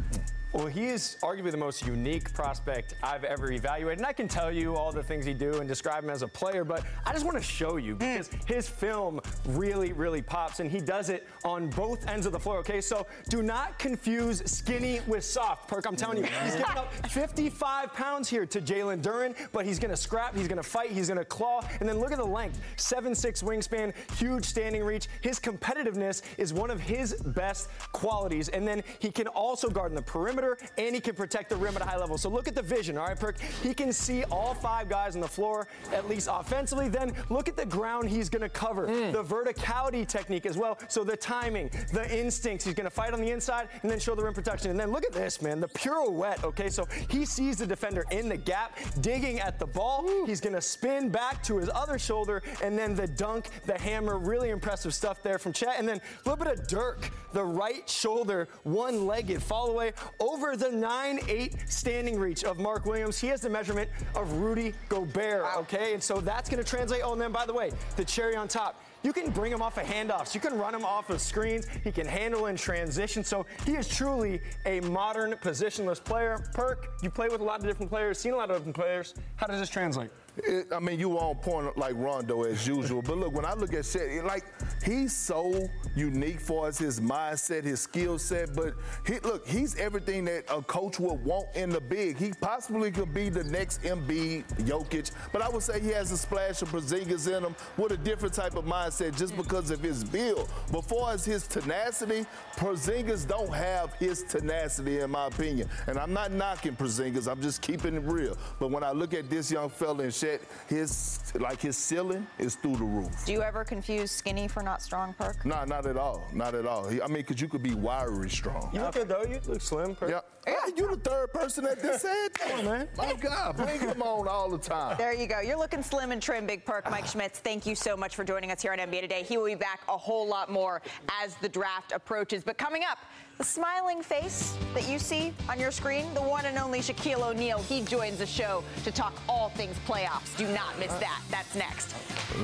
Well, 0.52 0.66
he 0.66 0.88
is 0.88 1.16
arguably 1.22 1.50
the 1.50 1.56
most 1.56 1.86
unique 1.86 2.34
prospect 2.34 2.94
I've 3.02 3.24
ever 3.24 3.50
evaluated. 3.52 4.00
And 4.00 4.06
I 4.06 4.12
can 4.12 4.28
tell 4.28 4.52
you 4.52 4.76
all 4.76 4.92
the 4.92 5.02
things 5.02 5.24
he 5.24 5.32
do 5.32 5.60
and 5.60 5.66
describe 5.66 6.04
him 6.04 6.10
as 6.10 6.20
a 6.20 6.28
player, 6.28 6.62
but 6.62 6.84
I 7.06 7.12
just 7.14 7.24
want 7.24 7.38
to 7.38 7.42
show 7.42 7.78
you 7.78 7.94
because 7.94 8.28
hmm. 8.28 8.36
his 8.46 8.68
film 8.68 9.18
really, 9.48 9.94
really 9.94 10.20
pops, 10.20 10.60
and 10.60 10.70
he 10.70 10.78
does 10.78 11.08
it 11.08 11.26
on 11.42 11.70
both 11.70 12.06
ends 12.06 12.26
of 12.26 12.32
the 12.32 12.38
floor, 12.38 12.58
okay? 12.58 12.82
So 12.82 13.06
do 13.30 13.42
not 13.42 13.78
confuse 13.78 14.42
skinny 14.44 15.00
with 15.06 15.24
soft. 15.24 15.68
Perk, 15.68 15.86
I'm 15.86 15.96
telling 15.96 16.18
you, 16.18 16.24
he's 16.24 16.52
giving 16.52 16.76
up 16.76 16.92
55 17.08 17.94
pounds 17.94 18.28
here 18.28 18.44
to 18.44 18.60
Jalen 18.60 19.00
Duren, 19.00 19.34
but 19.52 19.64
he's 19.64 19.78
going 19.78 19.90
to 19.90 19.96
scrap, 19.96 20.36
he's 20.36 20.48
going 20.48 20.62
to 20.62 20.68
fight, 20.68 20.90
he's 20.90 21.08
going 21.08 21.18
to 21.18 21.24
claw, 21.24 21.62
and 21.80 21.88
then 21.88 21.98
look 21.98 22.12
at 22.12 22.18
the 22.18 22.24
length 22.26 22.60
7'6 22.76 23.42
wingspan, 23.42 23.94
huge 24.18 24.44
standing 24.44 24.84
reach. 24.84 25.08
His 25.22 25.40
competitiveness 25.40 26.20
is 26.36 26.52
one 26.52 26.70
of 26.70 26.78
his 26.78 27.14
best 27.14 27.70
qualities, 27.92 28.50
and 28.50 28.68
then 28.68 28.82
he 28.98 29.10
can 29.10 29.28
also 29.28 29.70
guard 29.70 29.92
in 29.92 29.96
the 29.96 30.02
perimeter 30.02 30.41
and 30.78 30.94
he 30.94 31.00
can 31.00 31.14
protect 31.14 31.50
the 31.50 31.56
rim 31.56 31.76
at 31.76 31.82
a 31.82 31.84
high 31.84 31.96
level. 31.96 32.18
So 32.18 32.28
look 32.28 32.48
at 32.48 32.54
the 32.54 32.62
vision, 32.62 32.98
all 32.98 33.06
right, 33.06 33.18
Perk? 33.18 33.40
He 33.62 33.74
can 33.74 33.92
see 33.92 34.24
all 34.24 34.54
five 34.54 34.88
guys 34.88 35.14
on 35.14 35.20
the 35.20 35.28
floor, 35.28 35.66
at 35.92 36.08
least 36.08 36.28
offensively. 36.30 36.88
Then 36.88 37.12
look 37.30 37.48
at 37.48 37.56
the 37.56 37.66
ground 37.66 38.08
he's 38.08 38.28
going 38.28 38.42
to 38.42 38.48
cover, 38.48 38.86
hmm. 38.86 39.12
the 39.12 39.22
verticality 39.22 40.06
technique 40.06 40.46
as 40.46 40.56
well. 40.56 40.78
So 40.88 41.04
the 41.04 41.16
timing, 41.16 41.70
the 41.92 42.06
instincts. 42.16 42.64
He's 42.64 42.74
going 42.74 42.84
to 42.84 42.90
fight 42.90 43.12
on 43.12 43.20
the 43.20 43.30
inside 43.30 43.68
and 43.82 43.90
then 43.90 43.98
show 43.98 44.14
the 44.14 44.24
rim 44.24 44.34
protection. 44.34 44.70
And 44.70 44.78
then 44.78 44.90
look 44.90 45.04
at 45.04 45.12
this, 45.12 45.40
man, 45.40 45.60
the 45.60 45.68
pirouette, 45.68 46.44
okay? 46.44 46.68
So 46.68 46.86
he 47.08 47.24
sees 47.24 47.56
the 47.56 47.66
defender 47.66 48.04
in 48.10 48.28
the 48.28 48.36
gap, 48.36 48.78
digging 49.00 49.40
at 49.40 49.58
the 49.58 49.66
ball. 49.66 50.26
He's 50.26 50.40
going 50.40 50.54
to 50.54 50.60
spin 50.60 51.08
back 51.08 51.42
to 51.44 51.58
his 51.58 51.70
other 51.74 51.98
shoulder 51.98 52.42
and 52.62 52.78
then 52.78 52.94
the 52.94 53.06
dunk, 53.06 53.48
the 53.66 53.78
hammer, 53.78 54.18
really 54.18 54.50
impressive 54.50 54.94
stuff 54.94 55.22
there 55.22 55.38
from 55.38 55.52
Chet. 55.52 55.76
And 55.78 55.88
then 55.88 55.98
a 55.98 56.28
little 56.28 56.44
bit 56.44 56.58
of 56.58 56.66
Dirk, 56.66 57.10
the 57.32 57.44
right 57.44 57.88
shoulder, 57.88 58.48
one 58.62 59.06
legged, 59.06 59.42
fall 59.42 59.70
away 59.70 59.92
over 60.20 60.31
the 60.56 60.68
9-8 60.68 61.70
standing 61.70 62.18
reach 62.18 62.44
of 62.44 62.58
Mark 62.58 62.86
Williams. 62.86 63.18
He 63.18 63.26
has 63.28 63.40
the 63.40 63.50
measurement 63.50 63.90
of 64.14 64.32
Rudy 64.34 64.74
Gobert, 64.88 65.44
okay? 65.56 65.94
And 65.94 66.02
so 66.02 66.20
that's 66.20 66.48
going 66.48 66.62
to 66.62 66.68
translate. 66.68 67.02
Oh, 67.04 67.12
and 67.12 67.20
then 67.20 67.32
by 67.32 67.46
the 67.46 67.52
way, 67.52 67.70
the 67.96 68.04
cherry 68.04 68.36
on 68.36 68.48
top. 68.48 68.82
You 69.02 69.12
can 69.12 69.30
bring 69.30 69.50
him 69.50 69.62
off 69.62 69.78
of 69.78 69.84
handoffs. 69.84 70.34
You 70.34 70.40
can 70.40 70.58
run 70.58 70.74
him 70.74 70.84
off 70.84 71.10
of 71.10 71.20
screens. 71.20 71.66
He 71.82 71.90
can 71.90 72.06
handle 72.06 72.46
in 72.46 72.56
transition. 72.56 73.24
So 73.24 73.46
he 73.66 73.72
is 73.72 73.88
truly 73.88 74.40
a 74.64 74.80
modern 74.80 75.32
positionless 75.32 76.02
player. 76.02 76.48
Perk, 76.54 76.90
you 77.02 77.10
play 77.10 77.28
with 77.28 77.40
a 77.40 77.44
lot 77.44 77.60
of 77.60 77.66
different 77.66 77.90
players, 77.90 78.18
seen 78.18 78.32
a 78.32 78.36
lot 78.36 78.50
of 78.50 78.58
different 78.58 78.76
players. 78.76 79.14
How 79.36 79.46
does 79.46 79.58
this 79.58 79.68
translate? 79.68 80.10
It, 80.38 80.68
I 80.72 80.80
mean, 80.80 80.98
you 80.98 81.10
were 81.10 81.18
on 81.18 81.36
point 81.36 81.76
like 81.76 81.94
Rondo 81.94 82.44
as 82.44 82.66
usual. 82.66 83.02
But 83.02 83.18
look, 83.18 83.34
when 83.34 83.44
I 83.44 83.52
look 83.52 83.74
at 83.74 83.84
Chet, 83.84 84.08
it, 84.08 84.24
like 84.24 84.44
he's 84.82 85.14
so 85.14 85.68
unique 85.94 86.40
for 86.40 86.66
us, 86.66 86.78
his 86.78 87.00
mindset, 87.00 87.64
his 87.64 87.80
skill 87.80 88.18
set. 88.18 88.54
But 88.54 88.74
he, 89.06 89.18
look, 89.20 89.46
he's 89.46 89.76
everything 89.76 90.24
that 90.26 90.44
a 90.48 90.62
coach 90.62 90.98
would 90.98 91.22
want 91.22 91.54
in 91.54 91.68
the 91.68 91.80
big. 91.80 92.16
He 92.16 92.32
possibly 92.40 92.90
could 92.90 93.12
be 93.12 93.28
the 93.28 93.44
next 93.44 93.82
Embiid, 93.82 94.44
Jokic. 94.60 95.10
But 95.32 95.42
I 95.42 95.50
would 95.50 95.62
say 95.62 95.80
he 95.80 95.90
has 95.90 96.10
a 96.12 96.16
splash 96.16 96.62
of 96.62 96.70
Porzingis 96.70 97.28
in 97.28 97.44
him 97.44 97.54
with 97.76 97.92
a 97.92 97.98
different 97.98 98.34
type 98.34 98.56
of 98.56 98.64
mindset 98.64 99.16
just 99.16 99.36
because 99.36 99.70
of 99.70 99.80
his 99.80 100.02
build. 100.02 100.48
But 100.70 100.82
far 100.82 101.12
as 101.12 101.26
his 101.26 101.46
tenacity, 101.46 102.24
Porzingis 102.56 103.28
don't 103.28 103.52
have 103.52 103.92
his 103.94 104.22
tenacity 104.22 105.00
in 105.00 105.10
my 105.10 105.26
opinion. 105.26 105.68
And 105.88 105.98
I'm 105.98 106.14
not 106.14 106.32
knocking 106.32 106.74
Porzingis. 106.74 107.30
I'm 107.30 107.42
just 107.42 107.60
keeping 107.60 107.96
it 107.96 108.02
real. 108.04 108.38
But 108.58 108.70
when 108.70 108.82
I 108.82 108.92
look 108.92 109.12
at 109.12 109.28
this 109.28 109.50
young 109.50 109.68
fella 109.68 110.04
Chet, 110.22 110.40
his 110.68 111.18
like 111.34 111.60
his 111.60 111.76
ceiling 111.76 112.24
is 112.38 112.54
through 112.54 112.76
the 112.76 112.84
roof. 112.84 113.26
Do 113.26 113.32
you 113.32 113.42
ever 113.42 113.64
confuse 113.64 114.12
skinny 114.12 114.46
for 114.46 114.62
not 114.62 114.80
strong, 114.80 115.14
Perk? 115.14 115.44
Nah, 115.44 115.64
not 115.64 115.84
at 115.84 115.96
all. 115.96 116.22
Not 116.32 116.54
at 116.54 116.64
all. 116.64 116.86
I 116.86 117.08
mean, 117.08 117.14
because 117.14 117.40
you 117.40 117.48
could 117.48 117.62
be 117.62 117.74
wiry 117.74 118.30
strong. 118.30 118.70
You 118.72 118.82
look 118.82 118.94
good 118.94 119.08
though. 119.08 119.24
You 119.24 119.40
look 119.48 119.60
slim. 119.60 119.96
Perk. 119.96 120.10
Yeah. 120.10 120.20
Hey, 120.46 120.72
you 120.76 120.88
the 120.90 120.96
third 120.96 121.32
person 121.32 121.64
that 121.64 121.80
just 121.80 122.02
said 122.02 122.28
that. 122.38 122.64
man. 122.64 122.88
My 122.96 123.14
God, 123.14 123.56
bring 123.56 123.80
him 123.80 124.02
on 124.02 124.26
all 124.28 124.50
the 124.50 124.58
time. 124.58 124.96
There 124.98 125.12
you 125.14 125.26
go. 125.28 125.40
You're 125.40 125.58
looking 125.58 125.82
slim 125.82 126.10
and 126.10 126.20
trim, 126.20 126.46
Big 126.46 126.64
Perk. 126.64 126.90
Mike 126.90 127.06
Schmitz, 127.06 127.38
thank 127.38 127.64
you 127.64 127.74
so 127.76 127.96
much 127.96 128.16
for 128.16 128.24
joining 128.24 128.50
us 128.50 128.60
here 128.62 128.72
on 128.72 128.78
NBA 128.78 129.02
Today. 129.02 129.22
He 129.22 129.36
will 129.36 129.46
be 129.46 129.54
back 129.54 129.80
a 129.88 129.96
whole 129.96 130.26
lot 130.26 130.50
more 130.50 130.82
as 131.22 131.36
the 131.36 131.48
draft 131.48 131.92
approaches. 131.92 132.42
But 132.42 132.58
coming 132.58 132.82
up, 132.82 132.98
the 133.42 133.48
smiling 133.48 134.00
face 134.02 134.56
that 134.72 134.88
you 134.88 135.00
see 135.00 135.34
on 135.48 135.58
your 135.58 135.72
screen, 135.72 136.06
the 136.14 136.22
one 136.22 136.44
and 136.44 136.56
only 136.58 136.78
Shaquille 136.78 137.28
O'Neal. 137.28 137.58
He 137.62 137.82
joins 137.82 138.18
the 138.18 138.26
show 138.26 138.62
to 138.84 138.92
talk 138.92 139.20
all 139.28 139.48
things 139.48 139.76
playoffs. 139.84 140.36
Do 140.36 140.46
not 140.54 140.78
miss 140.78 140.92
that. 140.94 141.20
That's 141.28 141.52
next. 141.56 141.92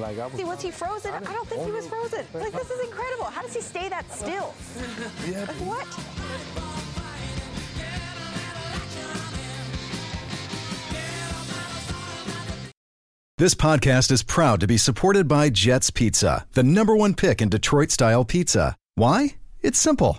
Like 0.00 0.18
I 0.18 0.26
was, 0.26 0.34
See, 0.34 0.42
was 0.42 0.60
he 0.60 0.72
frozen? 0.72 1.14
I 1.14 1.32
don't 1.32 1.46
think 1.46 1.64
he 1.64 1.70
was 1.70 1.86
frozen. 1.86 2.26
Like, 2.34 2.52
this 2.52 2.68
is 2.68 2.80
incredible. 2.84 3.26
How 3.26 3.42
does 3.42 3.54
he 3.54 3.60
stay 3.60 3.88
that 3.88 4.10
still? 4.10 4.52
Yeah. 5.28 5.40
Like, 5.42 5.56
what? 5.58 5.86
This 13.36 13.54
podcast 13.54 14.10
is 14.10 14.24
proud 14.24 14.58
to 14.60 14.66
be 14.66 14.78
supported 14.78 15.28
by 15.28 15.50
Jets 15.50 15.90
Pizza, 15.90 16.46
the 16.54 16.64
number 16.64 16.96
one 16.96 17.14
pick 17.14 17.40
in 17.40 17.48
Detroit 17.48 17.92
style 17.92 18.24
pizza. 18.24 18.74
Why? 18.96 19.36
It's 19.60 19.78
simple. 19.78 20.18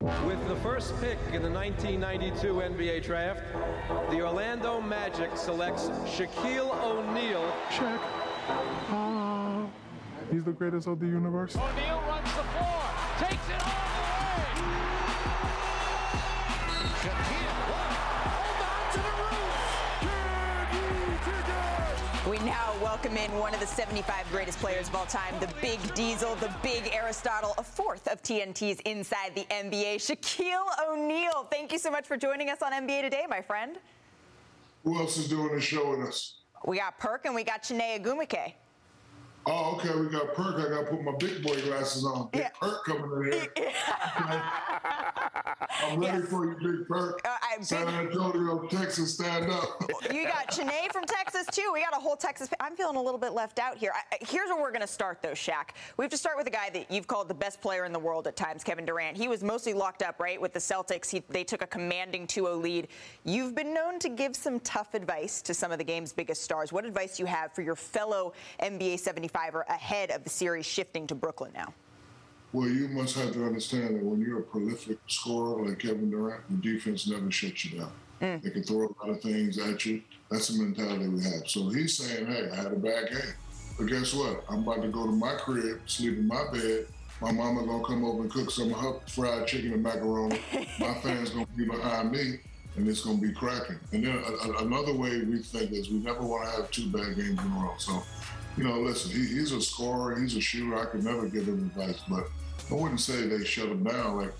With 0.00 0.46
the 0.46 0.54
first 0.56 0.94
pick 1.00 1.18
in 1.32 1.42
the 1.42 1.50
1992 1.50 2.54
NBA 2.54 3.02
draft, 3.02 3.42
the 4.10 4.24
Orlando 4.24 4.80
Magic 4.80 5.36
selects 5.36 5.88
Shaquille 6.06 6.70
O'Neal. 6.84 7.52
Shaq. 7.68 7.98
Ah, 8.90 9.66
he's 10.30 10.44
the 10.44 10.52
greatest 10.52 10.86
of 10.86 11.00
the 11.00 11.06
universe. 11.06 11.56
O'Neal 11.56 12.00
runs 12.06 12.32
the 12.36 12.44
floor, 12.44 12.84
takes 13.18 13.48
it 13.48 13.60
all 13.60 13.72
the 13.96 14.62
way. 14.62 14.78
Shaquille, 17.02 17.37
now 22.48 22.72
welcome 22.82 23.14
in 23.18 23.30
one 23.38 23.52
of 23.52 23.60
the 23.60 23.66
75 23.66 24.24
greatest 24.30 24.58
players 24.58 24.88
of 24.88 24.94
all 24.94 25.04
time, 25.04 25.34
the 25.38 25.52
Big 25.60 25.78
Diesel, 25.92 26.34
the 26.36 26.50
Big 26.62 26.90
Aristotle, 26.94 27.52
a 27.58 27.62
fourth 27.62 28.08
of 28.08 28.22
TNT's 28.22 28.80
Inside 28.86 29.34
the 29.34 29.44
NBA, 29.50 29.96
Shaquille 29.96 30.66
O'Neal. 30.88 31.46
Thank 31.50 31.72
you 31.72 31.78
so 31.78 31.90
much 31.90 32.06
for 32.06 32.16
joining 32.16 32.48
us 32.48 32.62
on 32.62 32.72
NBA 32.72 33.02
Today, 33.02 33.26
my 33.28 33.42
friend. 33.42 33.76
Who 34.82 34.98
else 34.98 35.18
is 35.18 35.28
doing 35.28 35.54
the 35.54 35.60
show 35.60 35.90
with 35.90 36.08
us? 36.08 36.36
We 36.66 36.78
got 36.78 36.98
Perk 36.98 37.26
and 37.26 37.34
we 37.34 37.44
got 37.44 37.64
Chiney 37.64 37.98
Ogwumike. 37.98 38.54
Oh, 39.46 39.76
okay. 39.76 39.98
We 39.98 40.08
got 40.08 40.34
Perk. 40.34 40.56
I 40.56 40.68
got 40.68 40.80
to 40.84 40.90
put 40.90 41.02
my 41.02 41.14
big 41.18 41.42
boy 41.42 41.60
glasses 41.62 42.04
on. 42.04 42.28
Big 42.32 42.46
Perk 42.60 42.84
coming 42.84 43.32
in 43.32 43.32
here. 43.32 43.48
I'm 45.80 46.00
ready 46.00 46.22
for 46.22 46.44
you, 46.44 46.56
Big 46.60 46.86
Perk. 46.88 47.20
Uh, 47.24 47.28
I- 47.42 47.62
San 47.62 47.88
Antonio, 47.88 48.66
Texas, 48.68 49.14
stand 49.14 49.50
up. 49.50 49.82
You 50.12 50.24
got 50.26 50.50
Chiney 50.50 50.88
from 50.92 51.04
Texas 51.04 51.46
too. 51.52 51.70
We 51.72 51.80
got 51.82 51.92
a 51.92 52.00
whole 52.00 52.16
Texas. 52.16 52.48
I'm 52.60 52.74
feeling 52.76 52.96
a 52.96 53.02
little 53.02 53.18
bit 53.20 53.32
left 53.32 53.58
out 53.58 53.76
here. 53.76 53.92
I, 53.94 54.16
here's 54.20 54.48
where 54.48 54.60
we're 54.60 54.70
going 54.70 54.80
to 54.80 54.86
start, 54.86 55.20
though, 55.22 55.32
Shaq. 55.32 55.70
We 55.96 56.04
have 56.04 56.10
to 56.12 56.16
start 56.16 56.36
with 56.38 56.46
a 56.46 56.50
guy 56.50 56.70
that 56.70 56.90
you've 56.90 57.06
called 57.06 57.28
the 57.28 57.34
best 57.34 57.60
player 57.60 57.84
in 57.84 57.92
the 57.92 57.98
world 57.98 58.26
at 58.26 58.34
times, 58.36 58.64
Kevin 58.64 58.84
Durant. 58.86 59.16
He 59.16 59.28
was 59.28 59.42
mostly 59.44 59.74
locked 59.74 60.02
up, 60.02 60.18
right, 60.18 60.40
with 60.40 60.52
the 60.52 60.58
Celtics. 60.60 61.10
He, 61.10 61.22
they 61.28 61.44
took 61.44 61.62
a 61.62 61.66
commanding 61.66 62.26
2-0 62.26 62.60
lead. 62.62 62.88
You've 63.24 63.54
been 63.54 63.74
known 63.74 63.98
to 64.00 64.08
give 64.08 64.34
some 64.34 64.60
tough 64.60 64.94
advice 64.94 65.42
to 65.42 65.52
some 65.52 65.72
of 65.72 65.78
the 65.78 65.84
game's 65.84 66.12
biggest 66.12 66.42
stars. 66.42 66.72
What 66.72 66.84
advice 66.84 67.16
do 67.18 67.22
you 67.24 67.26
have 67.26 67.52
for 67.52 67.62
your 67.62 67.76
fellow 67.76 68.32
NBA 68.62 68.98
75er 69.28 69.66
ahead 69.68 70.10
of 70.10 70.24
the 70.24 70.30
series 70.30 70.66
shifting 70.66 71.06
to 71.06 71.14
Brooklyn 71.14 71.52
now? 71.54 71.72
Well, 72.52 72.68
you 72.68 72.88
must 72.88 73.14
have 73.16 73.32
to 73.34 73.44
understand 73.44 73.96
that 73.96 74.02
when 74.02 74.20
you're 74.20 74.40
a 74.40 74.42
prolific 74.42 74.98
scorer 75.06 75.66
like 75.66 75.78
Kevin 75.78 76.10
Durant, 76.10 76.42
the 76.48 76.56
defense 76.72 77.06
never 77.06 77.30
shuts 77.30 77.64
you 77.66 77.80
down. 77.80 77.92
Mm. 78.22 78.42
They 78.42 78.50
can 78.50 78.62
throw 78.62 78.86
a 78.86 78.94
lot 79.06 79.10
of 79.10 79.20
things 79.20 79.58
at 79.58 79.84
you. 79.84 80.02
That's 80.30 80.48
the 80.48 80.62
mentality 80.62 81.08
we 81.08 81.22
have. 81.24 81.46
So 81.46 81.68
he's 81.68 81.96
saying, 81.98 82.26
hey, 82.26 82.48
I 82.50 82.54
had 82.56 82.72
a 82.72 82.76
bad 82.76 83.10
game. 83.10 83.34
But 83.78 83.86
guess 83.86 84.14
what? 84.14 84.44
I'm 84.48 84.60
about 84.66 84.82
to 84.82 84.88
go 84.88 85.04
to 85.04 85.12
my 85.12 85.34
crib, 85.34 85.80
sleep 85.86 86.18
in 86.18 86.26
my 86.26 86.50
bed. 86.52 86.86
My 87.20 87.32
mama 87.32 87.66
gonna 87.66 87.84
come 87.84 88.04
over 88.04 88.22
and 88.22 88.30
cook 88.30 88.50
some 88.50 88.72
of 88.72 88.80
her 88.80 88.94
fried 89.08 89.46
chicken 89.46 89.72
and 89.72 89.82
macaroni. 89.82 90.40
my 90.80 90.94
fans 90.94 91.30
gonna 91.30 91.46
be 91.56 91.64
behind 91.66 92.12
me, 92.12 92.38
and 92.76 92.88
it's 92.88 93.04
gonna 93.04 93.18
be 93.18 93.32
cracking. 93.32 93.78
And 93.92 94.04
then 94.06 94.16
a, 94.16 94.48
a- 94.48 94.64
another 94.64 94.94
way 94.94 95.22
we 95.22 95.38
think 95.42 95.72
is 95.72 95.90
we 95.90 95.98
never 95.98 96.22
want 96.22 96.44
to 96.44 96.50
have 96.56 96.70
two 96.70 96.88
bad 96.90 97.16
games 97.16 97.38
in 97.40 97.52
a 97.52 97.58
row. 97.60 97.74
So, 97.78 98.02
you 98.56 98.64
know, 98.64 98.80
listen, 98.80 99.10
he, 99.10 99.26
he's 99.26 99.52
a 99.52 99.60
scorer, 99.60 100.18
he's 100.18 100.36
a 100.36 100.40
shooter. 100.40 100.76
I 100.76 100.86
could 100.86 101.04
never 101.04 101.28
give 101.28 101.46
him 101.46 101.70
advice, 101.76 102.00
but 102.08 102.28
I 102.70 102.74
wouldn't 102.74 103.00
say 103.00 103.26
they 103.26 103.44
shut 103.44 103.68
him 103.68 103.84
down. 103.84 104.16
Like, 104.16 104.34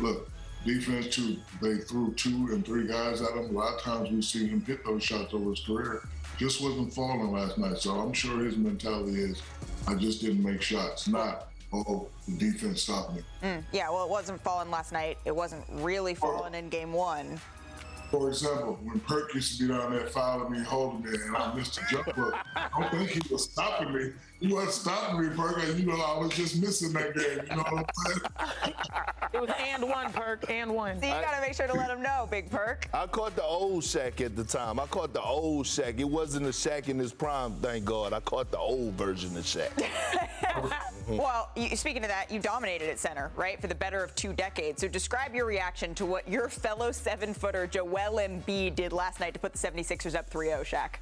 look, 0.00 0.30
defense 0.64 1.14
too. 1.14 1.36
They 1.60 1.78
threw 1.78 2.14
two 2.14 2.48
and 2.52 2.64
three 2.64 2.86
guys 2.86 3.20
at 3.22 3.30
him. 3.30 3.54
A 3.54 3.58
lot 3.58 3.74
of 3.74 3.80
times 3.82 4.10
we've 4.10 4.24
seen 4.24 4.48
him 4.48 4.64
hit 4.64 4.84
those 4.84 5.02
shots 5.02 5.34
over 5.34 5.50
his 5.50 5.60
career. 5.60 6.02
Just 6.38 6.62
wasn't 6.62 6.92
falling 6.92 7.32
last 7.32 7.58
night. 7.58 7.78
So 7.78 7.92
I'm 7.92 8.12
sure 8.12 8.44
his 8.44 8.56
mentality 8.56 9.20
is, 9.20 9.42
I 9.86 9.94
just 9.94 10.20
didn't 10.20 10.42
make 10.42 10.62
shots. 10.62 11.08
Not, 11.08 11.48
oh, 11.72 12.08
the 12.26 12.36
defense 12.36 12.82
stopped 12.82 13.14
me. 13.14 13.22
Mm, 13.42 13.64
yeah, 13.72 13.90
well, 13.90 14.04
it 14.04 14.10
wasn't 14.10 14.40
falling 14.40 14.70
last 14.70 14.92
night. 14.92 15.18
It 15.24 15.34
wasn't 15.34 15.64
really 15.72 16.14
falling 16.14 16.54
in 16.54 16.68
game 16.68 16.92
one. 16.92 17.40
For 18.10 18.28
example, 18.28 18.78
when 18.82 19.00
Perk 19.00 19.34
used 19.34 19.58
to 19.58 19.66
be 19.66 19.68
down 19.68 19.92
there 19.92 20.06
following 20.06 20.52
me, 20.52 20.60
holding 20.60 21.02
me, 21.10 21.18
and 21.26 21.36
I 21.36 21.54
missed 21.54 21.78
a 21.78 21.82
jumper, 21.90 22.34
I 22.56 22.68
don't 22.80 22.90
think 22.90 23.10
he 23.10 23.32
was 23.32 23.44
stopping 23.44 23.92
me. 23.92 24.12
He 24.40 24.52
wasn't 24.52 24.72
stopping 24.72 25.20
me, 25.20 25.36
Perk. 25.36 25.62
and 25.64 25.78
You 25.78 25.86
know, 25.86 26.00
I 26.00 26.18
was 26.18 26.30
just 26.32 26.60
missing 26.60 26.92
that 26.92 27.14
game. 27.14 27.40
You 27.50 27.56
know 27.56 27.62
what 27.68 27.72
I'm 27.72 27.84
saying? 28.06 28.74
It 29.34 29.42
was 29.42 29.50
and 29.58 29.82
one, 29.82 30.10
Perk, 30.10 30.50
and 30.50 30.74
one. 30.74 30.98
So 31.00 31.06
you 31.06 31.12
got 31.12 31.34
to 31.34 31.40
make 31.42 31.54
sure 31.54 31.66
to 31.66 31.74
let 31.74 31.90
him 31.90 32.02
know, 32.02 32.26
Big 32.30 32.50
Perk. 32.50 32.88
I 32.94 33.06
caught 33.06 33.36
the 33.36 33.42
old 33.42 33.82
Shaq 33.82 34.24
at 34.24 34.34
the 34.34 34.42
time. 34.42 34.80
I 34.80 34.86
caught 34.86 35.12
the 35.12 35.20
old 35.20 35.66
Shaq. 35.66 36.00
It 36.00 36.08
wasn't 36.08 36.46
the 36.46 36.50
Shaq 36.50 36.88
in 36.88 36.98
his 36.98 37.12
prime, 37.12 37.52
thank 37.60 37.84
God. 37.84 38.14
I 38.14 38.20
caught 38.20 38.50
the 38.50 38.58
old 38.58 38.94
version 38.94 39.36
of 39.36 39.44
Shaq. 39.44 39.70
Well, 41.08 41.48
you, 41.56 41.74
speaking 41.74 42.02
of 42.02 42.10
that, 42.10 42.30
you 42.30 42.38
dominated 42.38 42.90
at 42.90 42.98
center, 42.98 43.30
right, 43.34 43.58
for 43.58 43.66
the 43.66 43.74
better 43.74 44.04
of 44.04 44.14
two 44.14 44.34
decades. 44.34 44.82
So 44.82 44.88
describe 44.88 45.34
your 45.34 45.46
reaction 45.46 45.94
to 45.94 46.04
what 46.04 46.28
your 46.28 46.50
fellow 46.50 46.92
seven-footer 46.92 47.66
Joel 47.68 48.18
Embiid 48.18 48.74
did 48.74 48.92
last 48.92 49.18
night 49.18 49.32
to 49.32 49.40
put 49.40 49.54
the 49.54 49.58
76ers 49.58 50.14
up 50.14 50.28
3-0, 50.28 50.60
Shaq. 50.64 50.96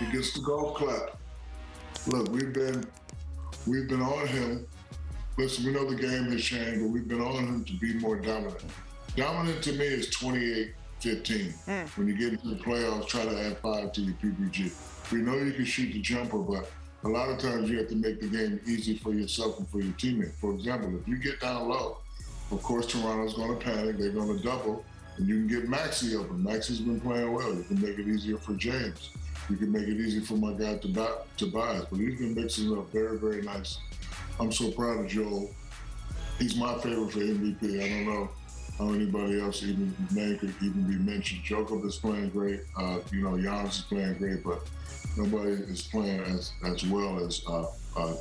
He 0.00 0.06
gets 0.06 0.32
the 0.32 0.40
golf 0.40 0.76
clap. 0.76 1.18
Look, 2.06 2.28
we've 2.30 2.54
been 2.54 2.86
we've 3.66 3.86
been 3.86 4.00
on 4.00 4.26
him. 4.26 4.66
Listen, 5.36 5.66
we 5.66 5.72
know 5.72 5.84
the 5.84 5.94
game 5.94 6.24
has 6.32 6.42
changed, 6.42 6.80
but 6.80 6.88
we've 6.88 7.06
been 7.06 7.20
on 7.20 7.44
him 7.44 7.64
to 7.64 7.72
be 7.74 7.94
more 7.94 8.16
dominant. 8.16 8.64
Dominant 9.14 9.62
to 9.64 9.72
me 9.72 9.84
is 9.84 10.08
28-15. 10.10 10.72
Hmm. 11.64 12.00
When 12.00 12.08
you 12.08 12.16
get 12.16 12.32
into 12.32 12.48
the 12.48 12.56
playoffs, 12.56 13.08
try 13.08 13.24
to 13.26 13.38
add 13.38 13.58
five 13.58 13.92
to 13.92 14.00
your 14.00 14.14
PPG. 14.14 15.12
We 15.12 15.18
know 15.18 15.36
you 15.36 15.52
can 15.52 15.66
shoot 15.66 15.92
the 15.92 16.00
jumper, 16.00 16.38
but 16.38 16.70
a 17.04 17.08
lot 17.08 17.28
of 17.28 17.38
times 17.38 17.68
you 17.68 17.78
have 17.78 17.88
to 17.88 17.96
make 17.96 18.20
the 18.20 18.28
game 18.28 18.58
easy 18.66 18.96
for 18.96 19.12
yourself 19.12 19.58
and 19.58 19.68
for 19.68 19.80
your 19.80 19.92
teammate. 19.94 20.32
For 20.40 20.52
example, 20.54 20.98
if 20.98 21.06
you 21.06 21.18
get 21.18 21.40
down 21.40 21.68
low, 21.68 21.98
of 22.50 22.62
course 22.62 22.86
Toronto's 22.86 23.34
going 23.34 23.58
to 23.58 23.62
panic. 23.62 23.98
They're 23.98 24.12
going 24.12 24.36
to 24.36 24.42
double, 24.42 24.82
and 25.18 25.28
you 25.28 25.34
can 25.36 25.46
get 25.46 25.68
Maxey 25.68 26.16
open. 26.16 26.42
Maxey's 26.42 26.80
been 26.80 27.00
playing 27.00 27.32
well. 27.32 27.54
You 27.54 27.64
can 27.64 27.80
make 27.82 27.98
it 27.98 28.08
easier 28.08 28.38
for 28.38 28.54
James. 28.54 29.10
You 29.50 29.56
can 29.56 29.72
make 29.72 29.88
it 29.88 29.96
easy 29.96 30.20
for 30.20 30.34
my 30.34 30.52
guy 30.52 30.76
to 30.76 30.88
buy 30.88 31.10
Tobias, 31.36 31.84
but 31.90 31.98
he's 31.98 32.18
been 32.20 32.36
mixing 32.36 32.70
it 32.70 32.78
up 32.78 32.92
very, 32.92 33.18
very 33.18 33.42
nice. 33.42 33.78
I'm 34.38 34.52
so 34.52 34.70
proud 34.70 35.00
of 35.00 35.08
Joel. 35.08 35.50
He's 36.38 36.56
my 36.56 36.78
favorite 36.78 37.10
for 37.10 37.18
MVP. 37.18 37.82
I 37.82 37.88
don't 37.88 38.06
know 38.06 38.30
how 38.78 38.92
anybody 38.92 39.40
else 39.40 39.62
even 39.64 39.94
name 40.12 40.38
could 40.38 40.54
even 40.62 40.84
be 40.84 40.94
mentioned. 40.94 41.42
Jokic 41.42 41.84
is 41.84 41.96
playing 41.96 42.30
great. 42.30 42.60
Uh, 42.78 43.00
you 43.10 43.22
know, 43.22 43.30
Giannis 43.30 43.70
is 43.70 43.80
playing 43.82 44.14
great, 44.14 44.44
but 44.44 44.62
nobody 45.16 45.50
is 45.50 45.82
playing 45.82 46.20
as 46.20 46.52
as 46.64 46.86
well 46.86 47.18
as 47.18 47.42
uh, 47.48 47.66
uh, 47.96 48.14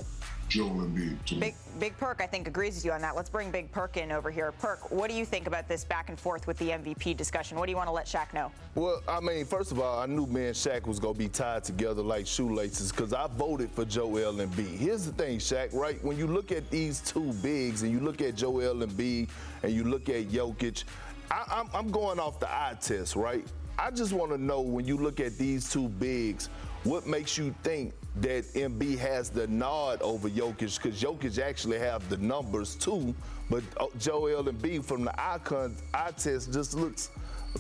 Joel 0.50 0.72
Embiid. 0.72 1.24
To. 1.26 1.36
Big, 1.36 1.56
Big 1.80 1.98
Perk, 1.98 2.22
I 2.22 2.26
think, 2.26 2.48
agrees 2.48 2.76
with 2.76 2.86
you 2.86 2.92
on 2.92 3.02
that. 3.02 3.16
Let's 3.16 3.30
bring 3.30 3.52
Big 3.52 3.72
Perk 3.72 3.98
in 3.98 4.12
over 4.12 4.32
here. 4.32 4.52
Perk, 4.52 4.92
what 4.92 5.10
do 5.10 5.16
you 5.16 5.26
think 5.26 5.48
about 5.48 5.68
this 5.68 5.86
back 5.86 6.10
and 6.10 6.20
forth 6.20 6.48
with 6.48 6.58
the 6.58 6.70
MVP 6.70 7.16
discussion? 7.16 7.58
What 7.58 7.68
do 7.68 7.72
you 7.72 7.78
want 7.78 7.88
to 7.88 7.94
let 7.94 8.08
Shaq 8.08 8.34
know? 8.34 8.52
Well, 8.76 9.02
I 9.08 9.20
mean, 9.20 9.46
first 9.46 9.72
of 9.72 9.80
all, 9.80 10.00
I 10.00 10.08
knew 10.08 10.26
me 10.26 10.48
and 10.48 10.56
Shaq 10.56 10.88
was 10.88 11.00
gonna 11.00 11.14
be 11.14 11.30
tied 11.30 11.64
together 11.64 12.02
like 12.02 12.26
shoelaces 12.26 12.92
because 12.92 13.14
I 13.14 13.28
voted 13.28 13.70
for 13.72 13.86
Joel 13.86 14.34
Embiid. 14.34 14.78
Here's 14.78 15.06
the 15.06 15.12
thing, 15.12 15.38
Shaq, 15.38 15.74
right? 15.74 16.04
When 16.04 16.18
you 16.18 16.28
look 16.28 16.52
at 16.52 16.70
these 16.70 17.00
two 17.00 17.32
bigs 17.42 17.84
and 17.84 17.92
you 17.92 18.00
look 18.00 18.22
at 18.22 18.36
Joel 18.36 18.76
Embiid 18.76 18.84
and 18.84 18.98
B 18.98 19.28
and 19.64 19.72
you 19.72 19.84
look 19.84 20.10
at 20.10 20.30
Jokic, 20.30 20.84
I, 21.32 21.44
I'm, 21.52 21.70
I'm 21.74 21.92
going 21.92 22.20
off 22.20 22.40
the 22.40 22.50
eye 22.50 22.76
test, 22.82 23.16
right? 23.16 23.46
I 23.78 23.92
just 23.92 24.12
want 24.12 24.32
to 24.32 24.38
know 24.38 24.62
when 24.62 24.86
you 24.86 24.98
look 24.98 25.20
at 25.20 25.38
these 25.38 25.70
two 25.70 25.88
bigs, 25.88 26.50
what 26.84 27.06
makes 27.06 27.38
you 27.38 27.54
think 27.64 27.94
that 28.18 28.46
Embiid 28.54 28.98
has 29.00 29.30
the 29.30 29.48
nod 29.48 30.02
over 30.02 30.30
Jokic? 30.30 30.82
Because 30.82 31.02
Jokic 31.02 31.40
actually 31.40 31.80
have 31.80 32.08
the 32.10 32.18
numbers 32.18 32.76
too, 32.76 33.14
but 33.50 33.64
uh, 33.78 33.88
Joel 34.00 34.44
Embiid 34.46 34.86
from 34.86 35.06
the 35.06 35.22
icon 35.22 35.76
eye 35.94 36.12
test 36.12 36.54
just 36.54 36.76
looks 36.76 37.10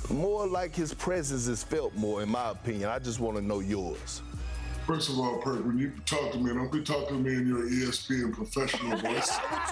more 0.09 0.47
like 0.47 0.75
his 0.75 0.93
presence 0.93 1.47
is 1.47 1.63
felt 1.63 1.93
more, 1.95 2.21
in 2.21 2.29
my 2.29 2.51
opinion. 2.51 2.89
I 2.89 2.99
just 2.99 3.19
want 3.19 3.37
to 3.37 3.43
know 3.43 3.59
yours. 3.59 4.21
First 4.89 5.09
of 5.09 5.19
all, 5.19 5.37
Perk, 5.37 5.63
when 5.65 5.77
you 5.77 5.91
talk 6.07 6.31
to 6.31 6.39
me, 6.39 6.51
don't 6.51 6.71
be 6.71 6.81
talking 6.81 7.23
to 7.23 7.29
me 7.29 7.35
in 7.35 7.47
your 7.47 7.61
ESPN 7.61 8.33
professional 8.33 8.97
voice. 9.01 9.37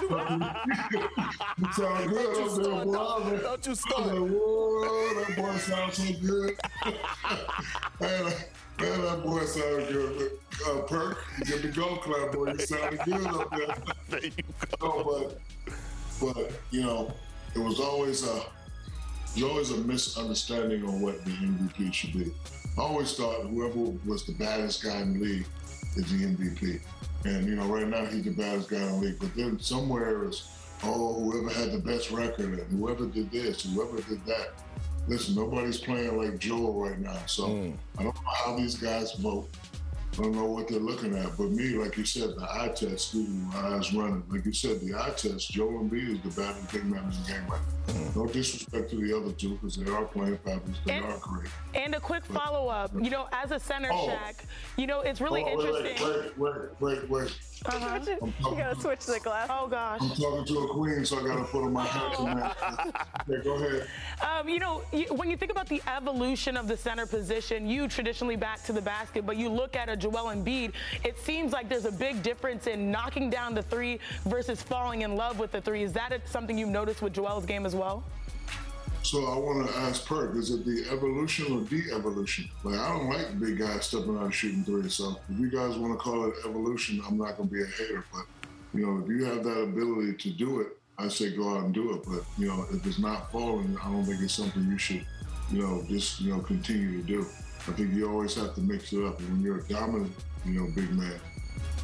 you 1.58 1.72
sound 1.72 2.08
good 2.08 2.34
Don't 2.34 2.38
you 2.38 2.64
start. 2.64 3.42
Don't 3.42 3.66
you 3.66 3.74
start. 3.74 4.06
Like, 4.06 4.30
whoa, 4.30 5.24
that 5.24 5.36
boy 5.36 5.56
sounds 5.56 5.96
so 5.96 6.12
good. 6.20 6.56
man, 8.00 8.32
man, 8.80 9.02
that 9.02 9.22
boy 9.24 9.44
sounds 9.44 9.92
good. 9.92 10.32
Uh, 10.66 10.80
Perk, 10.82 11.24
you 11.38 11.44
get 11.44 11.62
the 11.62 11.68
gold 11.68 12.00
clap, 12.02 12.32
boy. 12.32 12.52
You 12.52 12.58
sounded 12.58 13.00
good 13.04 13.26
up 13.26 13.50
there. 13.50 13.74
there 14.08 14.24
you 14.24 14.30
go. 14.80 15.04
No, 15.04 15.38
but, 16.20 16.34
but, 16.34 16.52
you 16.70 16.82
know, 16.82 17.12
it 17.54 17.58
was 17.58 17.80
always 17.80 18.26
a, 18.26 18.42
there's 19.34 19.50
always 19.50 19.70
a 19.70 19.78
misunderstanding 19.78 20.84
on 20.84 21.00
what 21.00 21.24
the 21.24 21.30
MVP 21.30 21.92
should 21.92 22.12
be. 22.12 22.32
I 22.76 22.82
always 22.82 23.14
thought 23.14 23.46
whoever 23.46 23.92
was 24.06 24.24
the 24.24 24.32
baddest 24.34 24.84
guy 24.84 25.00
in 25.00 25.18
the 25.18 25.24
league 25.24 25.46
is 25.96 26.10
the 26.10 26.26
MVP. 26.26 26.80
And, 27.24 27.46
you 27.46 27.56
know, 27.56 27.66
right 27.66 27.86
now 27.86 28.04
he's 28.04 28.24
the 28.24 28.30
baddest 28.30 28.68
guy 28.68 28.78
in 28.78 28.92
the 28.92 28.98
league. 28.98 29.18
But 29.18 29.34
then 29.34 29.58
somewhere 29.58 30.24
is, 30.24 30.48
oh, 30.84 31.14
whoever 31.14 31.50
had 31.50 31.72
the 31.72 31.78
best 31.78 32.10
record 32.10 32.58
and 32.58 32.78
whoever 32.78 33.06
did 33.06 33.30
this, 33.30 33.62
whoever 33.64 33.96
did 34.02 34.24
that. 34.26 34.50
Listen, 35.08 35.36
nobody's 35.36 35.78
playing 35.78 36.18
like 36.18 36.38
Joel 36.38 36.74
right 36.74 36.98
now. 36.98 37.18
So 37.26 37.46
hmm. 37.46 37.70
I 37.98 38.02
don't 38.02 38.14
know 38.14 38.30
how 38.44 38.56
these 38.56 38.76
guys 38.76 39.12
vote. 39.14 39.48
I 40.14 40.22
don't 40.22 40.32
know 40.34 40.46
what 40.46 40.66
they're 40.68 40.80
looking 40.80 41.16
at. 41.16 41.36
But 41.36 41.50
me, 41.50 41.70
like 41.76 41.96
you 41.96 42.04
said, 42.04 42.30
the 42.36 42.42
eye 42.50 42.68
test, 42.68 42.82
excuse 42.92 43.28
me, 43.28 43.44
my 43.52 43.56
eyes 43.76 43.92
running. 43.94 44.22
Like 44.28 44.44
you 44.44 44.52
said, 44.52 44.80
the 44.80 44.94
eye 44.94 45.10
test, 45.16 45.50
Joel 45.50 45.84
Embiid 45.84 46.16
is 46.26 46.34
the 46.34 46.40
baddest 46.40 46.72
big 46.72 46.84
man 46.86 47.04
in 47.04 47.10
the 47.10 47.32
game 47.32 47.46
right 47.48 47.60
now. 47.86 47.92
Mm-hmm. 47.94 48.18
No 48.20 48.26
disrespect 48.26 48.90
to 48.90 48.96
the 48.96 49.16
other 49.16 49.32
two 49.32 49.50
because 49.54 49.76
they 49.76 49.90
are 49.90 50.04
playing 50.04 50.38
fabulous. 50.38 50.78
They 50.84 50.98
are 50.98 51.18
great. 51.18 51.48
And 51.74 51.94
a 51.94 52.00
quick 52.00 52.24
follow 52.24 52.68
up, 52.68 52.90
you 53.00 53.10
know, 53.10 53.28
as 53.32 53.50
a 53.52 53.60
center, 53.60 53.90
Oh. 53.92 54.08
Shaq, 54.08 54.44
you 54.76 54.86
know, 54.86 55.00
it's 55.00 55.20
really 55.20 55.42
Oh, 55.44 55.56
wait, 55.56 55.66
interesting. 55.84 56.08
Wait, 56.08 56.38
wait, 56.38 56.80
wait, 56.80 57.08
wait. 57.10 57.38
Uh-huh. 57.66 57.98
You 58.50 58.56
gotta 58.56 58.80
switch 58.80 59.04
the 59.06 59.18
glass. 59.20 59.48
Oh 59.50 59.66
gosh. 59.66 60.00
I'm 60.00 60.10
talking 60.10 60.44
to 60.46 60.58
a 60.60 60.68
queen, 60.68 61.04
so 61.04 61.18
I 61.18 61.26
gotta 61.26 61.44
put 61.44 61.64
on 61.64 61.72
my 61.72 61.84
hat 61.84 62.16
to 62.16 62.22
match. 62.22 63.44
Go 63.44 63.54
ahead. 63.54 63.88
Um, 64.22 64.48
you 64.48 64.60
know, 64.60 64.82
you, 64.92 65.06
when 65.14 65.28
you 65.28 65.36
think 65.36 65.50
about 65.50 65.68
the 65.68 65.82
evolution 65.88 66.56
of 66.56 66.68
the 66.68 66.76
center 66.76 67.04
position, 67.06 67.68
you 67.68 67.88
traditionally 67.88 68.36
back 68.36 68.62
to 68.64 68.72
the 68.72 68.80
basket, 68.82 69.26
but 69.26 69.36
you 69.36 69.48
look 69.48 69.74
at 69.74 69.88
a 69.88 69.96
Joel 70.10 70.34
Embiid, 70.34 70.72
it 71.04 71.18
seems 71.18 71.52
like 71.52 71.68
there's 71.68 71.84
a 71.84 71.92
big 71.92 72.22
difference 72.22 72.66
in 72.66 72.90
knocking 72.90 73.30
down 73.30 73.54
the 73.54 73.62
three 73.62 74.00
versus 74.24 74.62
falling 74.62 75.02
in 75.02 75.16
love 75.16 75.38
with 75.38 75.52
the 75.52 75.60
three. 75.60 75.82
Is 75.82 75.92
that 75.92 76.12
something 76.28 76.56
you've 76.56 76.68
noticed 76.68 77.02
with 77.02 77.12
Joel's 77.12 77.46
game 77.46 77.66
as 77.66 77.74
well? 77.74 78.04
So 79.02 79.24
I 79.26 79.38
want 79.38 79.68
to 79.68 79.76
ask 79.76 80.04
Perk, 80.06 80.34
is 80.34 80.50
it 80.50 80.64
the 80.64 80.84
evolution 80.90 81.56
or 81.56 81.60
de-evolution? 81.62 82.48
Like 82.64 82.78
I 82.78 82.92
don't 82.92 83.08
like 83.08 83.38
big 83.40 83.58
guys 83.58 83.86
stepping 83.86 84.16
out 84.16 84.24
and 84.24 84.34
shooting 84.34 84.64
threes. 84.64 84.94
So 84.94 85.16
if 85.30 85.38
you 85.38 85.50
guys 85.50 85.76
want 85.76 85.92
to 85.92 85.98
call 85.98 86.26
it 86.26 86.34
evolution, 86.44 87.00
I'm 87.06 87.16
not 87.16 87.36
going 87.36 87.48
to 87.48 87.54
be 87.54 87.62
a 87.62 87.66
hater. 87.66 88.04
But 88.12 88.24
you 88.74 88.86
know, 88.86 89.02
if 89.02 89.08
you 89.08 89.24
have 89.24 89.44
that 89.44 89.60
ability 89.60 90.14
to 90.14 90.30
do 90.30 90.60
it, 90.60 90.76
I 90.98 91.08
say 91.08 91.34
go 91.34 91.56
out 91.56 91.64
and 91.64 91.72
do 91.72 91.94
it. 91.94 92.02
But 92.06 92.24
you 92.36 92.48
know, 92.48 92.66
if 92.72 92.84
it's 92.84 92.98
not 92.98 93.30
falling, 93.30 93.78
I 93.82 93.90
don't 93.90 94.04
think 94.04 94.20
it's 94.20 94.34
something 94.34 94.68
you 94.68 94.78
should, 94.78 95.06
you 95.52 95.62
know, 95.62 95.84
just 95.88 96.20
you 96.20 96.34
know 96.34 96.40
continue 96.40 97.00
to 97.00 97.06
do. 97.06 97.26
I 97.68 97.72
think 97.72 97.92
you 97.92 98.10
always 98.10 98.34
have 98.36 98.54
to 98.54 98.60
mix 98.60 98.92
it 98.92 99.04
up. 99.04 99.18
And 99.18 99.28
when 99.28 99.42
you're 99.42 99.58
a 99.58 99.64
dominant, 99.64 100.12
you 100.46 100.54
know, 100.54 100.68
big 100.74 100.90
man, 100.90 101.20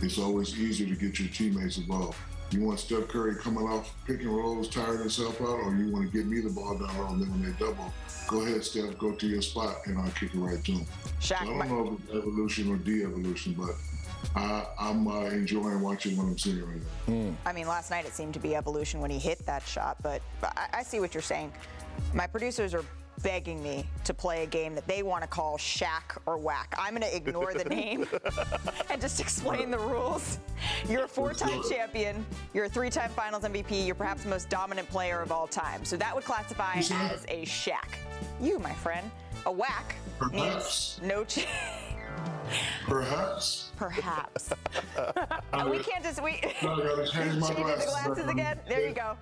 it's 0.01 0.19
always 0.19 0.59
easier 0.59 0.89
to 0.89 0.95
get 0.99 1.19
your 1.21 1.29
teammates 1.29 1.77
involved. 1.77 2.17
You 2.51 2.63
want 2.65 2.79
Steph 2.79 3.09
Curry 3.09 3.37
coming 3.37 3.67
off 3.67 3.95
pick 4.07 4.21
and 4.21 4.35
rolls, 4.35 4.69
tiring 4.69 5.01
himself 5.01 5.41
out, 5.41 5.61
or 5.61 5.75
you 5.75 5.91
want 5.91 6.11
to 6.11 6.17
get 6.17 6.27
me 6.27 6.41
the 6.41 6.51
ball 6.51 6.79
down 6.79 6.97
low, 6.99 7.07
and 7.09 7.21
then 7.21 7.31
when 7.31 7.43
they 7.43 7.59
double, 7.59 7.93
go 8.29 8.43
ahead, 8.43 8.65
Steph, 8.65 8.97
go 8.99 9.13
to 9.13 9.27
your 9.27 9.43
spot, 9.43 9.79
and 9.87 9.99
I'll 9.99 10.11
kick 10.13 10.35
it 10.35 10.39
right 10.39 10.63
to 10.65 10.73
him. 10.73 10.87
Shaq, 11.21 11.29
so 11.29 11.37
I 11.37 11.45
don't 11.45 11.69
know 11.69 11.95
if 11.95 12.05
it's 12.05 12.15
evolution 12.17 12.73
or 12.73 12.77
de-evolution, 12.77 13.55
but 13.55 13.75
I, 14.37 14.67
I'm 14.79 15.09
uh, 15.09 15.25
enjoying 15.25 15.81
watching 15.81 16.17
what 16.17 16.25
I'm 16.25 16.39
seeing 16.39 16.65
right 16.65 16.81
now. 17.09 17.35
I 17.45 17.53
mean, 17.53 17.67
last 17.67 17.91
night 17.91 18.07
it 18.07 18.15
seemed 18.15 18.35
to 18.35 18.41
be 18.41 18.55
evolution 18.55 19.01
when 19.01 19.11
he 19.11 19.19
hit 19.19 19.45
that 19.47 19.67
shot, 19.67 19.97
but, 20.03 20.23
but 20.41 20.57
I, 20.57 20.79
I 20.79 20.83
see 20.83 21.01
what 21.01 21.13
you're 21.13 21.23
saying. 21.23 21.53
My 22.13 22.27
producers 22.27 22.73
are 22.73 22.85
begging 23.23 23.63
me 23.63 23.87
to 24.05 24.13
play 24.15 24.43
a 24.43 24.47
game 24.47 24.75
that 24.75 24.87
they 24.87 25.03
want 25.03 25.23
to 25.23 25.29
call 25.29 25.57
Shaq 25.57 26.19
or 26.27 26.37
Whack. 26.37 26.75
I'm 26.79 26.91
going 26.95 27.03
to 27.03 27.17
ignore 27.17 27.55
the 27.55 27.65
name 27.65 28.07
and 28.91 29.01
just 29.01 29.21
explain 29.21 29.71
the 29.71 29.79
rules. 29.79 30.39
You're 30.89 31.05
a 31.05 31.09
four-time 31.09 31.63
champion. 31.69 32.25
You're 32.53 32.67
a 32.67 32.69
three-time 32.69 33.11
Finals 33.11 33.45
MVP. 33.45 33.87
You're 33.87 33.95
perhaps 33.95 34.25
the 34.25 34.29
most 34.31 34.51
dominant 34.51 34.89
player 34.91 35.21
of 35.21 35.33
all 35.33 35.47
time. 35.47 35.85
So 35.85 35.97
that 35.97 36.15
would 36.15 36.25
classify 36.25 36.75
as 36.75 36.91
a 37.29 37.45
Shaq. 37.45 37.95
You, 38.41 38.59
my 38.59 38.73
friend. 38.73 39.11
A 39.47 39.53
Whack 39.53 39.95
Perhaps. 40.19 40.99
means 41.01 41.01
no. 41.03 41.25
Ch- 41.25 41.47
Perhaps. 42.87 43.73
Perhaps. 43.77 44.53
Uh, 44.97 45.69
we 45.71 45.79
can't 45.81 46.03
just 46.05 46.23
we. 46.23 46.41
No, 46.63 46.75
I 46.75 46.77
gotta 46.83 47.09
change 47.13 47.37
my 47.41 47.53
glasses. 47.55 47.87
glasses 47.91 48.29
again. 48.29 48.59
There 48.69 48.87
you 48.87 48.95
go. 48.95 49.17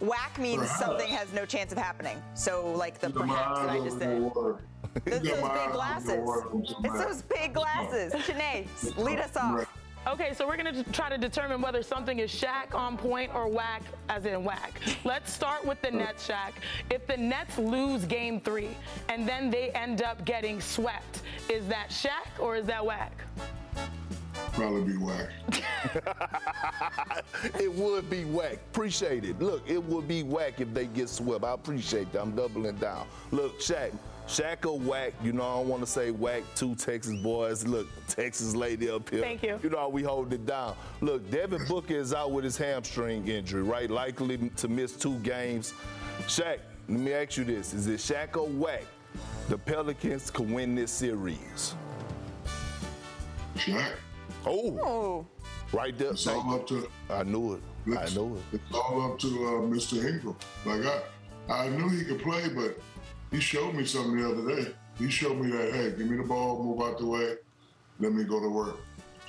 Whack 0.00 0.38
means 0.38 0.62
Perhaps. 0.62 0.78
something 0.80 1.08
has 1.08 1.32
no 1.32 1.44
chance 1.46 1.72
of 1.72 1.78
happening. 1.78 2.22
So 2.34 2.70
like 2.72 2.98
the 2.98 3.08
Got 3.10 3.26
my 3.26 3.34
perhaps 3.34 3.60
that 3.60 3.70
I 3.70 3.78
just 3.80 3.98
said. 3.98 4.16
the 4.16 4.22
water. 4.22 4.56
Those 5.04 5.20
big 5.20 5.72
glasses. 5.72 6.20
water. 6.20 6.48
I'm 6.52 6.66
so 6.66 6.76
It's 6.84 6.98
those 7.04 7.22
big 7.22 7.54
glasses. 7.54 8.12
Janae, 8.12 8.96
lead 8.98 9.18
us 9.20 9.36
off. 9.36 9.66
Okay, 10.06 10.32
so 10.34 10.46
we're 10.46 10.56
gonna 10.56 10.84
try 10.92 11.08
to 11.08 11.18
determine 11.18 11.60
whether 11.60 11.82
something 11.82 12.20
is 12.20 12.30
Shaq 12.30 12.74
on 12.74 12.96
point 12.96 13.34
or 13.34 13.48
whack, 13.48 13.82
as 14.08 14.24
in 14.24 14.44
whack. 14.44 14.80
Let's 15.04 15.32
start 15.32 15.64
with 15.64 15.82
the 15.82 15.90
Nets, 15.90 16.28
Shaq. 16.28 16.52
If 16.90 17.06
the 17.08 17.16
Nets 17.16 17.58
lose 17.58 18.04
game 18.04 18.40
three 18.40 18.70
and 19.08 19.28
then 19.28 19.50
they 19.50 19.70
end 19.70 20.02
up 20.02 20.24
getting 20.24 20.60
swept, 20.60 21.22
is 21.48 21.66
that 21.66 21.88
Shaq 21.90 22.38
or 22.38 22.54
is 22.54 22.66
that 22.66 22.84
whack? 22.86 23.12
Probably 24.52 24.84
be 24.92 24.96
whack. 24.96 25.30
it 27.60 27.72
would 27.72 28.08
be 28.10 28.24
whack. 28.24 28.54
Appreciate 28.72 29.24
it. 29.24 29.40
Look, 29.40 29.68
it 29.68 29.82
would 29.82 30.08
be 30.08 30.22
whack 30.22 30.60
if 30.60 30.72
they 30.72 30.86
get 30.86 31.08
swept. 31.08 31.44
I 31.44 31.52
appreciate 31.54 32.12
that. 32.12 32.22
I'm 32.22 32.34
doubling 32.34 32.76
down. 32.76 33.06
Look, 33.30 33.60
Shaq. 33.60 33.92
Shaq 34.26 34.66
or 34.66 34.78
whack, 34.80 35.12
you 35.22 35.32
know, 35.32 35.44
I 35.44 35.54
don't 35.58 35.68
want 35.68 35.82
to 35.82 35.86
say 35.86 36.10
whack 36.10 36.42
two 36.56 36.74
Texas 36.74 37.14
boys. 37.22 37.64
Look, 37.64 37.86
Texas 38.08 38.56
lady 38.56 38.90
up 38.90 39.08
here. 39.08 39.20
Thank 39.20 39.44
you. 39.44 39.60
You 39.62 39.70
know 39.70 39.78
how 39.78 39.88
we 39.88 40.02
hold 40.02 40.32
it 40.32 40.44
down. 40.44 40.74
Look, 41.00 41.30
Devin 41.30 41.64
Booker 41.68 41.94
is 41.94 42.12
out 42.12 42.32
with 42.32 42.42
his 42.42 42.56
hamstring 42.56 43.28
injury, 43.28 43.62
right? 43.62 43.88
Likely 43.88 44.50
to 44.56 44.68
miss 44.68 44.96
two 44.96 45.16
games. 45.20 45.74
Shaq, 46.22 46.58
let 46.88 46.98
me 46.98 47.12
ask 47.12 47.36
you 47.36 47.44
this. 47.44 47.72
Is 47.72 47.86
it 47.86 48.00
Shaq 48.00 48.36
or 48.36 48.48
whack? 48.48 48.84
The 49.48 49.58
Pelicans 49.58 50.30
can 50.32 50.52
win 50.52 50.74
this 50.74 50.90
series. 50.90 51.76
Shaq. 53.54 53.92
Oh. 54.44 54.78
oh. 54.80 55.26
Right 55.72 55.96
there. 55.98 56.10
It's 56.10 56.26
all 56.26 56.54
up 56.54 56.66
to. 56.68 56.88
I 57.10 57.22
knew 57.22 57.54
it. 57.54 57.62
I 57.98 58.08
knew 58.10 58.36
it. 58.36 58.42
It's 58.56 58.74
all 58.74 59.12
up 59.12 59.18
to 59.20 59.26
uh, 59.26 59.60
Mr. 59.62 60.04
Ingram. 60.04 60.36
Like 60.64 60.82
I, 60.84 61.64
I 61.64 61.68
knew 61.68 61.88
he 61.88 62.04
could 62.04 62.20
play, 62.20 62.48
but 62.48 62.78
he 63.30 63.40
showed 63.40 63.74
me 63.74 63.84
something 63.84 64.16
the 64.16 64.30
other 64.30 64.62
day. 64.62 64.72
He 64.98 65.10
showed 65.10 65.38
me 65.38 65.50
that, 65.50 65.72
hey, 65.72 65.90
give 65.90 66.08
me 66.08 66.16
the 66.16 66.22
ball, 66.22 66.62
move 66.62 66.80
out 66.80 66.98
the 66.98 67.06
way, 67.06 67.34
let 68.00 68.12
me 68.12 68.24
go 68.24 68.40
to 68.40 68.48
work. 68.48 68.76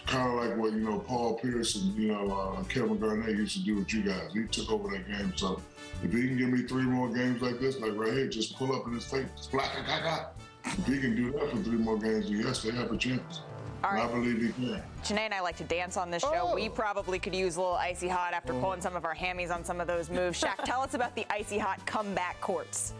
Kind 0.06 0.32
of 0.32 0.48
like 0.48 0.58
what 0.58 0.72
you 0.72 0.80
know 0.80 1.00
Paul 1.00 1.38
Pierce 1.38 1.76
and 1.76 1.94
you 1.96 2.14
know 2.14 2.32
uh, 2.32 2.64
Kevin 2.64 2.98
Garnett 2.98 3.36
used 3.36 3.58
to 3.58 3.64
do 3.64 3.76
with 3.76 3.94
you 3.94 4.04
guys. 4.04 4.32
He 4.34 4.46
took 4.46 4.72
over 4.72 4.90
that 4.90 5.06
game. 5.06 5.34
So 5.36 5.62
if 6.02 6.14
he 6.14 6.22
can 6.28 6.38
give 6.38 6.50
me 6.50 6.62
three 6.62 6.84
more 6.84 7.10
games 7.10 7.42
like 7.42 7.60
this, 7.60 7.78
like 7.80 7.94
right 7.96 8.14
here, 8.14 8.28
just 8.28 8.56
pull 8.56 8.74
up 8.74 8.88
in 8.88 8.94
his 8.94 9.04
face, 9.06 9.28
ah. 9.54 10.30
If 10.64 10.86
he 10.86 11.00
can 11.00 11.16
do 11.16 11.32
that 11.34 11.52
for 11.52 11.58
three 11.58 11.78
more 11.78 11.98
games, 11.98 12.30
then 12.30 12.40
yes, 12.40 12.64
they 12.64 12.72
have 12.72 12.92
a 12.92 12.98
chance. 12.98 13.42
All 13.84 13.92
And 13.92 14.00
I 14.00 14.06
right. 14.06 14.14
believe 14.14 14.42
he 14.42 14.52
can. 14.54 14.82
Janae 15.04 15.20
and 15.20 15.34
I 15.34 15.42
like 15.42 15.58
to 15.58 15.64
dance 15.64 15.98
on 15.98 16.10
this 16.12 16.24
show. 16.24 16.54
We 16.56 16.70
probably 16.70 17.20
could 17.20 17.36
use 17.36 17.56
a 17.56 17.62
little 17.62 17.76
icy 17.76 18.08
hot 18.08 18.34
after 18.34 18.54
pulling 18.54 18.82
some 18.82 18.96
of 18.96 19.06
our 19.06 19.16
hammies 19.16 19.54
on 19.54 19.64
some 19.64 19.80
of 19.80 19.88
those 19.88 20.10
moves. 20.10 20.42
Shaq, 20.42 20.64
tell 20.64 20.82
us 20.82 20.94
about 20.94 21.16
the 21.16 21.26
icy 21.32 21.58
hot 21.58 21.86
comeback 21.86 22.40
courts. 22.42 22.94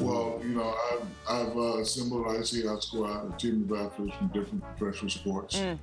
Well, 0.00 0.40
you 0.42 0.50
know, 0.50 0.74
I've, 0.92 1.48
I've 1.48 1.56
uh, 1.56 1.78
assembled 1.78 2.26
Icy 2.28 2.66
Hot 2.66 2.82
Squad, 2.82 3.34
a 3.34 3.36
team 3.36 3.68
of 3.70 3.78
athletes 3.86 4.16
from 4.16 4.28
different 4.28 4.62
professional 4.76 5.10
sports. 5.10 5.58
Mm. 5.58 5.78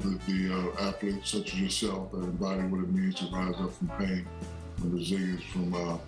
The, 0.00 0.08
the 0.32 0.54
uh, 0.78 0.88
athletes 0.88 1.30
such 1.30 1.52
as 1.54 1.60
yourself 1.60 2.12
that 2.12 2.18
embody 2.18 2.62
what 2.62 2.80
it 2.82 2.90
means 2.92 3.14
to 3.16 3.26
rise 3.26 3.54
up 3.60 3.72
from 3.74 3.88
pain 3.98 4.26
and 4.82 4.94
resilience 4.94 5.42
from, 5.44 5.74
uh, 5.74 5.98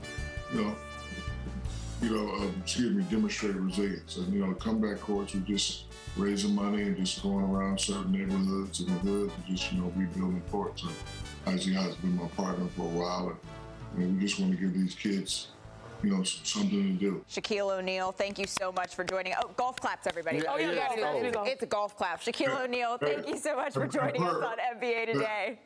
you 0.53 0.63
know, 0.63 0.75
you 2.03 2.11
know, 2.11 2.33
uh, 2.35 2.47
excuse 2.63 2.95
me, 2.95 3.03
demonstrate 3.11 3.55
resilience. 3.57 4.17
And, 4.17 4.33
you 4.33 4.45
know, 4.45 4.55
comeback 4.55 5.01
courts 5.01 5.35
are 5.35 5.41
just 5.41 5.85
raising 6.17 6.55
money 6.55 6.83
and 6.83 6.97
just 6.97 7.23
going 7.23 7.45
around 7.45 7.81
certain 7.81 8.13
neighborhoods 8.13 8.81
and 8.81 8.89
the 8.89 8.99
hoods 9.01 9.33
and 9.35 9.57
just, 9.57 9.73
you 9.73 9.81
know, 9.81 9.93
rebuilding 9.97 10.43
courts. 10.51 10.83
And 10.83 10.93
Icy 11.47 11.75
Hot's 11.75 11.97
been 11.97 12.17
my 12.17 12.29
partner 12.29 12.67
for 12.77 12.83
a 12.83 12.85
while. 12.85 13.37
And, 13.95 14.03
and 14.03 14.15
we 14.17 14.27
just 14.27 14.39
want 14.39 14.53
to 14.53 14.59
give 14.59 14.75
these 14.75 14.95
kids, 14.95 15.49
you 16.03 16.11
know, 16.11 16.23
something 16.23 16.71
to 16.71 16.93
do. 16.93 17.25
Shaquille 17.29 17.79
O'Neal, 17.79 18.13
thank 18.13 18.39
you 18.39 18.47
so 18.47 18.71
much 18.71 18.95
for 18.95 19.03
joining. 19.03 19.35
Oh, 19.43 19.51
golf 19.57 19.81
claps, 19.81 20.07
everybody. 20.07 20.39
Yeah, 20.39 20.45
oh, 20.51 20.57
you 20.57 20.69
yeah, 20.69 20.95
yeah. 20.97 21.23
that. 21.23 21.37
Oh. 21.37 21.45
It's 21.45 21.63
a 21.63 21.67
golf 21.67 21.97
clap. 21.97 22.21
Shaquille 22.21 22.49
Yeah. 22.49 22.63
O'Neal, 22.63 22.99
thank 22.99 23.29
you 23.29 23.37
so 23.37 23.57
much 23.57 23.75
for 23.75 23.87
joining 23.89 24.23
us 24.23 24.43
on 24.43 24.57
NBA 24.77 25.13
today. 25.13 25.59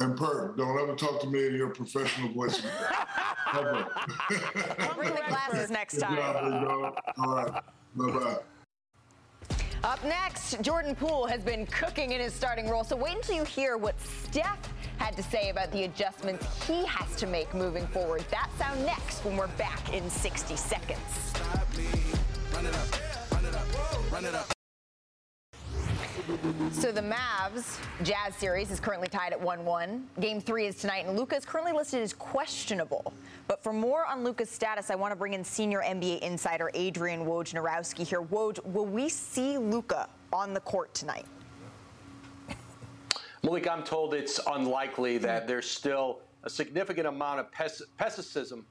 And 0.00 0.16
Perk, 0.16 0.56
don't 0.56 0.78
ever 0.80 0.94
talk 0.94 1.20
to 1.20 1.26
me 1.26 1.46
in 1.46 1.54
your 1.54 1.68
professional 1.70 2.32
voice. 2.32 2.62
Ever. 3.54 3.86
Bring 4.96 5.14
the 5.14 5.22
glasses 5.28 5.70
next 5.70 5.94
Good 5.94 6.00
job, 6.02 6.36
time. 6.36 6.60
big. 6.60 7.14
All 7.18 7.36
right. 7.36 7.62
Bye 7.94 8.10
bye. 8.10 8.38
Up 9.84 10.02
next, 10.04 10.60
Jordan 10.62 10.94
Poole 10.94 11.26
has 11.26 11.42
been 11.42 11.66
cooking 11.66 12.12
in 12.12 12.20
his 12.20 12.32
starting 12.32 12.68
role, 12.70 12.84
so 12.84 12.96
wait 12.96 13.16
until 13.16 13.36
you 13.36 13.44
hear 13.44 13.76
what 13.76 14.00
Steph 14.00 14.72
had 14.96 15.14
to 15.16 15.22
say 15.22 15.50
about 15.50 15.70
the 15.72 15.84
adjustments 15.84 16.66
he 16.66 16.86
has 16.86 17.14
to 17.16 17.26
make 17.26 17.52
moving 17.54 17.86
forward. 17.88 18.24
That 18.30 18.48
sound 18.58 18.84
next 18.86 19.24
when 19.24 19.36
we're 19.36 19.46
back 19.48 19.92
in 19.92 20.08
60 20.08 20.56
seconds. 20.56 21.34
So 26.70 26.92
the 26.92 27.00
Mavs 27.00 27.80
Jazz 28.04 28.36
series 28.36 28.70
is 28.70 28.78
currently 28.78 29.08
tied 29.08 29.32
at 29.32 29.40
1-1. 29.40 30.02
Game 30.20 30.40
three 30.40 30.66
is 30.66 30.76
tonight, 30.76 31.06
and 31.06 31.18
Luka 31.18 31.34
is 31.34 31.44
currently 31.44 31.72
listed 31.72 32.02
as 32.02 32.12
questionable. 32.12 33.12
But 33.48 33.62
for 33.62 33.72
more 33.72 34.06
on 34.06 34.22
Luka's 34.22 34.48
status, 34.48 34.90
I 34.90 34.94
want 34.94 35.10
to 35.10 35.16
bring 35.16 35.34
in 35.34 35.42
senior 35.42 35.82
NBA 35.82 36.20
insider 36.20 36.70
Adrian 36.74 37.24
Wojnarowski 37.24 38.06
here. 38.06 38.22
Woj, 38.22 38.64
will 38.66 38.86
we 38.86 39.08
see 39.08 39.58
Luka 39.58 40.08
on 40.32 40.54
the 40.54 40.60
court 40.60 40.94
tonight? 40.94 41.26
Malik, 43.42 43.68
I'm 43.68 43.82
told 43.82 44.14
it's 44.14 44.38
unlikely 44.46 45.18
that 45.18 45.48
there's 45.48 45.68
still 45.68 46.20
a 46.44 46.50
significant 46.50 47.08
amount 47.08 47.40
of 47.40 47.46
pessimism 47.98 48.64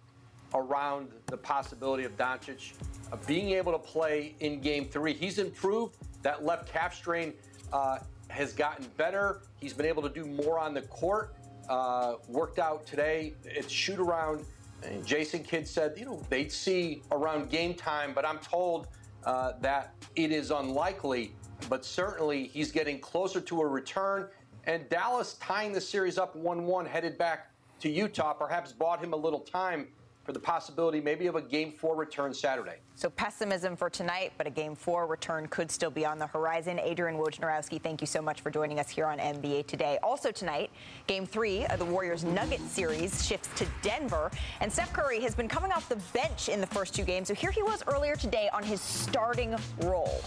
around 0.53 1.09
the 1.25 1.37
possibility 1.37 2.05
of 2.05 2.15
Doncic 2.15 2.73
uh, 3.11 3.17
being 3.27 3.49
able 3.49 3.73
to 3.73 3.79
play 3.79 4.33
in 4.39 4.61
game 4.61 4.85
three. 4.85 5.13
He's 5.13 5.39
improved 5.39 5.97
That 6.23 6.43
left 6.43 6.71
calf 6.71 6.95
strain 6.95 7.33
uh, 7.71 7.99
has 8.29 8.53
gotten 8.53 8.87
better. 8.97 9.41
He's 9.59 9.73
been 9.73 9.85
able 9.85 10.01
to 10.03 10.09
do 10.09 10.25
more 10.25 10.57
on 10.57 10.73
the 10.73 10.81
court. 10.83 11.35
Uh, 11.69 12.15
worked 12.27 12.59
out 12.59 12.85
today 12.85 13.33
It's 13.45 13.71
shoot 13.71 13.99
around. 13.99 14.45
And 14.83 15.05
Jason 15.05 15.43
Kidd 15.43 15.65
said, 15.67 15.93
you 15.97 16.05
know, 16.05 16.21
they'd 16.29 16.51
see 16.51 17.03
around 17.11 17.49
game 17.49 17.73
time, 17.73 18.13
but 18.13 18.25
I'm 18.25 18.39
told 18.39 18.87
uh, 19.23 19.53
that 19.61 19.93
it 20.15 20.31
is 20.31 20.51
unlikely. 20.51 21.33
But 21.69 21.85
certainly 21.85 22.47
he's 22.47 22.71
getting 22.71 22.99
closer 22.99 23.39
to 23.39 23.61
a 23.61 23.65
return. 23.65 24.27
And 24.65 24.89
Dallas 24.89 25.35
tying 25.35 25.71
the 25.71 25.79
series 25.79 26.17
up 26.17 26.35
1 26.35 26.65
1, 26.65 26.85
headed 26.85 27.17
back 27.17 27.51
to 27.79 27.89
Utah, 27.89 28.33
perhaps 28.33 28.73
bought 28.73 29.01
him 29.01 29.13
a 29.13 29.17
little 29.17 29.39
time 29.39 29.87
for 30.23 30.31
the 30.31 30.39
possibility 30.39 31.01
maybe 31.01 31.27
of 31.27 31.35
a 31.35 31.41
game 31.41 31.71
four 31.71 31.95
return 31.95 32.33
Saturday. 32.33 32.77
So 32.95 33.09
pessimism 33.09 33.75
for 33.75 33.89
tonight, 33.89 34.31
but 34.37 34.47
a 34.47 34.49
game 34.49 34.73
four 34.75 35.05
return 35.05 35.47
could 35.47 35.69
still 35.69 35.89
be 35.91 36.05
on 36.05 36.17
the 36.17 36.27
horizon. 36.27 36.79
Adrian 36.79 37.19
Wojnarowski, 37.19 37.81
thank 37.81 37.99
you 37.99 38.07
so 38.07 38.21
much 38.21 38.39
for 38.39 38.49
joining 38.49 38.79
us 38.79 38.89
here 38.89 39.05
on 39.05 39.17
NBA 39.17 39.67
Today. 39.67 39.99
Also 40.01 40.31
tonight, 40.31 40.71
game 41.07 41.25
three 41.25 41.65
of 41.65 41.79
the 41.79 41.85
Warriors 41.85 42.23
Nuggets 42.23 42.71
series 42.71 43.25
shifts 43.25 43.49
to 43.57 43.67
Denver. 43.81 44.31
And 44.61 44.71
Steph 44.71 44.93
Curry 44.93 45.19
has 45.21 45.35
been 45.35 45.49
coming 45.49 45.73
off 45.73 45.89
the 45.89 46.01
bench 46.13 46.47
in 46.47 46.61
the 46.61 46.67
first 46.67 46.95
two 46.95 47.03
games. 47.03 47.27
So 47.27 47.33
here 47.33 47.51
he 47.51 47.61
was 47.61 47.83
earlier 47.87 48.15
today 48.15 48.49
on 48.53 48.63
his 48.63 48.79
starting 48.79 49.55
role. 49.81 50.21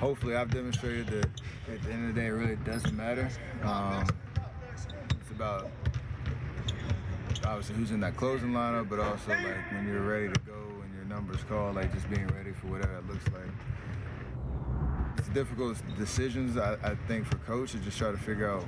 Hopefully, 0.00 0.36
I've 0.36 0.50
demonstrated 0.50 1.08
that 1.08 1.28
at 1.74 1.82
the 1.82 1.92
end 1.92 2.08
of 2.08 2.14
the 2.14 2.20
day, 2.20 2.28
it 2.28 2.30
really 2.30 2.56
doesn't 2.64 2.96
matter. 2.96 3.28
Um, 3.64 4.06
it's 4.72 5.30
about 5.32 5.68
obviously 7.48 7.76
who's 7.76 7.90
in 7.90 8.00
that 8.00 8.16
closing 8.16 8.50
lineup, 8.50 8.88
but 8.88 9.00
also 9.00 9.30
like 9.30 9.72
when 9.72 9.86
you're 9.86 10.02
ready 10.02 10.28
to 10.30 10.40
go 10.40 10.60
and 10.84 10.94
your 10.94 11.04
numbers 11.04 11.42
call, 11.48 11.72
like 11.72 11.92
just 11.94 12.08
being 12.10 12.26
ready 12.28 12.52
for 12.52 12.66
whatever 12.66 12.98
it 12.98 13.08
looks 13.08 13.24
like. 13.28 15.16
It's 15.16 15.28
difficult 15.30 15.76
decisions, 15.96 16.58
I, 16.58 16.74
I 16.82 16.94
think, 17.08 17.26
for 17.26 17.36
coach 17.38 17.72
to 17.72 17.78
just 17.78 17.98
try 17.98 18.12
to 18.12 18.18
figure 18.18 18.50
out 18.50 18.64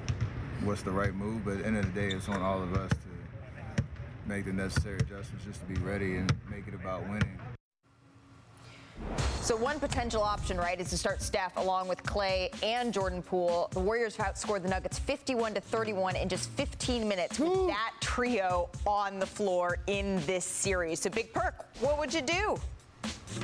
what's 0.64 0.82
the 0.82 0.90
right 0.90 1.14
move. 1.14 1.44
But 1.44 1.52
at 1.52 1.58
the 1.58 1.66
end 1.66 1.76
of 1.76 1.94
the 1.94 2.00
day, 2.00 2.08
it's 2.08 2.28
on 2.28 2.40
all 2.40 2.62
of 2.62 2.74
us 2.74 2.90
to 2.90 3.82
make 4.26 4.46
the 4.46 4.52
necessary 4.52 4.96
adjustments 4.96 5.44
just 5.44 5.60
to 5.60 5.66
be 5.66 5.80
ready 5.80 6.16
and 6.16 6.32
make 6.50 6.66
it 6.66 6.74
about 6.74 7.02
winning. 7.02 7.38
So 9.40 9.56
one 9.56 9.80
potential 9.80 10.22
option, 10.22 10.58
right, 10.58 10.78
is 10.78 10.90
to 10.90 10.98
start 10.98 11.22
Steph 11.22 11.56
along 11.56 11.88
with 11.88 12.02
Clay 12.04 12.50
and 12.62 12.92
Jordan 12.92 13.22
Poole. 13.22 13.68
The 13.72 13.80
Warriors 13.80 14.14
have 14.16 14.34
outscored 14.34 14.62
the 14.62 14.68
Nuggets 14.68 14.98
51 14.98 15.54
to 15.54 15.60
31 15.60 16.16
in 16.16 16.28
just 16.28 16.50
15 16.50 17.08
minutes 17.08 17.38
with 17.38 17.50
Ooh. 17.50 17.66
that 17.66 17.92
trio 18.00 18.68
on 18.86 19.18
the 19.18 19.26
floor 19.26 19.78
in 19.86 20.24
this 20.26 20.44
series. 20.44 21.00
So 21.00 21.10
Big 21.10 21.32
Perk, 21.32 21.66
what 21.80 21.98
would 21.98 22.14
you 22.14 22.22
do? 22.22 22.58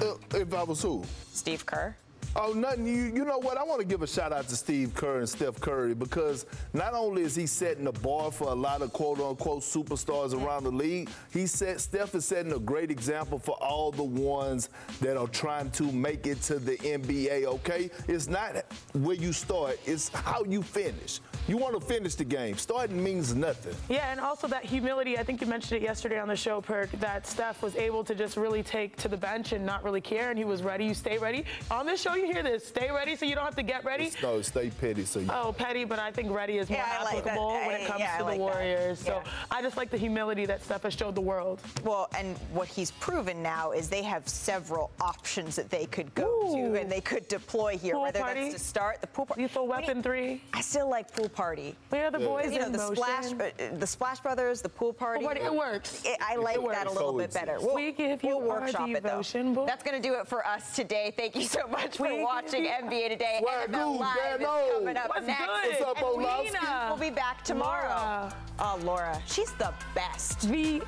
Uh, 0.01 0.15
if 0.35 0.53
I 0.55 0.63
was 0.63 0.83
who? 0.83 1.03
Steve 1.33 1.67
Kerr. 1.67 1.97
Oh, 2.39 2.53
nothing. 2.53 2.87
You, 2.87 3.05
you 3.15 3.25
know 3.25 3.39
what? 3.39 3.57
I 3.57 3.63
want 3.63 3.81
to 3.81 3.87
give 3.87 4.03
a 4.03 4.07
shout 4.07 4.31
out 4.31 4.47
to 4.49 4.57
Steve 4.57 4.95
Kerr 4.95 5.21
and 5.21 5.29
Steph 5.29 5.59
Curry 5.59 5.95
because 5.95 6.45
not 6.75 6.93
only 6.93 7.23
is 7.23 7.35
he 7.35 7.47
setting 7.47 7.85
the 7.85 7.93
bar 7.93 8.31
for 8.31 8.49
a 8.49 8.55
lot 8.55 8.83
of 8.83 8.93
quote 8.93 9.21
unquote 9.21 9.63
superstars 9.63 10.33
mm-hmm. 10.33 10.45
around 10.45 10.65
the 10.65 10.71
league, 10.71 11.09
he 11.33 11.47
said 11.47 11.81
Steph 11.81 12.15
is 12.15 12.27
setting 12.27 12.53
a 12.53 12.59
great 12.59 12.91
example 12.91 13.39
for 13.39 13.57
all 13.63 13.91
the 13.91 14.05
ones 14.05 14.69
that 15.01 15.17
are 15.17 15.29
trying 15.29 15.71
to 15.71 15.91
make 15.91 16.27
it 16.27 16.43
to 16.43 16.59
the 16.59 16.77
NBA. 16.77 17.47
Okay, 17.47 17.91
it's 18.07 18.29
not 18.29 18.67
where 18.93 19.17
you 19.17 19.33
start; 19.33 19.81
it's 19.87 20.11
how 20.11 20.45
you 20.45 20.63
finish. 20.63 21.21
You 21.49 21.57
want 21.57 21.79
to 21.79 21.87
finish 21.87 22.17
the 22.17 22.25
game. 22.25 22.57
Starting 22.59 23.03
means 23.03 23.33
nothing. 23.35 23.75
Yeah, 23.89 24.11
and 24.11 24.19
also 24.19 24.49
that 24.49 24.65
humility. 24.65 25.17
I 25.17 25.23
think 25.23 25.41
you 25.41 25.47
mentioned 25.47 25.81
it 25.81 25.85
yesterday 25.85 26.19
on 26.19 26.27
the 26.27 26.35
show, 26.35 26.61
Perk, 26.61 26.91
that 26.99 27.25
Steph 27.25 27.63
was 27.63 27.77
able 27.77 28.03
to 28.03 28.17
just 28.17 28.37
really 28.37 28.65
take 28.65 28.97
to 28.97 29.09
the 29.09 29.17
bench 29.17 29.53
and 29.53 29.65
not 29.65 29.85
really 29.85 30.01
care, 30.01 30.31
and 30.31 30.39
he 30.39 30.45
was 30.45 30.65
ready. 30.65 30.87
You 30.87 30.95
stay 30.95 31.19
ready. 31.19 31.45
On 31.71 31.87
this 31.87 32.01
show, 32.01 32.17
you 32.17 32.27
hear 32.27 32.43
this. 32.43 32.67
Stay 32.67 32.91
ready 32.91 33.15
so 33.15 33.27
you 33.27 33.37
don't 33.37 33.45
have 33.45 33.55
to 33.57 33.63
get 33.63 33.85
ready. 33.85 34.11
No, 34.23 34.43
stay 34.43 34.71
petty 34.71 35.05
so 35.05 35.21
you. 35.21 35.29
Oh, 35.33 35.55
petty, 35.57 35.85
but 35.85 36.01
I 36.01 36.11
think 36.11 36.33
ready 36.33 36.59
is 36.59 36.69
more 36.69 36.81
yeah, 36.81 37.05
applicable 37.07 37.47
like 37.47 37.67
when 37.67 37.81
it 37.81 37.87
comes 37.87 38.01
yeah, 38.01 38.19
to 38.19 38.25
like 38.25 38.39
the 38.39 38.43
Warriors. 38.43 38.99
That. 39.03 39.25
So 39.25 39.31
I 39.51 39.63
just 39.63 39.77
like 39.77 39.91
the 39.91 39.97
humility 39.97 40.47
that 40.47 40.65
Steph 40.65 40.83
has 40.83 40.95
showed 40.95 41.15
the 41.15 41.21
world. 41.21 41.61
Well, 41.85 42.09
and 42.19 42.37
what 42.53 42.67
he's 42.67 42.91
proven 42.91 43.41
now 43.41 43.71
is 43.71 43.89
they 43.89 44.03
have 44.03 44.29
several 44.29 44.91
options 45.01 45.55
that 45.55 45.71
they 45.71 45.87
could 45.87 46.13
go 46.17 46.43
Ooh. 46.49 46.73
to 46.73 46.81
and 46.81 46.91
they 46.91 47.01
could 47.01 47.29
deploy 47.29 47.79
here, 47.79 47.95
pool 47.95 48.03
whether 48.03 48.19
party. 48.19 48.51
that's 48.51 48.55
to 48.55 48.61
start 48.61 49.01
the 49.01 49.07
pool 49.07 49.27
party. 49.27 49.43
Lethal 49.43 49.69
Weapon 49.69 50.03
three. 50.03 50.43
I 50.53 50.61
still 50.61 50.89
like 50.89 51.15
pool 51.15 51.29
party. 51.37 51.77
Where 51.91 52.07
are 52.07 52.11
the 52.11 52.19
boys 52.19 52.53
you 52.53 52.61
know, 52.61 52.67
in 52.67 52.73
the 52.73 52.79
motion? 52.79 52.97
splash, 52.97 53.33
uh, 53.33 53.77
the 53.79 53.87
Splash 53.87 54.21
Brothers, 54.21 54.63
the 54.63 54.69
pool 54.69 54.93
party. 54.93 55.21
Pool 55.21 55.29
party 55.29 55.45
it 55.45 55.55
works. 55.55 56.03
It, 56.05 56.19
I 56.21 56.37
like 56.37 56.57
it 56.57 56.69
that 56.71 56.87
a 56.87 56.93
little 56.93 57.17
bit 57.17 57.33
better. 57.33 57.59
We'll, 57.61 57.75
we 57.75 57.93
give 57.93 58.23
you 58.23 58.39
we'll 58.39 58.49
workshop 58.49 58.89
it 58.89 59.03
though. 59.03 59.23
Book. 59.53 59.67
That's 59.67 59.83
going 59.83 60.01
to 60.01 60.09
do 60.09 60.15
it 60.15 60.27
for 60.27 60.47
us 60.47 60.75
today. 60.75 61.13
Thank 61.17 61.37
you 61.37 61.43
so 61.43 61.67
much 61.69 61.99
for 61.99 62.09
we 62.09 62.23
watching 62.23 62.65
NBA 62.65 63.11
Today. 63.11 63.41
Swag 63.41 63.71
NFL 63.71 63.99
Live 64.01 64.41
is 64.41 64.47
coming 64.73 64.97
up 64.97 65.09
What's 65.11 65.27
next. 65.27 65.47
Good? 65.47 65.81
What's 65.81 65.83
up, 65.83 65.97
Olowski? 65.99 66.89
We'll 66.89 67.11
be 67.11 67.15
back 67.15 67.45
tomorrow. 67.45 67.67
Laura. 67.89 68.37
Oh, 68.59 68.79
Laura, 68.85 69.23
she's 69.27 69.53
the 69.53 69.73
best. 69.95 70.49
The 70.49 70.83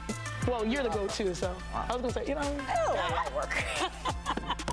well, 0.46 0.64
you're 0.64 0.82
the 0.82 0.88
go-to, 0.88 1.34
so 1.34 1.54
I 1.74 1.92
was 1.92 2.00
gonna 2.00 2.12
say, 2.12 2.24
you 2.26 2.34
know, 2.34 2.40
oh, 2.42 2.94
that 2.94 3.10
might 3.10 3.34
work. 3.34 4.64